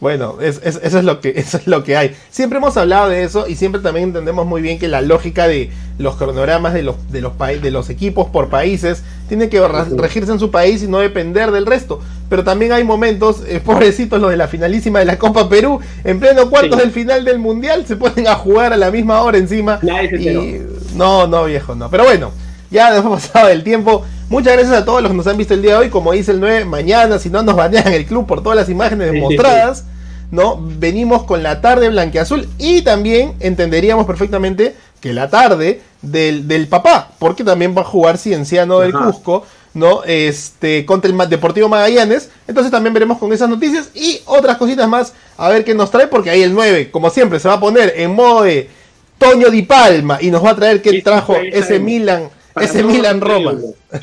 Bueno, 0.00 0.36
es- 0.40 0.60
es- 0.64 0.80
eso, 0.82 0.98
es 0.98 1.04
lo 1.04 1.20
que, 1.20 1.28
eso 1.36 1.58
es 1.58 1.66
lo 1.66 1.84
que 1.84 1.96
hay. 1.96 2.16
Siempre 2.30 2.58
hemos 2.58 2.76
hablado 2.78 3.10
de 3.10 3.22
eso 3.22 3.46
y 3.46 3.54
siempre 3.56 3.80
también 3.82 4.08
entendemos 4.08 4.46
muy 4.46 4.62
bien 4.62 4.78
que 4.78 4.88
la 4.88 5.02
lógica 5.02 5.46
de 5.46 5.70
los 5.98 6.16
cronogramas 6.16 6.72
de 6.72 6.82
los, 6.82 6.96
de 7.12 7.20
los, 7.20 7.32
de 7.38 7.70
los 7.70 7.90
equipos 7.90 8.28
por 8.30 8.48
países 8.48 9.02
tiene 9.28 9.50
que 9.50 9.60
regirse 9.96 10.32
en 10.32 10.38
su 10.38 10.50
país 10.50 10.82
y 10.82 10.88
no 10.88 10.98
depender 10.98 11.50
del 11.50 11.66
resto. 11.66 12.00
Pero 12.30 12.44
también 12.44 12.72
hay 12.72 12.82
momentos, 12.82 13.42
eh, 13.46 13.60
pobrecitos 13.64 14.20
los 14.20 14.30
de 14.30 14.38
la 14.38 14.48
finalísima 14.48 15.00
de 15.00 15.04
la 15.04 15.18
Copa 15.18 15.48
Perú, 15.50 15.80
en 16.02 16.18
pleno 16.18 16.48
cuartos 16.48 16.78
Sí. 16.78 16.84
del 16.84 16.92
final 16.92 17.24
del 17.24 17.38
Mundial, 17.38 17.84
se 17.86 17.96
ponen 17.96 18.26
a 18.26 18.36
jugar 18.36 18.72
a 18.72 18.78
la 18.78 18.90
misma 18.90 19.20
hora 19.20 19.36
encima. 19.36 19.78
Y, 20.18 20.62
no, 20.96 21.26
no, 21.26 21.44
viejo, 21.44 21.74
no. 21.74 21.90
Pero 21.90 22.04
bueno, 22.04 22.30
ya 22.70 22.88
nos 22.90 23.00
hemos 23.04 23.26
pasado 23.26 23.48
del 23.48 23.62
tiempo. 23.62 24.04
Muchas 24.30 24.52
gracias 24.52 24.76
a 24.76 24.84
todos 24.84 25.02
los 25.02 25.10
que 25.10 25.16
nos 25.16 25.26
han 25.26 25.36
visto 25.36 25.54
el 25.54 25.60
día 25.60 25.72
de 25.72 25.78
hoy. 25.78 25.90
Como 25.90 26.12
dice 26.12 26.30
el 26.30 26.38
9, 26.38 26.64
mañana, 26.64 27.18
si 27.18 27.28
no 27.30 27.42
nos 27.42 27.56
banean 27.56 27.92
el 27.92 28.06
club 28.06 28.28
por 28.28 28.44
todas 28.44 28.56
las 28.56 28.68
imágenes 28.68 29.12
mostradas, 29.20 29.84
¿no? 30.30 30.56
Venimos 30.60 31.24
con 31.24 31.42
la 31.42 31.60
tarde 31.60 31.88
blanqueazul 31.88 32.48
y 32.56 32.82
también 32.82 33.34
entenderíamos 33.40 34.06
perfectamente 34.06 34.76
que 35.00 35.12
la 35.12 35.28
tarde 35.28 35.82
del, 36.00 36.46
del 36.46 36.68
papá, 36.68 37.10
porque 37.18 37.42
también 37.42 37.74
va 37.76 37.80
a 37.80 37.84
jugar 37.84 38.18
Cienciano 38.18 38.78
del 38.78 38.94
Ajá. 38.94 39.06
Cusco, 39.06 39.44
¿no? 39.74 40.04
Este, 40.04 40.86
contra 40.86 41.10
el 41.10 41.28
Deportivo 41.28 41.68
Magallanes. 41.68 42.30
Entonces 42.46 42.70
también 42.70 42.94
veremos 42.94 43.18
con 43.18 43.32
esas 43.32 43.48
noticias 43.48 43.90
y 43.96 44.20
otras 44.26 44.58
cositas 44.58 44.88
más 44.88 45.12
a 45.38 45.48
ver 45.48 45.64
qué 45.64 45.74
nos 45.74 45.90
trae, 45.90 46.06
porque 46.06 46.30
ahí 46.30 46.42
el 46.42 46.54
9, 46.54 46.92
como 46.92 47.10
siempre, 47.10 47.40
se 47.40 47.48
va 47.48 47.54
a 47.54 47.60
poner 47.60 47.94
en 47.96 48.14
modo 48.14 48.42
de 48.42 48.70
Toño 49.18 49.50
Di 49.50 49.62
Palma 49.62 50.18
y 50.20 50.30
nos 50.30 50.44
va 50.44 50.50
a 50.50 50.56
traer 50.56 50.80
qué 50.82 51.02
trajo 51.02 51.34
ese. 51.34 51.80
Milan, 51.80 52.30
ese 52.56 52.82
Milan 52.82 53.20
Roma. 53.20 53.54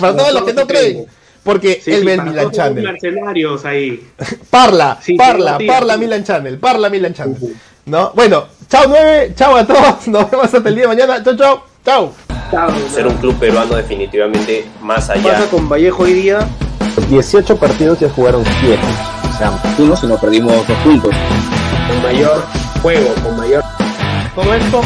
Para 0.00 0.16
todos 0.16 0.32
los 0.32 0.42
que 0.44 0.52
no 0.54 0.66
creen, 0.66 1.06
porque 1.44 1.80
Sí, 1.82 1.92
él 1.92 2.00
sí, 2.00 2.06
ve 2.06 2.14
el 2.14 2.22
Milan 2.22 2.50
Channel. 2.50 2.84
mercenarios 2.84 3.64
ahí. 3.64 4.06
Parla, 4.50 4.98
Sí, 5.00 5.14
parla, 5.14 5.58
parla. 5.66 5.96
Milan 5.96 6.24
Channel, 6.24 6.58
parla 6.58 6.88
Milan 6.90 7.14
Channel. 7.14 7.36
¿No? 7.86 8.10
Bueno, 8.14 8.46
chao 8.68 8.84
9, 8.88 9.32
chao 9.36 9.56
a 9.56 9.64
todos, 9.66 10.06
nos 10.08 10.30
vemos 10.30 10.52
hasta 10.52 10.68
el 10.68 10.74
día 10.74 10.84
de 10.84 10.88
mañana. 10.88 11.22
Chao, 11.22 11.36
chao, 11.36 11.64
chao. 11.84 12.12
Chao. 12.50 12.72
Ser 12.92 13.06
un 13.06 13.14
club 13.16 13.34
peruano 13.38 13.74
definitivamente 13.76 14.64
más 14.80 15.08
allá. 15.10 15.22
pasa 15.34 15.46
con 15.50 15.68
Vallejo 15.68 16.02
hoy 16.04 16.12
día? 16.14 16.40
18 17.10 17.56
partidos 17.56 18.00
ya 18.00 18.08
jugaron 18.08 18.44
7. 18.60 18.78
O 19.34 19.38
sea, 19.38 19.52
uno 19.78 19.96
si 19.96 20.06
no 20.06 20.16
perdimos 20.18 20.52
dos 20.66 20.76
puntos. 20.78 21.10
Con 21.88 22.02
mayor 22.02 22.44
juego, 22.82 23.14
con 23.22 23.36
mayor 23.36 23.62
Todo 24.34 24.54
esto 24.54 24.80